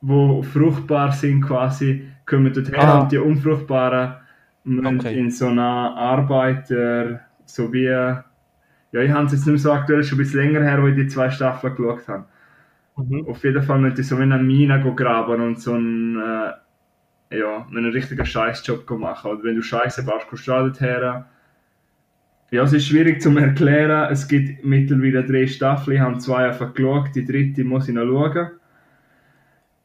die 0.01 0.43
fruchtbar 0.43 1.11
sind 1.11 1.41
quasi, 1.41 2.07
kommen 2.25 2.53
dorthin 2.53 2.75
ah. 2.75 2.99
und 2.99 3.11
die 3.11 3.17
Unfruchtbaren 3.17 4.15
müssen 4.63 4.99
okay. 4.99 5.17
in 5.17 5.31
so 5.31 5.47
einer 5.47 5.95
Arbeiter, 5.97 7.21
so 7.45 7.73
wie, 7.73 7.85
ja, 7.85 8.23
ich 8.91 9.11
habe 9.11 9.25
es 9.25 9.31
jetzt 9.31 9.47
nicht 9.47 9.47
mehr 9.47 9.57
so 9.57 9.71
aktuell, 9.71 10.03
schon 10.03 10.17
ein 10.17 10.23
bisschen 10.23 10.41
länger 10.41 10.61
her, 10.61 10.81
wo 10.81 10.87
ich 10.87 10.95
die 10.95 11.07
zwei 11.07 11.29
Staffeln 11.31 11.75
geschaut 11.75 12.07
habe. 12.07 12.25
Mhm. 13.07 13.27
Auf 13.27 13.43
jeden 13.43 13.63
Fall 13.63 13.79
müssen 13.79 13.95
die 13.95 14.03
so 14.03 14.17
wie 14.17 14.23
eine 14.23 14.37
Mine 14.37 14.93
graben 14.95 15.41
und 15.41 15.61
so 15.61 15.73
ein, 15.73 16.17
äh, 16.17 17.37
ja, 17.37 17.67
einen 17.67 17.91
richtigen 17.91 18.25
Scheißjob 18.25 18.89
machen. 18.91 19.31
Oder 19.31 19.43
wenn 19.43 19.55
du 19.55 19.61
Scheiße 19.61 20.03
baust, 20.03 20.27
kommst 20.27 20.47
du 20.47 20.53
auch 20.53 20.79
her. 20.79 21.25
Ja, 22.51 22.63
es 22.63 22.73
ist 22.73 22.87
schwierig 22.87 23.21
zu 23.21 23.35
erklären. 23.37 24.11
Es 24.11 24.27
gibt 24.27 24.65
mittlerweile 24.65 25.23
drei 25.23 25.45
Staffeln. 25.45 25.97
Ich 25.97 26.01
habe 26.01 26.17
zwei 26.17 26.47
einfach 26.47 26.73
geschaut. 26.73 27.09
Die 27.13 27.25
dritte 27.25 27.63
muss 27.63 27.87
ich 27.87 27.93
noch 27.93 28.05
schauen. 28.05 28.51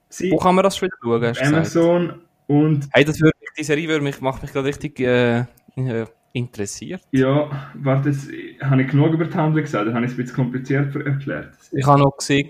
Sie 0.08 0.30
Wo 0.30 0.38
kann 0.38 0.54
man 0.54 0.64
das 0.64 0.76
schon 0.76 0.88
wieder 0.88 1.34
schauen? 1.34 1.54
Amazon 1.54 2.14
und. 2.46 2.88
Hey, 2.92 3.04
das 3.04 3.20
würde 3.20 3.34
die 3.56 3.64
Serie 3.64 3.88
würde 3.88 4.04
mich, 4.04 4.20
macht 4.20 4.42
mich 4.42 4.52
gerade 4.52 4.68
richtig 4.68 5.00
äh, 5.00 5.44
äh, 5.76 6.06
interessiert. 6.32 7.02
Ja, 7.12 7.50
warte, 7.74 8.10
jetzt, 8.10 8.28
habe 8.62 8.82
ich 8.82 8.88
genug 8.88 9.12
über 9.12 9.24
die 9.24 9.34
Handlung 9.34 9.62
gesagt? 9.62 9.86
Dann 9.86 9.94
habe 9.94 10.04
ich 10.04 10.12
es 10.12 10.18
ein 10.18 10.22
bisschen 10.22 10.36
kompliziert 10.36 10.94
erklärt. 10.94 11.54
Ich 11.72 11.86
habe 11.86 12.00
noch 12.00 12.16
gesehen, 12.16 12.48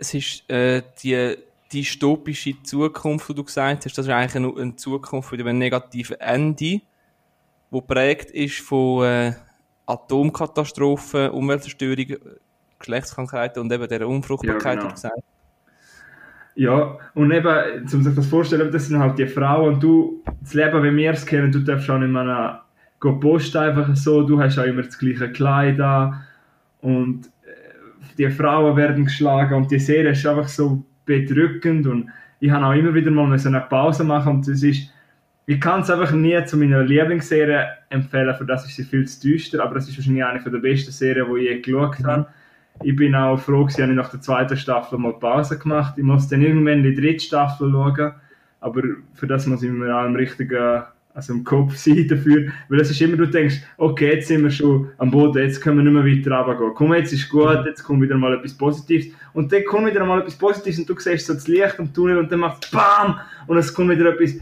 es 0.00 0.14
ist 0.14 0.50
äh, 0.50 0.82
die 1.02 1.36
dystopische 1.72 2.60
Zukunft, 2.64 3.28
die 3.28 3.34
du 3.34 3.44
gesagt 3.44 3.84
hast, 3.84 3.96
das 3.96 4.06
ist 4.06 4.12
eigentlich 4.12 4.34
eine, 4.34 4.60
eine 4.60 4.76
Zukunft 4.76 5.30
mit 5.30 5.40
einem 5.40 5.58
negativen 5.58 6.18
Ende, 6.18 6.80
wo 7.70 7.80
prägt 7.80 8.30
ist 8.30 8.58
von 8.58 9.04
äh, 9.04 9.32
Atomkatastrophen, 9.86 11.30
Umweltzerstörung, 11.30 12.16
Geschlechtskrankheiten 12.78 13.62
und 13.62 13.72
eben 13.72 13.86
der 13.86 14.08
Unfruchtbarkeit, 14.08 14.76
ja, 14.76 14.80
genau. 14.80 14.94
gesagt 14.94 15.22
ja, 16.56 16.98
und 17.14 17.30
eben, 17.30 17.88
um 17.92 18.02
sich 18.02 18.14
das 18.14 18.26
vorzustellen, 18.26 18.70
das 18.72 18.86
sind 18.86 18.98
halt 18.98 19.18
die 19.18 19.26
Frauen 19.26 19.74
und 19.74 19.82
du, 19.82 20.22
das 20.40 20.52
Leben, 20.54 20.82
wie 20.82 20.94
wir 20.94 21.12
es 21.12 21.24
kennen, 21.24 21.52
du 21.52 21.60
darfst 21.60 21.88
auch 21.88 21.98
nicht 21.98 22.10
mehr 22.10 22.62
geht 23.00 23.14
die 23.14 23.18
Post 23.18 23.56
einfach 23.56 23.94
so, 23.96 24.22
du 24.22 24.38
hast 24.38 24.58
auch 24.58 24.64
immer 24.64 24.82
das 24.82 24.98
gleiche 24.98 25.32
Kleid 25.32 25.80
an 25.80 26.22
und 26.82 27.30
die 28.20 28.30
Frauen 28.30 28.76
werden 28.76 29.06
geschlagen 29.06 29.54
und 29.54 29.70
die 29.70 29.78
Serie 29.78 30.10
ist 30.10 30.26
einfach 30.26 30.48
so 30.48 30.84
bedrückend 31.06 31.86
und 31.86 32.10
ich 32.38 32.50
habe 32.50 32.66
auch 32.66 32.74
immer 32.74 32.92
wieder 32.92 33.10
mal 33.10 33.38
so 33.38 33.48
eine 33.48 33.60
Pause 33.62 34.04
machen 34.04 34.36
und 34.36 34.48
es 34.48 34.62
ist 34.62 34.90
ich 35.46 35.60
kann 35.60 35.80
es 35.80 35.90
einfach 35.90 36.12
nie 36.12 36.44
zu 36.44 36.56
meiner 36.58 36.84
Lieblingsserie 36.84 37.66
empfehlen, 37.88 38.34
für 38.36 38.44
das 38.44 38.66
ist 38.66 38.76
sie 38.76 38.84
viel 38.84 39.08
zu 39.08 39.20
düster, 39.20 39.64
aber 39.64 39.76
es 39.76 39.88
ist 39.88 39.96
wahrscheinlich 39.96 40.24
eine 40.24 40.38
der 40.38 40.58
besten 40.58 40.92
Serien, 40.92 41.26
die 41.34 41.40
ich 41.40 41.50
je 41.50 41.60
geschaut 41.60 42.04
habe. 42.04 42.26
Ich 42.84 42.94
bin 42.94 43.14
auch 43.14 43.38
froh, 43.38 43.64
dass 43.64 43.78
ich 43.78 43.86
nach 43.86 44.10
der 44.10 44.20
zweiten 44.20 44.56
Staffel 44.56 44.98
mal 44.98 45.14
Pause 45.14 45.58
gemacht 45.58 45.94
Ich 45.96 46.04
muss 46.04 46.28
dann 46.28 46.42
irgendwann 46.42 46.82
die 46.82 46.94
dritte 46.94 47.24
Staffel 47.24 47.72
schauen, 47.72 48.12
aber 48.60 48.82
für 49.14 49.26
das 49.26 49.46
muss 49.46 49.62
ich 49.62 49.70
mir 49.70 49.96
auch 49.96 50.04
im 50.04 50.14
richtigen, 50.14 50.82
also 51.14 51.32
im 51.32 51.44
Kopf 51.44 51.76
sein 51.76 52.06
dafür, 52.08 52.52
weil 52.68 52.80
es 52.80 52.90
ist 52.90 53.00
immer, 53.00 53.16
du 53.16 53.26
denkst, 53.26 53.56
okay, 53.76 54.14
jetzt 54.14 54.28
sind 54.28 54.42
wir 54.42 54.50
schon 54.50 54.90
am 54.98 55.10
Boden, 55.10 55.42
jetzt 55.42 55.60
können 55.60 55.78
wir 55.78 55.84
nicht 55.84 55.92
mehr 55.92 56.04
weiter 56.04 56.36
runtergehen. 56.36 56.74
Komm, 56.74 56.94
jetzt 56.94 57.12
ist 57.12 57.28
gut, 57.28 57.64
jetzt 57.66 57.82
kommt 57.82 58.02
wieder 58.02 58.16
mal 58.16 58.34
etwas 58.34 58.54
Positives. 58.54 59.12
Und 59.32 59.52
dann 59.52 59.64
kommt 59.64 59.86
wieder 59.86 60.04
mal 60.04 60.20
etwas 60.20 60.36
Positives 60.36 60.78
und 60.78 60.88
du 60.88 60.98
siehst 60.98 61.26
so 61.26 61.34
das 61.34 61.48
Licht 61.48 61.78
am 61.78 61.92
Tunnel 61.92 62.18
und 62.18 62.30
dann 62.30 62.40
macht 62.40 62.64
es 62.64 62.70
BAM! 62.70 63.18
Und 63.46 63.56
es 63.58 63.74
kommt 63.74 63.90
wieder 63.90 64.06
etwas 64.06 64.36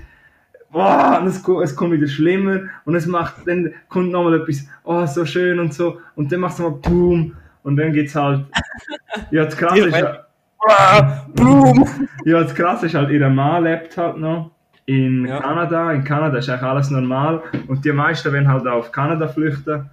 boah, 0.70 1.18
und 1.20 1.28
es, 1.28 1.42
es 1.64 1.76
kommt 1.76 1.92
wieder 1.92 2.06
schlimmer 2.06 2.60
und 2.84 2.94
es 2.94 3.06
macht, 3.06 3.46
dann 3.46 3.72
kommt 3.88 4.10
nochmal 4.10 4.40
etwas, 4.40 4.66
oh, 4.84 5.06
so 5.06 5.24
schön 5.24 5.58
und 5.58 5.72
so, 5.72 6.00
und 6.14 6.30
dann 6.30 6.40
macht 6.40 6.54
es 6.54 6.58
mal 6.60 6.70
Boom, 6.70 7.34
und 7.62 7.76
dann 7.76 7.92
geht's 7.92 8.14
halt, 8.14 8.46
ja, 9.30 9.44
das 9.44 9.56
Krasse 9.56 9.88
ist 9.88 9.94
halt, 9.94 10.24
Boom! 11.34 11.86
ja, 12.24 12.42
das 12.42 12.54
Krasse 12.54 12.86
ist 12.86 12.94
halt, 12.94 13.10
ihre 13.10 13.30
Mann 13.30 13.64
lebt 13.64 13.96
halt 13.96 14.18
noch 14.18 14.50
in 14.88 15.26
ja. 15.26 15.38
Kanada, 15.38 15.92
in 15.92 16.02
Kanada 16.02 16.38
ist 16.38 16.48
eigentlich 16.48 16.62
alles 16.62 16.90
normal, 16.90 17.42
und 17.66 17.84
die 17.84 17.92
meisten 17.92 18.32
werden 18.32 18.48
halt 18.48 18.66
auch 18.66 18.78
auf 18.78 18.90
Kanada 18.90 19.28
flüchten, 19.28 19.90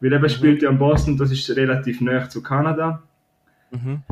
weil 0.00 0.12
eben 0.12 0.22
mhm. 0.22 0.28
spielt 0.28 0.60
ja 0.60 0.68
in 0.68 0.76
Boston, 0.76 1.16
das 1.16 1.32
ist 1.32 1.48
relativ 1.56 2.02
nah 2.02 2.28
zu 2.28 2.42
Kanada. 2.42 3.02
Mhm. 3.70 4.02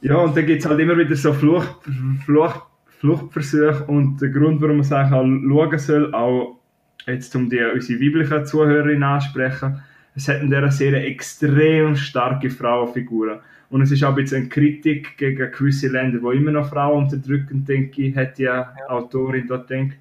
Ja, 0.00 0.16
und 0.16 0.36
dann 0.36 0.46
gibt 0.46 0.62
es 0.62 0.68
halt 0.68 0.80
immer 0.80 0.98
wieder 0.98 1.14
so 1.14 1.32
Flucht, 1.32 1.76
Flucht, 2.24 2.62
Fluchtversuche 2.98 3.84
und 3.86 4.20
der 4.20 4.30
Grund, 4.30 4.60
warum 4.60 4.78
man 4.78 4.80
es 4.80 4.92
eigentlich 4.92 5.12
auch 5.12 5.70
schauen 5.70 5.78
soll, 5.78 6.12
auch 6.12 6.58
jetzt 7.06 7.36
um 7.36 7.48
die, 7.48 7.62
unsere 7.62 8.00
weiblichen 8.00 8.46
Zuhörerinnen 8.46 9.04
ansprechen, 9.04 9.80
es 10.16 10.26
hat 10.26 10.40
in 10.40 10.50
dieser 10.50 10.72
Serie 10.72 11.04
extrem 11.04 11.94
starke 11.94 12.50
Frauenfiguren. 12.50 13.38
Und 13.70 13.82
es 13.82 13.90
ist 13.90 14.02
auch 14.02 14.10
ein 14.10 14.14
bisschen 14.14 14.42
eine 14.42 14.48
Kritik 14.48 15.18
gegen 15.18 15.52
gewisse 15.52 15.88
Länder, 15.88 16.22
wo 16.22 16.30
immer 16.30 16.52
noch 16.52 16.70
Frauen 16.70 17.04
unterdrücken, 17.04 17.64
denke 17.64 18.02
ich, 18.02 18.16
hat 18.16 18.38
die 18.38 18.44
ja. 18.44 18.74
Autorin 18.88 19.46
dort 19.46 19.68
denkt. 19.68 19.96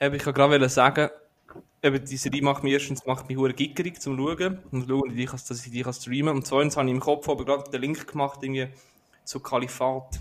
ich 0.00 0.22
kann 0.22 0.34
gerade 0.34 0.68
sagen, 0.68 1.08
eben 1.82 2.04
die 2.04 2.16
Serie 2.16 2.42
macht 2.42 2.62
mich 2.62 2.74
erstens 2.74 3.06
macht 3.06 3.28
mich 3.28 3.56
gickerig 3.56 4.00
zum 4.00 4.16
Schauen 4.16 4.58
und 4.70 4.86
schauen, 4.86 5.16
dass 5.16 5.66
ich 5.66 5.72
die 5.72 5.84
streamen 5.92 6.26
kann. 6.26 6.36
Und 6.36 6.46
zweitens 6.46 6.76
habe 6.76 6.88
ich 6.88 6.94
im 6.94 7.00
Kopf 7.00 7.28
aber 7.28 7.44
gerade 7.44 7.70
den 7.70 7.80
Link 7.80 8.06
gemacht 8.06 8.40
irgendwie 8.42 8.68
zu 9.24 9.40
Kalifat. 9.40 10.20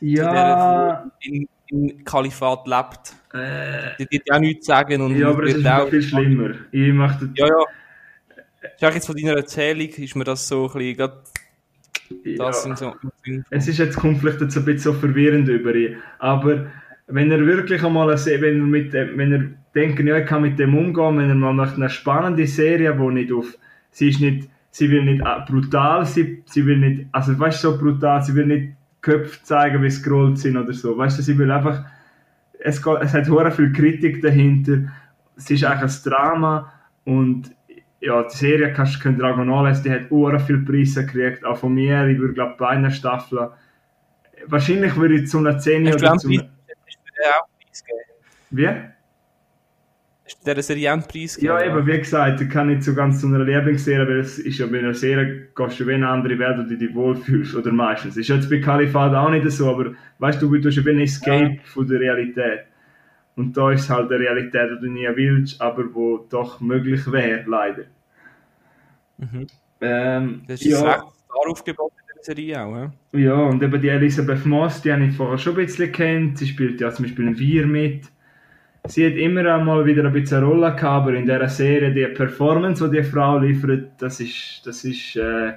Ja. 0.00 1.10
In, 1.20 1.48
in 1.68 2.04
Kalifat 2.04 2.66
lebt. 2.66 3.14
Äh, 3.32 3.96
die 3.98 4.10
wird 4.10 4.28
ja 4.28 4.38
nichts 4.38 4.66
sagen. 4.66 5.00
Und 5.02 5.16
ja, 5.16 5.28
aber 5.28 5.44
es 5.44 5.54
ist 5.54 5.66
auch 5.66 5.88
viel 5.88 6.02
schlimmer. 6.02 6.54
Ich 6.72 6.92
möchte... 6.92 7.30
Ja, 7.34 7.46
ja. 7.46 7.64
Ist 8.60 8.80
jetzt 8.80 9.06
von 9.06 9.16
deiner 9.16 9.36
Erzählung, 9.36 9.88
ist 9.88 10.16
mir 10.16 10.24
das 10.24 10.46
so 10.46 10.66
ein 10.66 10.72
bisschen... 10.72 10.96
Grad, 10.96 11.22
das 12.36 12.66
ja. 12.66 12.76
so, 12.76 12.92
es 13.50 13.68
ist 13.68 13.78
jetzt 13.78 13.96
kommt 13.96 14.18
vielleicht 14.18 14.40
jetzt 14.40 14.56
ein 14.56 14.64
bisschen 14.64 14.94
so 14.94 14.98
verwirrend 14.98 15.48
über 15.48 15.72
ihn, 15.74 15.96
aber 16.18 16.66
wenn 17.06 17.30
er 17.30 17.46
wirklich 17.46 17.84
einmal 17.84 18.08
wenn 18.08 18.42
er 18.42 18.66
mit 18.66 18.92
wenn 18.92 19.32
er 19.32 19.44
denkt, 19.74 20.00
ja, 20.00 20.18
ich 20.18 20.26
kann 20.26 20.42
mit 20.42 20.58
dem 20.58 20.76
umgehen, 20.76 21.18
wenn 21.18 21.28
er 21.28 21.34
mal 21.34 21.54
nach 21.54 21.76
einer 21.76 21.88
spannenden 21.88 22.46
Serie, 22.46 22.98
wo 22.98 23.10
nicht 23.10 23.32
auf, 23.32 23.56
sie 23.90 24.08
ist 24.08 24.20
nicht, 24.20 24.48
sie 24.70 24.90
will 24.90 25.04
nicht 25.04 25.20
äh, 25.20 25.40
brutal, 25.46 26.04
sie, 26.06 26.42
sie 26.46 26.66
will 26.66 26.78
nicht, 26.78 27.06
also 27.12 27.38
weißt 27.38 27.62
du, 27.62 27.70
so 27.70 27.78
brutal, 27.78 28.22
sie 28.22 28.34
will 28.34 28.46
nicht 28.46 28.72
Köpfe 29.00 29.42
zeigen, 29.42 29.82
wie 29.82 29.90
sie 29.90 30.02
gerollt 30.02 30.38
sind 30.38 30.56
oder 30.56 30.72
so. 30.72 30.96
Weißt 30.96 31.18
du, 31.18 31.22
sie 31.22 31.38
will 31.38 31.50
einfach, 31.50 31.84
es, 32.58 32.82
geht, 32.82 32.98
es 33.00 33.14
hat 33.14 33.26
sehr 33.26 33.52
viel 33.52 33.72
Kritik 33.72 34.20
dahinter. 34.20 34.92
Es 35.36 35.50
ist 35.50 35.64
eigentlich 35.64 35.92
ein 35.92 36.10
Drama 36.10 36.72
und 37.04 37.50
ja, 38.00 38.22
die 38.22 38.36
Serie 38.36 38.72
kannst, 38.72 39.00
könnt 39.00 39.18
ihr 39.18 39.24
auch 39.24 39.36
nachlesen, 39.36 39.84
die 39.84 39.90
hat 39.90 40.08
sehr 40.08 40.40
viele 40.40 40.58
Preise 40.58 41.04
gekriegt, 41.04 41.44
auch 41.44 41.58
von 41.58 41.74
mir, 41.74 42.06
ich 42.08 42.18
würde 42.18 42.34
glaube 42.34 42.54
bei 42.58 42.68
einer 42.68 42.90
Staffel. 42.90 43.50
Wahrscheinlich 44.46 44.96
würde 44.96 45.16
ich 45.16 45.28
zu 45.28 45.38
einer 45.38 45.58
10 45.58 45.86
oder 45.94 46.16
zu 46.16 46.28
einer... 46.28 46.50
Wie? 48.50 48.68
Ist 50.26 50.46
der 50.46 50.62
Serie 50.62 50.92
einen 50.92 51.02
Preis 51.02 51.34
gegeben? 51.34 51.54
Ja, 51.54 51.64
eben, 51.64 51.86
wie 51.86 51.98
gesagt, 51.98 52.40
ich 52.40 52.48
kann 52.48 52.68
nicht 52.68 52.84
so 52.84 52.94
ganz 52.94 53.20
zu 53.20 53.26
einer 53.26 53.44
Lieblingsserie, 53.44 54.06
weil 54.06 54.20
es 54.20 54.38
ist 54.38 54.58
ja 54.58 54.66
bei 54.66 54.78
einer 54.78 54.94
Serie, 54.94 55.48
gehst 55.54 55.80
du 55.80 55.88
eine 55.88 56.08
andere 56.08 56.38
Welt, 56.38 56.56
wo 56.58 56.62
du 56.62 56.76
dich 56.76 56.94
wohlfühlst, 56.94 57.54
oder 57.54 57.72
meistens. 57.72 58.16
Ist 58.16 58.28
jetzt 58.28 58.48
bei 58.48 58.60
Kalifat 58.60 59.12
auch 59.14 59.30
nicht 59.30 59.48
so, 59.50 59.70
aber 59.70 59.92
weißt 60.20 60.40
du, 60.40 60.48
du 60.48 60.84
wie 60.86 60.90
ein 60.90 61.00
Escape 61.00 61.54
ja. 61.54 61.60
von 61.64 61.86
der 61.86 62.00
Realität. 62.00 62.60
Und 63.40 63.56
da 63.56 63.72
ist 63.72 63.90
halt 63.90 64.10
eine 64.10 64.20
Realität, 64.20 64.70
die 64.76 64.86
du 64.86 64.90
nie 64.90 65.08
willst, 65.14 65.60
aber 65.60 65.84
wo 65.92 66.18
doch 66.30 66.60
möglich 66.60 67.10
wäre, 67.10 67.44
leider. 67.46 67.84
Mhm. 69.18 69.46
Ähm, 69.80 70.42
das 70.46 70.60
ist 70.60 70.72
ja. 70.72 70.78
Star-Aufgebot 70.78 71.92
in 71.92 72.14
der 72.14 72.22
Serie 72.22 72.62
auch, 72.62 72.76
ja? 72.76 72.92
Ja, 73.12 73.34
und 73.34 73.62
eben 73.62 73.80
die 73.80 73.88
Elisabeth 73.88 74.44
Moss, 74.46 74.82
die 74.82 74.92
habe 74.92 75.04
ich 75.04 75.16
vorher 75.16 75.38
schon 75.38 75.54
ein 75.54 75.66
bisschen 75.66 75.90
kennt. 75.90 76.38
Sie 76.38 76.46
spielt 76.46 76.80
ja 76.80 76.90
zum 76.90 77.04
Beispiel 77.04 77.28
in 77.28 77.38
Wir 77.38 77.66
mit 77.66 78.10
sie 78.86 79.06
hat 79.06 79.14
immer 79.14 79.44
einmal 79.46 79.84
wieder 79.84 80.04
ein 80.04 80.12
bisschen 80.12 80.38
eine 80.38 80.46
Rolle 80.46 80.74
gehabt, 80.74 80.84
aber 80.84 81.14
in 81.14 81.26
dieser 81.26 81.48
Serie, 81.48 81.92
die 81.92 82.06
Performance, 82.14 82.88
die 82.88 82.98
die 82.98 83.02
Frau 83.02 83.38
liefert, 83.38 83.90
das 83.98 84.20
ist, 84.20 84.62
das 84.64 84.84
ist 84.84 85.16
äh, 85.16 85.52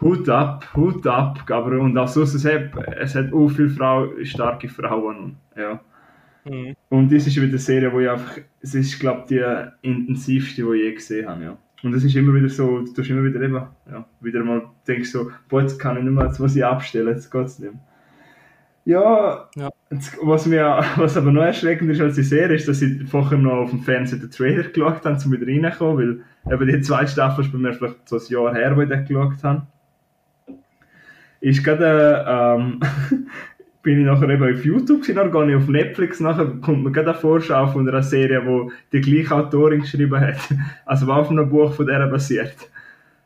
Hut 0.00 0.28
ab, 0.28 0.66
Hut 0.74 1.06
ab, 1.06 1.40
aber 1.50 1.78
und 1.78 1.96
auch 1.96 2.08
sonst, 2.08 2.34
es 2.34 2.44
hat, 2.44 2.70
es 2.98 3.14
hat 3.14 3.32
auch 3.32 3.48
viele 3.48 3.70
Frauen, 3.70 4.24
starke 4.24 4.68
Frauen, 4.68 5.36
ja. 5.56 5.80
Mhm. 6.48 6.76
Und 6.88 7.12
das 7.12 7.26
ist 7.26 7.36
wieder 7.36 7.48
eine 7.48 7.58
Serie, 7.58 7.92
wo 7.92 8.00
ich 8.00 8.08
einfach, 8.08 8.38
es 8.60 8.74
ist, 8.74 8.98
glaube 9.00 9.22
ich, 9.22 9.28
die 9.28 9.88
intensivste, 9.88 10.62
die 10.62 10.78
ich 10.78 10.84
je 10.84 10.94
gesehen 10.94 11.28
habe, 11.28 11.44
ja. 11.44 11.58
Und 11.82 11.94
es 11.94 12.04
ist 12.04 12.16
immer 12.16 12.34
wieder 12.34 12.48
so, 12.48 12.80
du 12.80 12.92
tust 12.92 13.10
immer 13.10 13.22
wieder 13.22 13.40
eben, 13.40 13.54
ja, 13.54 14.04
wieder 14.20 14.42
mal 14.42 14.62
denkst 14.88 15.10
so, 15.10 15.30
boah, 15.48 15.60
jetzt 15.62 15.78
kann 15.78 15.96
ich 15.96 16.04
nicht 16.04 16.12
mehr, 16.12 16.26
jetzt 16.26 16.40
muss 16.40 16.56
ich 16.56 16.64
abstellen, 16.64 17.14
jetzt 17.14 17.30
geht 17.30 17.46
es 17.46 17.58
nicht 17.58 17.72
mehr. 17.72 17.82
Ja, 18.86 19.48
ja. 19.56 19.70
was, 20.22 20.46
mir, 20.46 20.80
was 20.96 21.16
aber 21.16 21.32
noch 21.32 21.42
erschreckend 21.42 21.90
ist 21.90 22.00
als 22.00 22.14
die 22.14 22.22
Serie, 22.22 22.56
ist, 22.56 22.68
dass 22.68 22.82
ich 22.82 23.08
vorher 23.08 23.36
noch 23.36 23.64
auf 23.64 23.70
dem 23.70 23.80
Fernsehen 23.80 24.20
den 24.20 24.30
Trailer 24.30 24.62
geschaut 24.62 25.04
habe, 25.04 25.18
um 25.24 25.32
wieder 25.32 25.46
reinzukommen, 25.46 26.24
weil 26.46 26.54
eben 26.54 26.68
die 26.68 26.80
zweite 26.82 27.10
Staffel 27.10 27.44
ist 27.44 27.52
bei 27.52 27.58
mir 27.58 27.74
vielleicht 27.74 28.08
so 28.08 28.16
ein 28.16 28.22
Jahr 28.28 28.54
her, 28.54 28.76
wo 28.76 28.82
ich 28.82 28.88
den 28.88 29.04
geschaut 29.04 29.42
habe. 29.42 29.66
Ist 31.40 31.64
gerade, 31.64 32.24
ähm, 32.28 32.80
bin 33.86 34.00
ich 34.00 34.04
nachher 34.06 34.28
eben 34.28 34.42
auf 34.42 34.64
YouTube 34.64 35.02
gewesen, 35.02 35.14
dann 35.14 35.30
gehe 35.30 35.50
ich 35.50 35.56
auf 35.62 35.68
Netflix, 35.68 36.18
nachher 36.18 36.46
kommt 36.60 36.82
mir 36.82 36.90
gerade 36.90 37.10
eine 37.10 37.18
Vorschau 37.20 37.68
von 37.68 37.88
einer 37.88 38.02
Serie, 38.02 38.44
wo 38.44 38.72
die 38.92 39.00
gleiche 39.00 39.32
Autorin 39.32 39.82
geschrieben 39.82 40.20
hat, 40.20 40.38
also 40.86 41.06
auf 41.06 41.30
einem 41.30 41.48
Buch 41.48 41.72
von 41.72 41.86
der 41.86 42.04
basiert. 42.08 42.56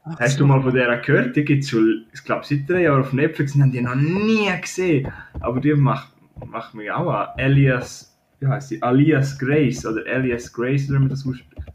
Ach 0.04 0.20
Hast 0.20 0.32
so. 0.32 0.40
du 0.40 0.46
mal 0.46 0.60
von 0.60 0.74
der 0.74 0.94
gehört? 0.98 1.34
Die 1.34 1.46
gibt 1.46 1.64
es 1.64 1.70
schon, 1.70 2.04
ich 2.12 2.22
glaube, 2.24 2.44
seit 2.44 2.68
drei 2.68 2.82
Jahren 2.82 3.00
auf 3.00 3.14
Netflix 3.14 3.54
und 3.54 3.62
haben 3.62 3.72
die 3.72 3.80
noch 3.80 3.94
nie 3.94 4.50
gesehen. 4.60 5.10
Aber 5.40 5.60
die 5.60 5.72
macht, 5.72 6.12
macht 6.44 6.74
mich 6.74 6.90
auch 6.90 7.10
an. 7.10 7.28
Elias, 7.38 8.14
wie 8.40 8.46
heißt 8.46 8.72
die? 8.72 8.82
Alias 8.82 9.38
Grace 9.38 9.86
oder 9.86 10.04
Elias 10.06 10.52
Grace, 10.52 10.90
wie 10.90 10.98
man 10.98 11.08
das 11.08 11.26
ausspricht. 11.26 11.66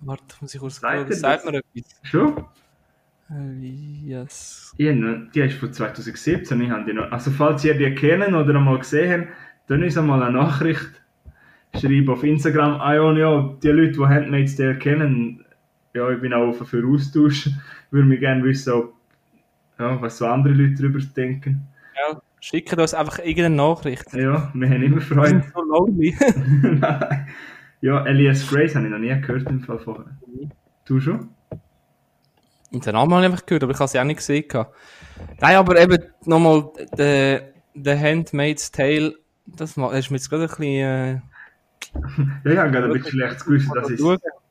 Warte, 0.00 0.22
muss 0.42 0.54
ich 0.54 0.60
kurz 0.60 0.78
gucken. 0.78 1.10
Sagt 1.10 1.46
mir 1.46 1.54
etwas. 1.54 2.00
Schon? 2.02 2.44
Elias. 3.30 4.74
Ja, 4.78 4.92
die 4.92 5.40
ist 5.40 5.58
von 5.58 5.72
2017. 5.72 6.60
Ich 6.60 6.72
die 6.86 6.92
noch, 6.92 7.10
also, 7.12 7.30
falls 7.30 7.64
ihr 7.64 7.74
die 7.74 7.94
kennen 7.94 8.34
oder 8.34 8.54
einmal 8.54 8.78
gesehen 8.78 9.22
habt, 9.22 9.32
dann 9.66 9.82
ist 9.82 9.98
einmal 9.98 10.22
eine 10.22 10.38
Nachricht 10.38 11.02
schreiben 11.76 12.08
auf 12.08 12.24
Instagram. 12.24 12.80
Ah 12.80 12.94
ja, 12.94 13.12
ja, 13.12 13.56
die 13.62 13.68
Leute, 13.68 13.92
die 13.92 14.06
Handmaid's 14.06 14.56
Tale 14.56 14.78
kennen, 14.78 15.44
ja, 15.94 16.10
ich 16.10 16.20
bin 16.20 16.32
auch 16.32 16.48
offen 16.48 16.66
für 16.66 16.86
Austausch. 16.86 17.50
Würde 17.90 18.08
mich 18.08 18.20
gerne 18.20 18.44
wissen, 18.44 18.72
ob, 18.72 18.94
ja, 19.78 20.00
was 20.00 20.18
so 20.18 20.26
andere 20.26 20.54
Leute 20.54 20.82
darüber 20.82 21.00
denken. 21.00 21.66
Ja, 21.96 22.20
schicken 22.40 22.80
uns 22.80 22.94
einfach 22.94 23.18
irgendeine 23.18 23.56
Nachricht. 23.56 24.12
Ja, 24.12 24.50
wir 24.54 24.68
haben 24.68 24.82
immer 24.82 25.00
Freude. 25.00 25.44
so 25.52 25.62
lonely. 25.62 26.16
ja, 27.80 28.04
Elias 28.06 28.48
Grace 28.48 28.74
habe 28.74 28.86
ich 28.86 28.92
noch 28.92 28.98
nie 28.98 29.20
gehört 29.20 29.50
im 29.50 29.60
Fall 29.60 29.78
vorher. 29.78 30.06
Mhm. 30.26 30.50
Du 30.84 31.00
schon? 31.00 31.28
Und 32.72 32.84
den 32.84 32.92
Namen 32.92 33.12
habe 33.12 33.22
ich 33.22 33.32
einfach 33.32 33.46
gehört, 33.46 33.62
aber 33.62 33.72
ich 33.72 33.78
habe 33.78 33.88
sie 33.88 33.98
auch 33.98 34.04
nicht 34.04 34.18
gesehen. 34.18 34.44
Nein, 35.40 35.56
aber 35.56 35.80
eben 35.80 35.98
nochmal, 36.24 36.70
The, 36.96 37.38
The 37.74 37.98
Handmaid's 37.98 38.70
Tale, 38.70 39.14
das 39.46 39.70
ist 39.70 39.76
mir 39.76 40.16
jetzt 40.16 40.30
gerade 40.30 40.44
ein 40.44 40.48
bisschen... 40.48 40.62
Äh, 40.64 41.20
ja, 42.44 42.52
ich 42.52 42.58
habe 42.58 42.70
gerade 42.70 42.86
ein 42.86 42.92
bisschen 42.92 43.12
schlecht 43.12 43.44
gewusst, 43.44 43.70
dass 43.74 43.90
ich 43.90 44.00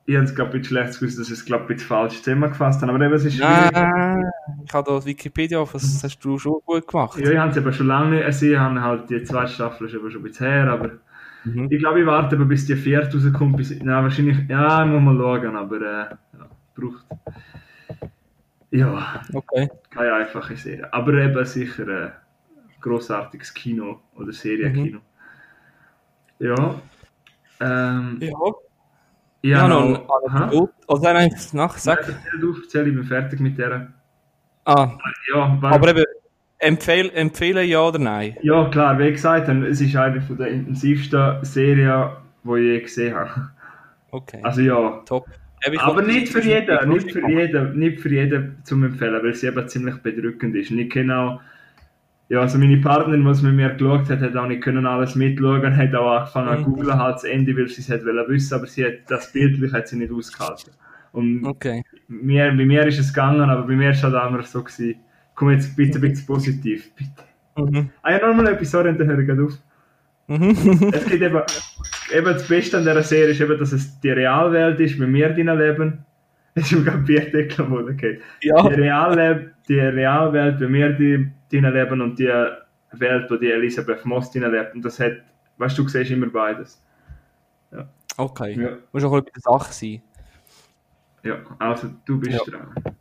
ich 0.06 0.16
habe 0.16 0.24
es 0.24 0.34
gerade 0.34 0.48
ein 0.48 0.62
bisschen 0.62 0.78
schlecht 0.78 0.98
gewusst, 0.98 1.18
dass 1.18 1.26
ich 1.26 1.34
es 1.34 1.44
glaube 1.44 1.64
ich 1.64 1.70
ein 1.70 1.74
bisschen 1.74 1.88
falsch 1.88 2.22
zusammengefasst 2.22 2.80
habe, 2.80 2.92
aber 2.92 3.04
eben, 3.04 3.14
es 3.14 3.26
ist 3.26 3.36
schwierig. 3.36 3.72
Nein, 3.72 4.30
ich 4.64 4.72
habe 4.72 4.90
da 4.90 5.04
Wikipedia 5.04 5.58
auf, 5.58 5.72
das 5.72 6.02
hast 6.02 6.18
du 6.20 6.38
schon 6.38 6.60
gut 6.64 6.88
gemacht. 6.88 7.18
Ja, 7.18 7.30
ich 7.30 7.38
habe 7.38 7.50
es 7.50 7.58
aber 7.58 7.72
schon 7.72 7.88
lange 7.88 8.16
nicht 8.16 8.26
gesehen, 8.26 8.54
ich 8.54 8.58
habe 8.58 8.80
halt 8.80 9.10
die 9.10 9.22
zweite 9.22 9.52
Staffel 9.52 9.86
ist 9.86 9.94
aber 9.94 10.10
schon 10.10 10.22
ein 10.22 10.24
bisschen 10.24 10.46
her, 10.46 10.72
aber 10.72 10.92
Mhm. 11.44 11.68
Ich 11.70 11.78
glaube, 11.78 12.00
ich 12.00 12.06
warte 12.06 12.36
aber 12.36 12.44
bis 12.44 12.66
die 12.66 12.76
vierte 12.76 13.16
rauskommt. 13.16 13.56
Bis, 13.56 13.70
nein, 13.70 14.02
wahrscheinlich, 14.04 14.48
ja, 14.48 14.84
ich 14.84 14.90
muss 14.90 15.02
mal 15.02 15.16
schauen, 15.16 15.56
aber 15.56 15.76
äh, 15.76 16.16
ja, 16.38 16.48
braucht. 16.74 17.06
Ja, 18.70 19.22
Okay. 19.32 19.68
keine 19.90 20.12
einfache 20.14 20.56
Serie. 20.56 20.92
Aber 20.92 21.14
eben 21.14 21.44
sicher 21.46 21.86
ein 21.88 22.12
grossartiges 22.80 23.52
Kino 23.54 24.00
oder 24.16 24.32
Serienkino. 24.32 25.00
Ja. 26.38 26.74
Ähm, 27.60 28.18
Ja. 28.20 28.32
Ja, 29.40 29.60
habe 29.60 29.70
noch 29.70 29.88
noch. 30.08 30.24
Anekdote. 30.34 30.72
Oder 30.88 31.12
nein, 31.12 31.30
nach, 31.52 31.72
Nein, 31.74 31.78
sag. 31.78 31.98
erzähl 32.00 32.40
du, 32.40 32.56
erzähl, 32.60 32.88
ich 32.88 32.94
bin 32.94 33.04
fertig 33.04 33.38
mit 33.40 33.56
der. 33.56 33.88
Ah, 34.64 34.90
Ja, 35.32 35.56
weil, 35.60 35.72
aber 35.72 35.88
eben, 35.90 36.04
empfehl, 36.58 37.08
empfehlen 37.14 37.66
ja 37.68 37.80
oder 37.80 38.00
nein? 38.00 38.36
ja, 38.42 38.68
klar, 38.68 38.98
wie 38.98 39.10
gesagt, 39.12 39.48
es 39.48 39.80
ist 39.80 39.94
eine 39.96 40.20
von 40.20 40.36
der 40.38 40.48
intensivsten 40.48 41.44
Serien, 41.44 42.10
die 42.42 42.50
ich 42.58 42.64
je 42.64 42.80
gesehen 42.80 43.14
habe. 43.14 43.50
Okay. 44.10 44.40
Also 44.42 44.60
ja. 44.60 45.02
Top. 45.06 45.26
Aber 45.78 45.96
wollte- 45.96 46.08
nicht 46.12 46.28
für 46.32 46.42
jeden, 46.42 46.88
nicht 46.88 47.12
für 47.12 47.28
jeden, 47.28 47.78
nicht 47.78 48.00
für 48.00 48.08
jeden 48.10 48.56
zum 48.64 48.84
Empfehlen, 48.84 49.22
weil 49.22 49.34
sie 49.34 49.46
eben 49.48 49.68
ziemlich 49.68 49.96
bedrückend 49.98 50.54
ist. 50.56 50.70
Und 50.70 50.78
ich 50.78 50.90
kenne 50.90 51.16
auch, 51.18 51.40
ja, 52.28 52.40
also 52.40 52.58
meine 52.58 52.76
Partnerin, 52.78 53.24
die 53.24 53.30
es 53.30 53.42
mit 53.42 53.54
mir 53.54 53.70
geschaut 53.70 54.08
hat, 54.10 54.20
hat 54.20 54.36
auch 54.36 54.46
nicht 54.46 54.62
können 54.62 54.86
alles 54.86 55.14
mitschauen, 55.14 55.76
hat 55.76 55.94
auch 55.94 56.10
angefangen 56.20 56.58
zu 56.64 56.70
Mhm. 56.70 56.74
googeln, 56.74 56.98
halt 56.98 57.16
das 57.16 57.24
Ende, 57.24 57.56
weil 57.56 57.68
sie 57.68 57.80
es 57.80 57.90
hat 57.90 58.04
wollen 58.04 58.28
wissen, 58.28 58.54
aber 58.54 58.66
sie 58.66 58.84
hat, 58.84 58.94
das 59.08 59.32
bildlich 59.32 59.72
hat 59.72 59.88
sie 59.88 59.96
nicht 59.96 60.12
ausgehalten. 60.12 60.72
Und 61.12 61.44
Okay. 61.44 61.84
mir, 62.08 62.48
bei 62.52 62.66
mir 62.66 62.86
ist 62.86 62.98
es 62.98 63.12
gegangen, 63.14 63.48
aber 63.48 63.62
bei 63.66 63.74
mir 63.76 63.90
ist 63.90 63.98
es 63.98 64.04
halt 64.04 64.14
immer 64.30 64.42
so 64.42 64.62
gewesen, 64.62 64.96
komm 65.34 65.50
jetzt 65.52 65.74
bitte, 65.76 65.98
bitte 65.98 66.22
positiv, 66.26 66.90
bitte. 66.94 67.24
Mhm. 67.56 67.90
Ah 68.02 68.12
ja, 68.12 68.26
nochmal 68.28 68.48
etwas, 68.48 68.70
sorry, 68.70 68.94
dann 68.96 69.06
höre 69.08 69.20
ich 69.20 69.30
auf. 69.30 69.58
Mhm. 70.28 70.90
Es 70.92 71.04
gibt 71.06 71.22
eben, 71.22 71.42
eben 72.14 72.24
das 72.26 72.46
Beste 72.46 72.76
an 72.76 72.84
dieser 72.84 73.02
Serie 73.02 73.30
ist 73.30 73.40
eben, 73.40 73.58
dass 73.58 73.72
es 73.72 73.98
die 74.00 74.10
Realwelt 74.10 74.78
ist, 74.80 75.00
wie 75.00 75.12
wir 75.12 75.30
drin 75.30 75.46
leben. 75.58 76.04
Es 76.54 76.70
ist 76.70 76.86
im 76.86 77.04
Bierdeckel, 77.04 77.70
wo 77.70 77.78
der 77.80 77.94
geht. 77.94 78.20
ja. 78.42 78.68
Die, 78.68 78.74
Realleb 78.74 79.52
die 79.68 79.78
Realwelt, 79.78 80.60
wie 80.60 80.72
wir 80.72 80.90
drin 80.96 81.32
leben 81.72 82.00
und 82.00 82.18
die 82.18 82.26
Welt, 82.92 83.30
wo 83.30 83.36
die 83.36 83.50
Elisabeth 83.50 84.04
Moss 84.04 84.30
drin 84.32 84.50
lebt. 84.50 84.74
Und 84.74 84.84
das 84.84 84.98
hat, 85.00 85.12
weißt 85.58 85.78
du, 85.78 85.82
du 85.84 85.88
siehst 85.88 86.10
immer 86.10 86.26
beides. 86.28 86.82
Okay. 88.16 88.60
Ja, 88.60 88.70
Muss 88.92 89.04
auch 89.04 89.12
ein 89.14 89.22
bisschen 89.24 89.42
Sache 89.42 89.72
sein. 89.72 90.02
ja. 91.22 91.36
also 91.60 91.88
du 92.04 92.18
bist 92.18 92.32
Ja. 92.46 92.52
dran. 92.58 92.96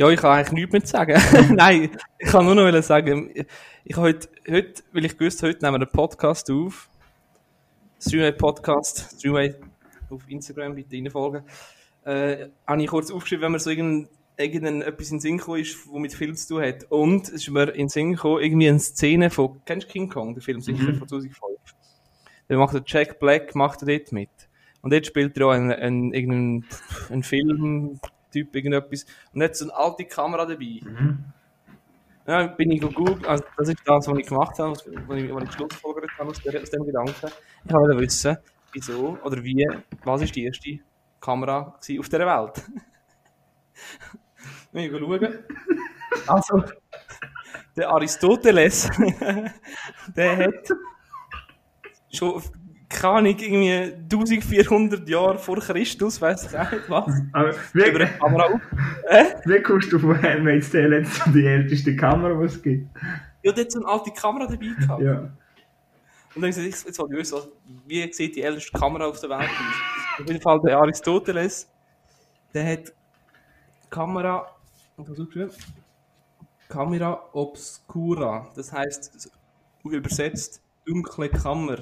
Ja, 0.00 0.08
ich 0.08 0.18
kann 0.18 0.30
eigentlich 0.38 0.52
nichts 0.52 0.72
mehr 0.72 0.86
sagen. 0.86 1.20
Nein, 1.56 1.90
ich 2.18 2.28
kann 2.28 2.46
nur 2.46 2.54
noch 2.54 2.82
sagen, 2.82 3.34
ich 3.84 3.96
habe 3.98 4.06
heute, 4.08 4.28
heute, 4.48 4.82
weil 4.94 5.04
ich 5.04 5.18
gewusst 5.18 5.42
heute 5.42 5.62
nehmen 5.62 5.78
wir 5.78 5.86
einen 5.86 5.92
Podcast 5.92 6.50
auf. 6.50 6.88
Streamway 8.00 8.32
Podcast, 8.32 9.16
Streamway 9.18 9.54
auf 10.08 10.22
Instagram, 10.26 10.74
bitte 10.74 10.96
reinfolgen. 10.96 11.42
Äh, 12.06 12.48
habe 12.66 12.82
ich 12.82 12.88
kurz 12.88 13.10
aufgeschrieben, 13.10 13.42
wenn 13.42 13.52
mir 13.52 13.58
so 13.58 13.68
irgendein, 13.68 14.08
irgendein 14.38 14.80
etwas 14.80 15.10
in 15.10 15.16
den 15.16 15.20
Sinn 15.20 15.36
gekommen 15.36 15.60
ist, 15.60 15.76
was 15.86 16.00
mit 16.00 16.14
Film 16.14 16.34
zu 16.34 16.54
tun 16.54 16.62
hat. 16.62 16.84
Und 16.84 17.24
es 17.28 17.34
ist 17.46 17.50
mir 17.50 17.68
in 17.68 17.80
den 17.80 17.88
Sinn 17.90 18.12
gekommen, 18.12 18.42
irgendwie 18.42 18.70
eine 18.70 18.80
Szene 18.80 19.28
von, 19.28 19.60
kennst 19.66 19.88
du 19.88 19.92
King 19.92 20.08
Kong, 20.08 20.32
der 20.32 20.42
Film 20.42 20.62
sicher 20.62 20.82
Mhm. 20.82 20.96
von 20.96 21.08
2005? 21.08 21.58
Da 22.48 22.56
macht 22.56 22.72
der 22.72 22.84
Jack 22.86 23.20
Black, 23.20 23.54
macht 23.54 23.82
er 23.82 23.98
dort 23.98 24.12
mit. 24.12 24.30
Und 24.80 24.94
dort 24.94 25.04
spielt 25.04 25.36
er 25.36 25.48
auch 25.48 25.50
einen, 25.50 25.72
einen, 25.72 26.14
irgendeinen 26.14 26.64
einen 27.10 28.00
Filmtyp, 28.30 28.54
irgendetwas. 28.54 29.06
Und 29.32 29.42
hat 29.42 29.56
so 29.56 29.66
eine 29.66 29.76
alte 29.76 30.04
Kamera 30.04 30.46
dabei. 30.46 30.80
Mhm. 30.82 31.24
Ja, 32.26 32.46
bin 32.46 32.70
ich 32.70 32.80
gegoogelt, 32.80 33.26
also 33.26 33.42
das 33.56 33.70
ist 33.70 33.78
das, 33.84 34.06
was 34.06 34.18
ich 34.18 34.26
gemacht 34.26 34.56
habe, 34.58 34.70
was 34.70 34.86
was 34.86 35.18
ich, 35.18 35.34
was 35.34 35.42
ich 35.42 35.48
geschlussfolgert 35.48 36.10
habe 36.18 36.30
aus, 36.30 36.40
der, 36.42 36.62
aus 36.62 36.70
dem 36.70 36.84
Gedanken. 36.84 37.30
Ich 37.64 37.72
wollte 37.72 37.98
wissen, 37.98 38.36
wieso 38.72 39.18
oder 39.24 39.42
wie, 39.42 39.66
was 40.04 40.22
ist 40.22 40.36
die 40.36 40.44
erste 40.44 40.78
Kamera 41.20 41.62
auf 41.62 41.80
dieser 41.80 42.26
Welt? 42.26 42.62
Wenn 44.72 44.84
ich 44.84 44.98
schauen. 44.98 45.38
Also, 46.26 46.64
der 47.76 47.88
Aristoteles, 47.88 48.90
der 50.16 50.36
hat 50.36 50.68
schon, 52.12 52.42
keine 52.90 53.14
Ahnung, 53.14 53.36
irgendwie 53.38 53.94
1400 54.02 55.08
Jahre 55.08 55.38
vor 55.38 55.58
Christus, 55.60 56.20
weiss 56.20 56.44
ich 56.44 56.58
auch 56.58 56.70
nicht 56.70 56.90
was, 56.90 57.22
Aber 57.32 57.50
über 57.50 57.58
wie, 57.72 57.84
eine 57.84 58.06
Kamera 58.06 58.44
auf. 58.44 58.60
wie 59.44 59.62
kommst 59.62 59.92
du 59.92 59.98
von 59.98 60.20
Handmaid's 60.20 60.70
Tale 60.70 60.98
jetzt 60.98 61.14
zu 61.14 61.30
die 61.30 61.46
älteste 61.46 61.96
Kamera, 61.96 62.38
die 62.38 62.46
es 62.46 62.60
gibt? 62.60 62.88
Ja, 63.42 63.52
der 63.52 63.64
hat 63.64 63.72
so 63.72 63.78
eine 63.78 63.88
alte 63.88 64.10
Kamera 64.10 64.46
dabei 64.46 64.74
gehabt. 64.78 65.02
Ja. 65.02 65.30
Und 66.34 66.42
dann 66.42 66.52
habe 66.52 66.62
ich 66.62 66.70
gesagt, 66.72 66.86
jetzt 66.86 66.98
wollte 66.98 67.14
ich 67.14 67.20
wissen, 67.20 67.38
wie 67.86 68.12
sieht 68.12 68.36
die 68.36 68.42
älteste 68.42 68.76
Kamera 68.76 69.06
auf 69.06 69.20
der 69.20 69.30
Welt 69.30 69.40
aus? 69.48 70.20
Auf 70.20 70.26
jeden 70.26 70.40
Fall 70.40 70.60
der 70.60 70.78
Aristoteles, 70.78 71.70
der 72.52 72.72
hat 72.72 72.92
Kamera, 73.88 74.46
was 74.96 75.08
hast 75.08 75.18
du 75.18 75.26
geschrieben? 75.26 75.50
Kamera 76.68 77.20
obscura, 77.32 78.48
das 78.54 78.72
heisst, 78.72 79.30
übersetzt, 79.84 80.60
dunkle 80.84 81.28
Kammer, 81.28 81.78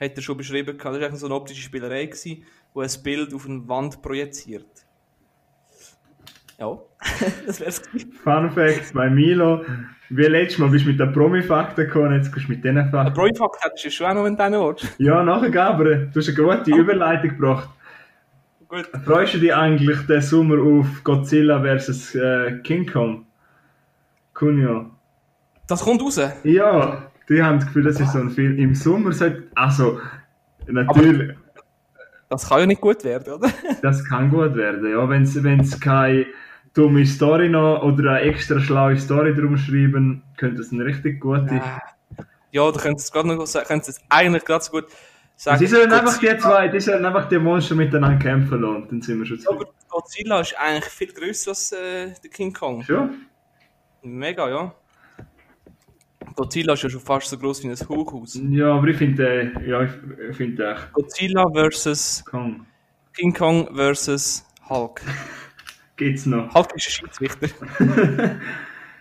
hat 0.00 0.16
er 0.16 0.22
schon 0.22 0.36
beschrieben. 0.36 0.76
Das 0.76 0.84
war 0.84 0.94
eigentlich 0.94 1.20
so 1.20 1.26
eine 1.26 1.34
optische 1.34 1.62
Spielerei, 1.62 2.06
gewesen, 2.06 2.44
wo 2.74 2.80
ein 2.80 2.90
Bild 3.02 3.34
auf 3.34 3.46
eine 3.46 3.66
Wand 3.68 4.02
projiziert. 4.02 4.66
Ja, 6.58 6.78
das 7.46 7.60
wär's 7.60 7.82
gewesen. 7.82 8.12
Fun 8.12 8.50
Fact 8.50 8.94
bei 8.94 9.10
Milo. 9.10 9.64
Wie 10.08 10.22
letztes 10.22 10.58
Mal 10.58 10.68
bist 10.68 10.84
du 10.84 10.90
mit 10.90 11.00
den 11.00 11.12
Promi-Fakten 11.12 11.84
gekommen, 11.84 12.14
jetzt 12.14 12.32
kommst 12.32 12.48
du 12.48 12.52
mit 12.52 12.64
diesen 12.64 12.90
Fakten. 12.90 13.12
Broifakt 13.12 13.64
hättest 13.64 13.84
du 13.84 13.90
schon 13.90 14.06
auch 14.06 14.14
noch, 14.14 14.24
wenn 14.24 14.36
du 14.36 14.66
willst. 14.66 14.86
Ja, 14.98 15.22
nachher 15.22 15.64
aber 15.64 15.84
du 15.84 16.10
hast 16.14 16.28
eine 16.28 16.36
gute 16.36 16.70
Überleitung 16.76 17.30
gebracht. 17.30 17.68
Gut. 18.68 18.88
Freust 19.04 19.34
du 19.34 19.38
dich 19.38 19.54
eigentlich 19.54 19.98
den 20.06 20.20
Sommer 20.20 20.58
auf 20.60 20.86
Godzilla 21.04 21.60
vs. 21.60 22.14
Äh, 22.14 22.58
King 22.62 22.86
Kong? 22.86 23.26
Kunio. 24.32 24.90
Das 25.68 25.82
kommt 25.82 26.02
raus. 26.02 26.20
Ja, 26.44 27.10
die 27.28 27.42
haben 27.42 27.58
das 27.58 27.66
Gefühl, 27.66 27.84
das 27.84 28.00
ist 28.00 28.12
so 28.12 28.18
ein 28.18 28.30
Film. 28.30 28.58
Im 28.58 28.74
Sommer 28.74 29.12
sollte. 29.12 29.44
Also, 29.54 30.00
natürlich, 30.66 31.36
Das 32.28 32.48
kann 32.48 32.60
ja 32.60 32.66
nicht 32.66 32.80
gut 32.80 33.04
werden, 33.04 33.34
oder? 33.34 33.50
das 33.82 34.04
kann 34.04 34.30
gut 34.30 34.54
werden. 34.54 34.90
Ja, 34.90 35.08
wenn 35.08 35.22
es 35.22 35.80
keine 35.80 36.26
dumme 36.74 37.06
Story 37.06 37.48
noch 37.48 37.82
oder 37.82 38.12
eine 38.12 38.20
extra 38.20 38.60
schlaue 38.60 38.96
Story 38.96 39.34
drum 39.34 39.56
schreiben, 39.56 40.22
könnte 40.36 40.60
es 40.60 40.72
eine 40.72 40.84
richtig 40.84 41.20
gute. 41.20 41.54
Ja, 41.54 41.80
ja 42.50 42.70
da 42.70 42.78
könnt 42.78 42.98
ihr 42.98 43.02
es 43.02 43.10
gerade 43.10 43.28
noch 43.28 43.46
sagen, 43.46 43.66
könnt 43.66 43.84
ihr 43.84 43.90
es 43.90 44.00
eigentlich 44.08 44.44
gerade 44.44 44.64
so 44.64 44.72
gut 44.72 44.86
sagen. 45.36 45.58
Sie 45.58 45.66
sollen 45.66 45.92
einfach 45.92 46.18
die 46.18 46.36
zwei, 46.38 46.68
die 46.68 46.80
sollen 46.80 47.04
einfach 47.04 47.28
die 47.28 47.38
Monster 47.38 47.74
miteinander 47.74 48.18
kämpfen 48.18 48.60
lassen, 48.60 48.76
und 48.76 48.92
dann 48.92 49.02
sind 49.02 49.18
wir 49.18 49.26
schon 49.26 49.40
zu. 49.40 49.50
aber 49.50 49.66
Godzilla 49.88 50.40
ist 50.40 50.54
eigentlich 50.58 50.92
viel 50.92 51.12
grösser 51.12 51.50
als 51.50 51.72
äh, 51.72 52.12
der 52.22 52.30
King 52.30 52.52
Kong. 52.52 52.82
Schon? 52.82 53.26
Mega, 54.02 54.48
ja. 54.48 54.74
Godzilla 56.36 56.74
ist 56.74 56.82
ja 56.82 56.90
schon 56.90 57.00
fast 57.00 57.28
so 57.28 57.38
groß 57.38 57.64
wie 57.64 57.70
ein 57.70 57.76
Hochhaus. 57.88 58.38
Ja, 58.50 58.74
aber 58.74 58.88
ich 58.88 58.96
finde, 58.96 59.26
äh, 59.26 59.68
ja, 59.68 59.82
ich, 59.82 60.36
finde 60.36 60.70
echt 60.72 60.92
Godzilla 60.92 61.50
versus 61.52 62.24
Kong. 62.24 62.66
King 63.14 63.32
Kong 63.32 63.68
versus 63.74 64.44
Hulk. 64.68 65.00
Geht's 65.96 66.26
noch? 66.26 66.52
Hulk 66.54 66.74
ist 66.76 66.86
ein 66.86 66.90
Schiedsrichter. 66.90 67.48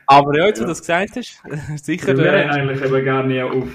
Aber 0.07 0.37
ja, 0.37 0.45
jetzt, 0.45 0.59
wo 0.59 0.63
du 0.63 0.69
das 0.69 0.81
gesagt 0.81 1.15
hast, 1.15 1.41
sicher. 1.83 2.07
Wir 2.15 2.17
wären 2.17 2.49
Äh, 2.49 2.51
eigentlich 2.51 2.81
eben 2.81 3.05
gar 3.05 3.23
nicht 3.23 3.41
auf. 3.41 3.67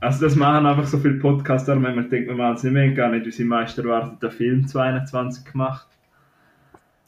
Also, 0.00 0.26
das 0.26 0.36
machen 0.36 0.66
einfach 0.66 0.86
so 0.86 0.98
viele 0.98 1.14
Podcaster, 1.14 1.72
wenn 1.82 1.94
man 1.94 2.10
denkt, 2.10 2.28
wir 2.28 2.36
machen 2.36 2.56
es 2.56 2.62
nicht 2.62 2.72
mehr, 2.72 2.90
gar 2.90 3.08
nicht 3.08 3.24
unseren 3.24 3.46
meist 3.46 3.78
erwarteten 3.78 4.30
Film 4.30 4.66
22 4.68 5.44
gemacht. 5.50 5.88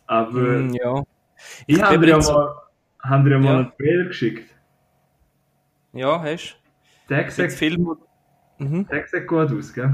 Aber 0.07 0.41
mm, 0.41 0.75
ja. 0.75 1.05
ich 1.67 1.83
habe 1.83 1.99
dir 1.99 2.09
ja 2.09 2.19
mal, 2.19 2.55
haben 3.03 3.25
dir 3.25 3.33
ja 3.33 3.39
mal 3.39 3.53
Ja. 3.53 3.59
einen 3.59 3.73
Trailer 3.77 4.05
geschickt. 4.07 4.51
Ja, 5.93 6.23
hast 6.23 6.57
Der 7.09 7.25
du. 7.25 7.31
sieht, 7.31 7.39
Jetzt 7.45 7.59
Film. 7.59 7.97
Mhm. 8.59 8.87
der 8.87 9.07
sieht 9.07 9.27
gut 9.27 9.51
aus, 9.53 9.73
gell? 9.73 9.93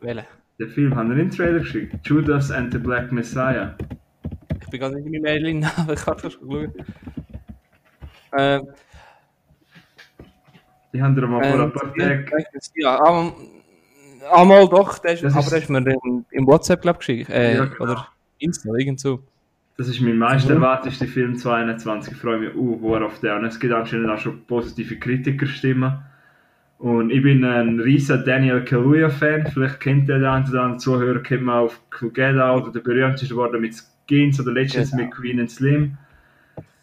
Welchen? 0.00 0.26
Der 0.58 0.68
Film 0.68 0.94
haben 0.94 1.10
wir 1.10 1.16
einen 1.20 1.30
Trailer 1.30 1.60
geschickt. 1.60 2.06
Judas 2.06 2.50
and 2.50 2.72
the 2.72 2.78
Black 2.78 3.10
Messiah. 3.12 3.74
Ich 4.60 4.68
bin 4.68 4.80
gerade 4.80 4.96
nicht 4.96 5.06
in 5.06 5.22
meinem 5.22 5.42
Mail, 5.62 5.64
aber 5.76 5.92
ich 5.94 6.00
kann 6.04 6.16
das 6.22 6.32
schon 6.32 6.50
schauen. 6.50 6.72
Äh, 8.32 8.60
Die 10.92 11.02
haben 11.02 11.14
dir 11.14 11.26
mal 11.26 11.42
vor 11.42 11.54
Ähm, 11.54 11.60
ein 11.62 11.72
paar 11.72 11.94
Tagen. 11.94 12.26
ja, 12.74 13.32
einmal 14.32 14.68
doch, 14.68 14.98
der 14.98 15.12
ist, 15.14 15.22
Das 15.24 15.32
aber 15.32 15.42
ist- 15.44 15.50
der 15.52 15.58
ist 15.62 15.70
mir 15.70 15.78
im, 15.78 16.24
im 16.30 16.46
WhatsApp, 16.46 16.82
glaube 16.82 16.98
ich, 17.00 17.06
geschickt. 17.06 17.30
Äh, 17.30 17.56
Ja, 17.56 17.64
genau. 17.64 17.82
Oder 17.84 18.08
Insta, 18.38 18.68
irgend 18.76 19.00
so. 19.00 19.22
Das 19.78 19.88
ist 19.88 20.00
mein 20.00 20.18
meist 20.18 20.48
Mhm. 20.48 20.56
erwartetster 20.56 21.06
Film 21.06 21.36
2021. 21.36 22.12
Ich 22.14 22.18
freue 22.20 22.38
mich 22.38 22.54
uh, 22.54 22.78
sehr 22.90 23.06
auf 23.06 23.20
den. 23.20 23.32
Und 23.32 23.44
es 23.46 23.58
gibt 23.58 23.72
anscheinend 23.72 24.10
auch 24.10 24.18
schon 24.18 24.44
positive 24.46 24.96
Kritikerstimmen. 24.96 25.94
Und 26.78 27.10
ich 27.10 27.22
bin 27.22 27.44
ein 27.44 27.78
riesiger 27.80 28.18
Daniel 28.18 28.64
Kaluuya-Fan. 28.64 29.46
Vielleicht 29.52 29.80
kennt 29.80 30.08
ihr 30.08 30.16
den 30.16 30.24
einen 30.24 30.48
oder 30.48 30.62
anderen 30.62 30.78
Zuhörer, 30.80 31.20
kennt 31.20 31.42
man 31.44 31.60
auf 31.60 31.80
Get 32.12 32.36
Out 32.38 32.68
oder 32.68 32.80
berühmt 32.80 33.22
ist 33.22 33.28
geworden 33.30 33.60
mit 33.60 33.74
Skins 34.06 34.40
oder 34.40 34.52
letztens 34.52 34.90
Genau. 34.90 35.04
mit 35.04 35.12
Queen 35.14 35.40
and 35.40 35.50
Slim. 35.50 35.96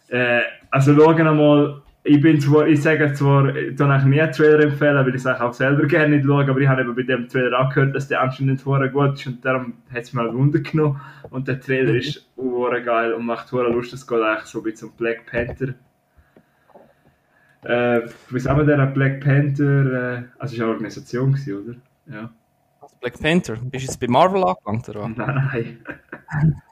Äh, 0.08 0.40
also 0.70 0.94
schauen 0.94 1.26
einmal, 1.26 1.82
ich 2.02 2.20
bin 2.20 2.40
zwar, 2.40 2.66
ich 2.66 2.80
sage 2.82 3.12
zwar, 3.12 3.54
ich 3.54 3.76
kann 3.76 3.90
eigentlich 3.90 4.04
nie 4.06 4.20
einen 4.22 4.32
Trailer 4.32 4.60
empfehlen, 4.60 4.96
weil 4.96 5.08
ich 5.14 5.16
es 5.16 5.26
auch 5.26 5.52
selber 5.52 5.86
gerne 5.86 6.16
nicht 6.16 6.26
schaue, 6.26 6.48
aber 6.48 6.58
ich 6.60 6.68
habe 6.68 6.80
eben 6.80 6.94
bei 6.94 7.02
dem 7.02 7.28
Trailer 7.28 7.58
auch 7.60 7.74
gehört, 7.74 7.94
dass 7.94 8.08
der 8.08 8.22
anscheinend 8.22 8.60
vorher 8.62 8.88
gut 8.88 9.14
ist 9.18 9.26
und 9.26 9.44
darum 9.44 9.74
hat 9.92 10.02
es 10.02 10.12
mir 10.12 10.22
halt 10.22 10.32
Wunder 10.34 10.60
genommen. 10.60 11.00
Und 11.28 11.46
der 11.46 11.60
Trailer 11.60 11.92
Mhm. 11.92 11.98
ist 11.98 12.26
hure 12.36 12.82
geil 12.82 13.12
und 13.12 13.26
macht 13.26 13.52
hure 13.52 13.70
Lust, 13.70 13.92
es 13.92 14.06
geht 14.06 14.20
eigentlich 14.22 14.44
so 14.46 14.60
ein 14.60 14.64
bisschen 14.64 14.88
um 14.88 14.94
Black 14.96 15.26
Panther. 15.26 15.74
Äh, 17.62 18.08
wie 18.30 18.40
sagen 18.40 18.66
wir 18.66 18.76
der 18.76 18.86
Black 18.86 19.20
Panther, 19.20 19.64
äh, 20.18 20.22
also 20.38 20.54
es 20.54 20.58
war 20.58 20.66
eine 20.66 20.74
Organisation, 20.74 21.32
gewesen, 21.32 21.58
oder? 22.08 22.16
Ja. 22.16 22.30
Black 23.02 23.20
Panther. 23.20 23.56
Bist 23.56 23.84
du 23.86 23.90
jetzt 23.90 24.00
bei 24.00 24.08
Marvel 24.08 24.42
angelangt, 24.42 24.88
oder 24.88 25.08
nein. 25.08 25.78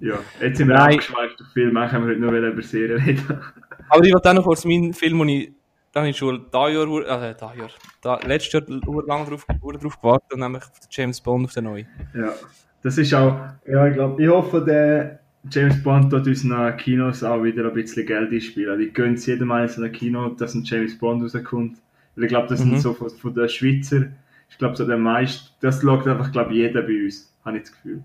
ja, 0.00 0.18
jetzt 0.40 0.58
sind 0.58 0.68
wir 0.68 0.76
Nein. 0.76 0.94
abgeschweift 0.94 1.40
auf 1.40 1.46
Film, 1.52 1.72
machen 1.72 2.02
wir 2.02 2.10
heute 2.10 2.20
nur 2.20 2.32
über 2.32 2.62
Serien 2.62 3.00
reden. 3.02 3.40
Aber 3.88 4.04
ich 4.04 4.12
wollte 4.12 4.30
auch 4.30 4.34
noch 4.34 4.44
kurz 4.44 4.64
meinen 4.64 4.92
Film, 4.92 5.18
den 5.18 5.28
ich 5.28 5.52
dann 5.92 6.04
der 6.04 6.12
Schule 6.12 6.40
da 6.50 6.68
Jahr, 6.68 6.86
äh, 6.86 7.34
da 7.38 7.54
Jahr, 7.54 7.70
da, 8.02 8.18
letztes 8.26 8.52
Jahr 8.52 8.62
lang 9.06 9.26
drauf, 9.28 9.46
drauf 9.46 10.00
gewartet 10.00 10.32
und 10.32 10.40
nämlich 10.40 10.62
auf 10.62 10.78
den 10.80 10.88
James 10.90 11.20
Bond 11.20 11.46
auf 11.46 11.54
den 11.54 11.64
neuen. 11.64 11.86
Ja, 12.14 12.32
das 12.82 12.98
ist 12.98 13.14
auch, 13.14 13.40
ja, 13.66 13.86
ich 13.86 13.94
glaube, 13.94 14.22
ich 14.22 14.28
hoffe, 14.28 14.60
der 14.64 15.20
James 15.50 15.82
Bond 15.82 16.10
tut 16.10 16.26
unseren 16.26 16.76
Kinos 16.76 17.24
auch 17.24 17.42
wieder 17.42 17.64
ein 17.64 17.72
bisschen 17.72 18.04
Geld 18.04 18.30
einspielen. 18.32 18.78
Die 18.78 18.92
gönnen 18.92 19.14
es 19.14 19.24
jedem 19.26 19.50
einzelnen 19.50 19.90
Kino, 19.92 20.28
dass 20.30 20.54
ein 20.54 20.62
James 20.64 20.98
Bond 20.98 21.22
rauskommt. 21.22 21.78
Weil 22.14 22.24
ich 22.24 22.28
glaube, 22.28 22.48
das 22.48 22.60
Mhm. 22.64 22.70
sind 22.70 22.80
so 22.80 22.92
von, 22.92 23.08
von 23.08 23.34
den 23.34 23.48
Schweizer, 23.48 24.06
ich 24.50 24.58
glaube, 24.58 24.76
so 24.76 24.86
der 24.86 24.98
meiste, 24.98 25.50
das 25.60 25.80
schaut 25.80 26.06
einfach, 26.06 26.32
glaube 26.32 26.52
jeder 26.52 26.82
bei 26.82 27.04
uns, 27.04 27.32
habe 27.44 27.56
ich 27.56 27.62
das 27.64 27.72
Gefühl. 27.72 28.02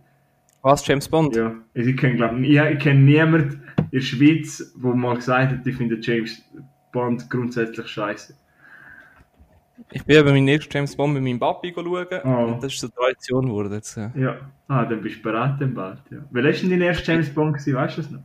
Was, 0.64 0.86
James 0.88 1.08
Bond? 1.10 1.36
Ja, 1.36 1.54
ich 1.74 1.96
kenne, 1.98 2.16
glaube 2.16 2.40
ich, 2.40 2.58
ich 2.58 2.80
kenne 2.80 3.00
niemanden 3.02 3.62
in 3.78 3.88
der 3.92 4.00
Schweiz, 4.02 4.74
wo 4.78 4.94
mal 4.94 5.16
gesagt 5.16 5.52
hat, 5.52 5.68
ich 5.68 5.76
finde 5.76 5.98
James 6.02 6.42
Bond 6.92 7.30
grundsätzlich 7.30 7.86
scheiße. 7.88 8.34
Ich 9.92 10.06
bin 10.06 10.16
eben 10.18 10.30
meinen 10.30 10.48
ersten 10.48 10.72
James 10.74 10.96
Bond 10.96 11.14
mit 11.16 11.24
meinem 11.24 11.40
Papi 11.40 11.74
schauen 11.76 12.08
Oh. 12.24 12.54
und 12.54 12.64
das 12.64 12.74
ist 12.74 12.80
so 12.80 12.88
Tradition 12.88 13.48
geworden. 13.48 13.74
Jetzt, 13.74 13.98
äh. 13.98 14.10
Ja, 14.16 14.38
ah, 14.70 14.86
dann 14.86 15.02
bist 15.02 15.18
du 15.18 15.22
bereit 15.24 15.56
dann 15.60 15.74
bald. 15.74 16.00
Ja. 16.10 16.20
Wer 16.32 16.46
ist 16.46 16.62
denn 16.64 16.70
dein 16.70 16.82
erster 16.82 17.12
James 17.14 17.30
Bond 17.30 17.54
gewesen, 17.58 17.76
weißt 17.76 17.98
du 17.98 18.02
das 18.02 18.12
noch? 18.12 18.22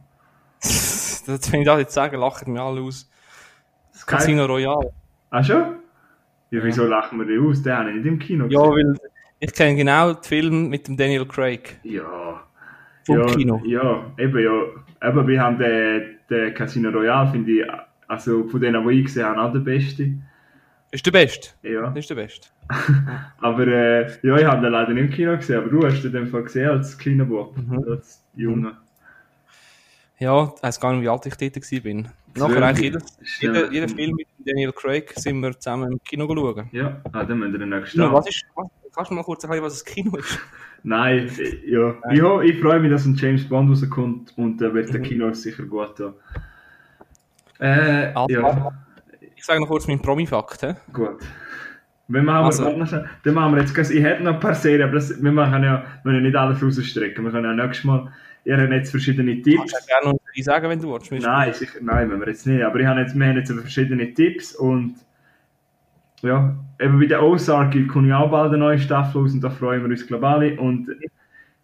das, 0.61 1.53
wenn 1.53 1.61
ich 1.61 1.67
das 1.67 1.79
jetzt 1.81 1.95
sage, 1.95 2.17
lachen 2.17 2.53
mich 2.53 2.63
alle 2.63 2.81
aus. 2.83 3.11
Das 3.93 4.07
Casino 4.07 4.45
Royale. 4.47 4.93
Ah 5.31 5.43
schon? 5.43 5.77
Ja, 6.51 6.63
wieso 6.63 6.85
lachen 6.87 7.19
wir 7.19 7.27
die 7.27 7.39
aus? 7.45 7.63
Den 7.63 7.73
habe 7.77 7.91
ich 7.91 7.97
nicht 7.97 8.07
im 8.07 8.19
Kino 8.21 8.47
Ja, 8.47 8.61
gesehen. 8.71 8.97
weil 9.03 9.11
ich 9.41 9.53
kenne 9.53 9.77
genau 9.77 10.13
den 10.13 10.23
Film 10.23 10.69
mit 10.69 10.89
dem 10.89 10.97
Daniel 10.97 11.27
Craig 11.27 11.79
Ja. 11.83 12.43
vom 13.05 13.19
ja, 13.21 13.27
Kino. 13.27 13.63
Ja, 13.65 14.05
eben, 14.19 14.39
ja. 14.39 15.09
Eben, 15.09 15.27
wir 15.29 15.41
haben 15.43 15.59
den, 15.59 16.17
den 16.29 16.55
Casino 16.55 16.91
Royale, 16.91 17.31
finde 17.31 17.53
ich, 17.53 17.65
also 18.09 18.49
von 18.49 18.61
denen, 18.61 18.87
die 18.89 18.95
ich 19.01 19.07
gesehen 19.07 19.27
habe, 19.27 19.41
auch 19.41 19.53
der 19.53 19.61
beste. 19.61 20.13
Ist 20.91 21.05
der 21.07 21.13
Beste. 21.13 21.51
Ja. 21.63 21.93
Ist 21.93 22.09
der 22.11 22.15
Beste. 22.17 22.49
Aber, 23.41 23.67
äh, 23.67 24.11
ja, 24.23 24.37
ich 24.39 24.45
habe 24.45 24.63
den 24.63 24.73
leider 24.73 24.93
nicht 24.93 25.05
im 25.05 25.11
Kino 25.11 25.37
gesehen, 25.37 25.59
aber 25.61 25.69
du 25.69 25.87
hast 25.87 26.03
den 26.03 26.27
Fall 26.27 26.43
gesehen 26.43 26.69
als 26.71 26.97
kleiner 26.99 27.25
Bub, 27.25 27.57
Mhm. 27.57 27.85
als 27.91 28.25
Junge. 28.35 28.77
Ja, 30.19 30.53
ich 30.57 30.63
weiß 30.63 30.81
gar 30.81 30.93
nicht, 30.93 31.03
wie 31.03 31.09
alt 31.09 31.25
ich 31.27 31.37
dort 31.37 31.57
war. 31.57 32.13
Nachher 32.35 32.63
eigentlich 32.63 32.97
Stimmt. 33.23 33.57
jeder, 33.57 33.73
jeder 33.73 33.89
Film 33.89 34.17
mit 34.17 34.27
Daniel 34.45 34.73
Craig 34.73 35.13
sind 35.17 35.41
wir 35.41 35.59
zusammen 35.59 35.93
im 35.93 36.03
Kino 36.03 36.27
schauen. 36.27 36.69
Ja, 36.73 37.01
ah, 37.13 37.25
dann 37.25 37.39
müssen 37.39 37.53
wir 37.53 37.59
den 37.61 37.69
nächsten 37.71 38.01
Ja, 38.01 38.13
was 38.13 38.29
ist, 38.29 38.45
was, 38.55 38.67
kannst 38.99 39.11
du 39.11 39.15
mal 39.15 39.23
kurz 39.25 39.43
erklären, 39.45 39.65
was 39.65 39.83
das 39.83 39.85
Kino 39.85 40.17
ist? 40.19 40.39
Nein, 40.83 41.31
ja. 41.67 41.95
Ich, 42.13 42.23
ho- 42.23 42.41
ich 42.41 42.61
freue 42.61 42.79
mich, 42.81 42.91
dass 42.91 43.05
ein 43.07 43.15
James 43.17 43.49
Bond 43.49 43.71
rauskommt 43.71 44.33
und 44.37 44.61
da 44.61 44.73
wird 44.75 44.93
der 44.93 45.01
Mhm. 45.01 45.05
Kino 45.05 45.33
sicher 45.33 45.65
gut 45.65 45.97
tun. 45.97 46.15
Äh, 47.59 48.13
Also, 48.15 48.29
ja. 48.35 48.73
Ich 49.37 49.45
sage 49.45 49.61
noch 49.61 49.69
kurz 49.69 49.87
meinen 49.89 50.01
Promi-Fakt. 50.03 50.67
Gut. 50.93 51.19
Wenn 52.09 52.25
wir, 52.25 52.33
Also- 52.35 52.71
noch 52.71 52.87
schnell. 52.87 53.09
dann 53.25 53.35
machen 53.35 53.55
wir 53.55 53.63
jetzt, 53.63 53.91
ich 53.91 54.03
hätte 54.03 54.23
noch 54.23 54.35
ein 54.35 54.41
paar 54.41 54.55
Serien, 54.55 54.83
aber 54.83 54.93
das, 54.95 55.23
wir 55.23 55.33
machen 55.33 55.63
ja, 55.63 55.83
wir 55.83 56.03
können 56.03 56.15
ja 56.17 56.21
nicht 56.23 56.37
alles 56.37 56.63
rausstrecken. 56.63 57.25
Wir 57.25 57.31
können 57.33 57.57
ja 57.59 57.65
nächstes 57.67 57.85
Mal, 57.85 58.11
ihr 58.45 58.57
habt 58.57 58.71
jetzt 58.73 58.91
verschiedene 58.91 59.33
Kannst 59.35 59.47
du 59.47 59.51
Tipps. 59.59 59.73
ja 59.73 60.01
gerne 60.01 60.13
noch 60.15 60.45
sagen, 60.45 60.69
wenn 60.71 60.81
du 60.81 60.93
willst. 60.93 61.13
Nein, 61.13 61.53
sicher, 61.53 61.79
nein, 61.83 62.11
wenn 62.11 62.21
wir 62.21 62.29
jetzt 62.29 62.47
nicht. 62.47 62.63
Aber 62.63 62.79
ich 62.81 62.87
habe 62.87 63.01
jetzt, 63.01 63.15
wir 63.19 63.27
haben 63.27 63.37
jetzt 63.37 63.53
verschiedene 63.53 64.15
Tipps 64.15 64.55
und 64.55 64.95
ja, 66.23 66.55
eben 66.81 66.99
bei 66.99 67.07
der 67.07 67.23
Ozark 67.23 67.75
kommt 67.89 68.09
ja 68.09 68.19
auch 68.19 68.31
bald 68.31 68.49
eine 68.49 68.59
neue 68.59 68.79
Staffel 68.79 69.23
raus 69.23 69.33
und 69.33 69.41
da 69.41 69.51
freuen 69.51 69.83
wir 69.83 69.91
uns 69.91 70.07
glaube 70.07 70.27
ich 70.27 70.31
alle. 70.33 70.61
Und 70.61 70.89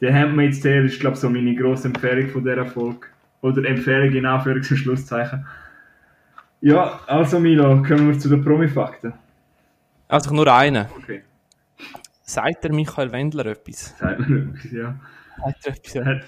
der 0.01 0.15
Handmaid's 0.15 0.61
Tale 0.61 0.85
ist 0.85 1.01
glaube 1.01 1.15
ich 1.15 1.21
so 1.21 1.31
meine 1.31 1.55
grosse 1.55 1.89
Empfehlung 1.89 2.29
von 2.29 2.45
dieser 2.45 2.67
Folge. 2.67 3.07
Oder 3.41 3.65
Empfehlung 3.69 4.13
in 4.15 4.25
Anführungs- 4.25 4.71
und 4.71 4.77
Schlusszeichen. 4.79 5.47
Ja, 6.61 7.01
also 7.07 7.39
Milo, 7.39 7.83
kommen 7.83 8.09
wir 8.09 8.19
zu 8.19 8.31
den 8.31 8.43
Promi-Fakten. 8.43 9.13
Also 10.09 10.35
nur 10.35 10.51
einen. 10.53 10.87
Okay, 10.97 11.23
Sagt 12.23 12.65
der 12.65 12.73
Michael 12.73 13.13
Wendler 13.13 13.47
etwas? 13.47 13.95
sagt 13.99 14.29
mir 14.29 14.43
etwas, 14.43 14.73
ja. 14.73 14.95
Sagt 15.45 15.67
er 15.67 15.73
etwas? 15.73 15.95
Ja, 15.95 16.21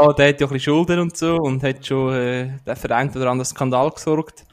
Ja, 0.00 0.12
der 0.12 0.28
hat 0.28 0.40
ja 0.40 0.46
ein 0.46 0.52
bisschen 0.52 0.60
Schulden 0.60 0.98
und 0.98 1.16
so 1.16 1.36
und 1.36 1.62
hat 1.62 1.86
schon 1.86 2.12
äh, 2.12 2.76
für 2.76 2.94
einen 2.94 3.10
oder 3.10 3.30
anderen 3.30 3.44
Skandal 3.44 3.90
gesorgt. 3.90 4.44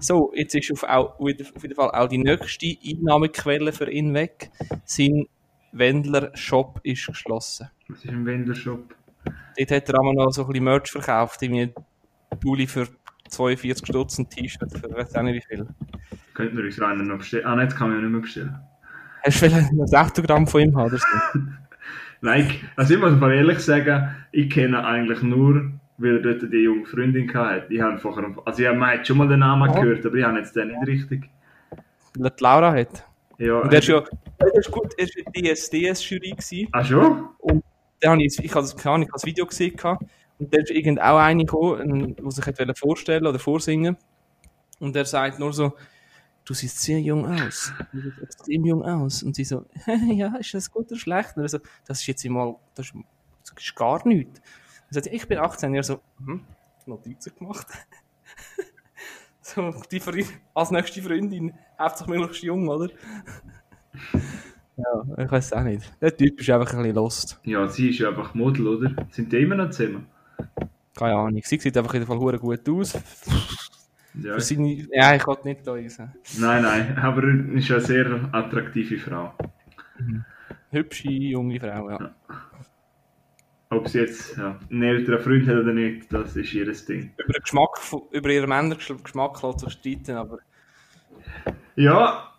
So, 0.00 0.32
jetzt 0.34 0.54
ist 0.54 0.70
auf, 0.72 0.84
au- 0.84 1.14
auf 1.18 1.18
jeden 1.28 1.74
Fall 1.74 1.90
auch 1.90 2.08
die 2.08 2.18
nächste 2.18 2.66
Einnahmequelle 2.86 3.72
für 3.72 3.90
ihn 3.90 4.14
weg. 4.14 4.50
Sein 4.84 5.26
Wendler-Shop 5.72 6.80
ist 6.82 7.06
geschlossen. 7.06 7.68
Was 7.88 8.04
ist 8.04 8.10
ein 8.10 8.24
Wendler-Shop? 8.26 8.94
Dort 9.58 9.70
hat 9.70 9.88
er 9.88 10.00
auch 10.00 10.12
noch 10.12 10.30
so 10.30 10.42
ein 10.42 10.48
bisschen 10.48 10.64
Merch 10.64 10.90
verkauft, 10.90 11.42
irgendwie 11.42 11.72
Pulli 12.40 12.66
für 12.66 12.88
42 13.28 13.86
Stutz 13.86 14.18
und 14.18 14.30
T-Shirt 14.30 14.70
für 14.78 14.90
weiß 14.90 15.14
auch 15.16 15.22
nicht 15.22 15.44
wie 15.44 15.54
viel. 15.54 15.66
Könnten 16.34 16.56
wir 16.56 16.64
uns 16.64 16.80
einen 16.80 17.08
noch 17.08 17.18
bestellen? 17.18 17.44
Ah, 17.46 17.56
nein, 17.56 17.66
jetzt 17.68 17.76
kann 17.76 17.88
man 17.88 17.98
ja 17.98 18.02
nicht 18.04 18.12
mehr 18.12 18.20
bestellen. 18.20 18.58
Hast 19.24 19.42
du 19.42 19.48
vielleicht 19.48 19.72
ein 19.72 19.94
Autogramm 19.96 20.46
von 20.46 20.60
ihm 20.62 20.76
haben 20.76 20.86
oder 20.86 20.98
so? 20.98 21.06
Nein, 22.20 22.50
also 22.76 22.94
ich 22.94 23.00
muss 23.00 23.12
mal 23.18 23.32
ehrlich 23.32 23.60
sagen, 23.60 24.14
ich 24.32 24.50
kenne 24.50 24.84
eigentlich 24.84 25.22
nur, 25.22 25.72
weil 25.98 26.16
er 26.16 26.22
dort 26.22 26.52
die 26.52 26.58
junge 26.58 26.86
Freundin 26.86 27.32
hatte. 27.34 27.72
Ich 27.72 27.80
habe 27.80 27.98
vorher, 27.98 28.34
also 28.44 28.62
ich 28.62 28.68
habe 28.68 29.04
schon 29.04 29.18
mal 29.18 29.28
den 29.28 29.40
Namen 29.40 29.70
Ja. 29.72 29.80
gehört, 29.80 30.06
aber 30.06 30.14
ich 30.16 30.24
habe 30.24 30.38
jetzt 30.38 30.54
den 30.56 30.68
nicht 30.68 30.86
richtig. 30.86 31.28
Weil 32.16 32.26
er 32.26 32.30
die 32.30 32.42
Laura 32.42 32.72
hat. 32.72 33.04
Ja, 33.38 33.60
Und 33.60 33.72
er 33.72 33.78
ist 33.78 33.88
ja, 33.88 34.02
er 34.38 34.54
ist 34.54 34.70
gut, 34.70 34.92
er 34.96 35.04
ist 35.04 35.16
in 35.16 35.32
der 35.32 35.54
DSDS-Jury 35.54 36.30
gewesen. 36.30 36.68
Ah 36.72 36.84
schon? 36.84 37.28
Da 38.00 38.10
habe 38.12 38.22
ich, 38.22 38.38
ich 38.38 38.50
habe 38.54 38.62
das, 38.62 38.76
keine 38.76 38.94
Ahnung, 38.94 39.02
ich 39.02 39.08
habe 39.08 39.16
das 39.16 39.26
Video 39.26 39.46
gesehen 39.46 39.76
gehabt. 39.76 40.04
und 40.38 40.54
da 40.54 40.60
ist 40.60 40.70
irgend 40.70 41.00
auch 41.00 41.18
einer 41.18 41.44
gekommen, 41.44 42.14
der 42.16 42.30
sich 42.30 42.46
hat 42.46 42.78
vorstellen 42.78 43.26
oder 43.26 43.38
vorsingen 43.40 43.96
und 44.78 44.94
er 44.94 45.04
sagt 45.04 45.38
nur 45.40 45.52
so, 45.52 45.72
du 46.44 46.54
siehst 46.54 46.80
sehr 46.80 47.00
jung 47.00 47.26
aus, 47.26 47.72
du 47.92 48.00
siehst 48.00 48.22
extrem 48.22 48.64
jung 48.64 48.84
aus 48.84 49.22
und 49.24 49.34
sie 49.34 49.44
so, 49.44 49.66
ja, 50.12 50.36
ist 50.36 50.54
das 50.54 50.70
gut 50.70 50.86
oder 50.90 50.96
schlecht? 50.98 51.36
Und 51.36 51.42
er 51.42 51.48
so, 51.48 51.58
das 51.86 52.00
ist 52.00 52.06
jetzt 52.06 52.24
mal, 52.28 52.54
das 52.74 52.86
ist, 52.86 52.94
das 53.44 53.64
ist 53.64 53.74
gar 53.74 54.06
nichts. 54.06 54.40
Sagt, 54.90 55.06
ich 55.08 55.28
bin 55.28 55.38
18, 55.38 55.74
er 55.74 55.82
so, 55.82 56.00
hm, 56.24 56.40
Notizen 56.86 57.32
gemacht. 57.38 57.66
so, 59.42 59.74
die 59.90 60.00
Freundin, 60.00 60.26
als 60.54 60.70
nächste 60.70 61.02
Freundin, 61.02 61.52
hauptsächlich 61.78 62.18
möglichst 62.18 62.42
jung, 62.42 62.68
oder? 62.68 62.88
ja, 64.76 65.24
ich 65.24 65.30
weiß 65.30 65.52
auch 65.52 65.62
nicht. 65.62 65.92
Der 66.00 66.16
Typ 66.16 66.40
ist 66.40 66.50
einfach 66.50 66.72
ein 66.72 66.78
bisschen 66.78 66.94
lost. 66.94 67.40
Ja, 67.44 67.66
sie 67.68 67.90
ist 67.90 67.98
ja 67.98 68.08
einfach 68.08 68.34
Model, 68.34 68.66
oder? 68.66 69.06
Sind 69.10 69.32
die 69.32 69.38
immer 69.38 69.56
noch 69.56 69.70
zusammen? 69.70 70.06
Keine 70.96 71.14
Ahnung. 71.14 71.42
Sie 71.44 71.58
sieht 71.58 71.76
einfach 71.76 71.94
in 71.94 72.00
jeden 72.00 72.08
Fall 72.08 72.18
hure 72.18 72.38
gut 72.38 72.68
aus. 72.68 72.98
Ja. 74.14 74.40
Seine... 74.40 74.86
Ja, 74.90 75.14
ich 75.14 75.22
kann 75.22 75.36
nicht 75.44 75.66
da 75.66 75.76
sagen. 75.88 76.14
Nein, 76.38 76.62
nein, 76.62 76.98
aber 76.98 77.24
ist 77.24 77.70
eine 77.70 77.80
sehr 77.80 78.28
attraktive 78.32 78.98
Frau. 78.98 79.34
Hübsche, 80.70 81.10
junge 81.10 81.60
Frau, 81.60 81.90
ja. 81.90 82.14
Ob 83.70 83.86
sie 83.86 84.00
jetzt 84.00 84.36
ja, 84.36 84.58
einen 84.70 84.82
älteren 84.82 85.20
Freund 85.20 85.46
hat 85.46 85.56
oder 85.56 85.72
nicht, 85.72 86.10
das 86.12 86.36
ist 86.36 86.54
ihr 86.54 86.64
Ding. 86.64 87.10
Über 87.18 87.32
den 87.34 87.42
Geschmack, 87.42 87.78
über 88.12 88.30
ihren 88.30 88.48
Männergeschmack 88.48 89.42
lässt 89.42 89.60
sich 89.60 89.72
streiten, 89.72 90.16
aber... 90.16 90.38
Ja, 91.76 92.32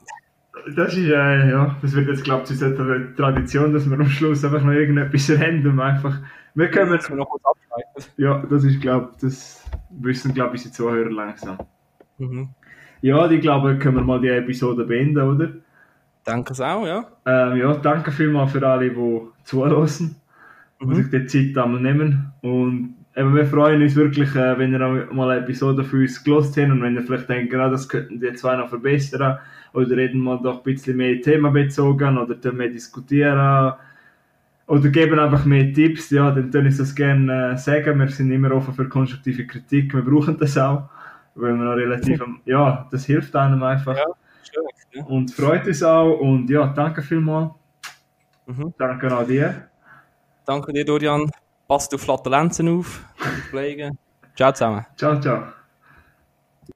das 0.76 0.94
ist, 0.94 1.06
äh, 1.06 1.50
ja, 1.52 1.76
das 1.82 1.94
wird 1.94 2.08
jetzt, 2.08 2.24
glaube 2.24 2.44
ich, 2.50 2.58
zu 2.58 2.66
einer 2.66 3.16
Tradition, 3.16 3.74
dass 3.74 3.90
wir 3.90 4.00
am 4.00 4.10
Schluss 4.10 4.44
einfach 4.44 4.64
noch 4.64 4.74
irgendetwas 4.74 5.30
random 5.30 5.80
einfach. 5.80 6.18
Wir 6.56 6.70
können, 6.72 6.92
wir 6.92 7.16
noch 7.16 7.30
kurz 7.30 7.44
ja, 8.18 8.44
das 8.50 8.64
ist, 8.64 8.82
glaube 8.82 9.10
ich, 9.16 9.22
das 9.22 9.70
wissen, 9.90 10.34
glaube 10.34 10.56
ich, 10.56 10.66
unsere 10.66 10.74
Zuhörer 10.74 11.12
langsam. 11.12 11.58
Mhm. 12.18 12.50
Ja, 13.02 13.30
ich 13.30 13.42
glaube, 13.42 13.78
können 13.78 13.98
wir 13.98 14.04
mal 14.04 14.20
die 14.20 14.30
Episode 14.30 14.84
beenden, 14.84 15.22
oder? 15.22 15.52
Denke 16.28 16.54
es 16.54 16.62
auch, 16.62 16.86
ja. 16.86 17.06
Ähm, 17.26 17.58
ja, 17.58 17.74
danke 17.76 18.12
vielmals 18.12 18.52
für 18.52 18.68
alle, 18.68 18.90
die 18.90 19.22
zuhören 19.44 19.76
mhm. 20.80 20.96
sich 20.96 21.10
die 21.10 21.26
Zeit 21.26 21.64
einmal 21.64 21.82
nehmen. 21.82 22.32
Und 22.42 22.96
eben, 23.16 23.36
wir 23.36 23.46
freuen 23.46 23.82
uns 23.82 23.96
wirklich, 23.96 24.36
äh, 24.36 24.58
wenn 24.58 24.74
ihr 24.74 25.08
mal 25.12 25.30
eine 25.30 25.42
Episode 25.42 25.84
für 25.84 25.98
uns 25.98 26.24
gelost 26.24 26.58
habt 26.58 26.72
und 26.72 26.82
wenn 26.82 26.96
ihr 26.96 27.04
vielleicht 27.04 27.30
denkt, 27.30 27.54
ah, 27.56 27.70
das 27.70 27.88
könnten 27.88 28.20
die 28.20 28.34
zwei 28.34 28.56
noch 28.56 28.70
verbessern 28.70 29.40
oder 29.74 29.98
reden 29.98 30.22
mal 30.22 30.40
doch 30.42 30.58
ein 30.58 30.64
bisschen 30.64 30.98
mehr 30.98 31.22
themenbezogen 31.22 32.18
oder 32.18 32.54
mehr 32.54 32.70
diskutieren 32.70 33.74
oder 34.68 34.90
geben 34.90 35.20
einfach 35.20 35.46
mehr 35.46 35.74
Tipps, 35.74 36.12
ja, 36.12 36.30
dann 36.32 36.52
können 36.52 36.68
ich 36.68 36.78
das 36.78 36.94
gerne 36.94 37.54
äh, 37.54 37.58
sagen. 37.58 38.00
Wir 38.00 38.08
sind 38.10 38.32
immer 38.32 38.52
offen 38.52 38.74
für 38.74 38.88
konstruktive 38.88 39.48
Kritik. 39.48 39.94
Wir 39.94 40.04
brauchen 40.04 40.38
das 40.38 40.58
auch, 40.58 40.90
weil 41.34 41.56
wir 41.56 41.64
noch 41.64 41.76
relativ, 41.76 42.22
ja, 42.46 42.88
das 42.92 43.06
hilft 43.06 43.36
einem 43.36 43.64
einfach. 43.64 43.98
Ja, 43.98 44.06
schön, 44.44 44.64
ja. 44.94 45.04
Und 45.06 45.32
freut 45.32 45.66
uns 45.66 45.82
auch 45.82 46.20
und 46.20 46.50
ja, 46.50 46.68
danke 46.68 47.02
vielmals. 47.02 47.52
Mhm. 48.46 48.74
Danke 48.78 49.16
auch 49.16 49.26
dir. 49.26 49.69
Danke 50.50 50.74
dir, 50.74 50.84
Dorian. 50.84 51.30
Passt 51.68 51.93
auf 51.93 52.02
Flatulenzen 52.02 52.80
auf, 52.80 53.06
pflegen. 53.52 54.00
Ciao 54.36 54.52
zusammen. 54.52 54.84
Ciao, 54.97 55.22
ciao. 55.22 55.59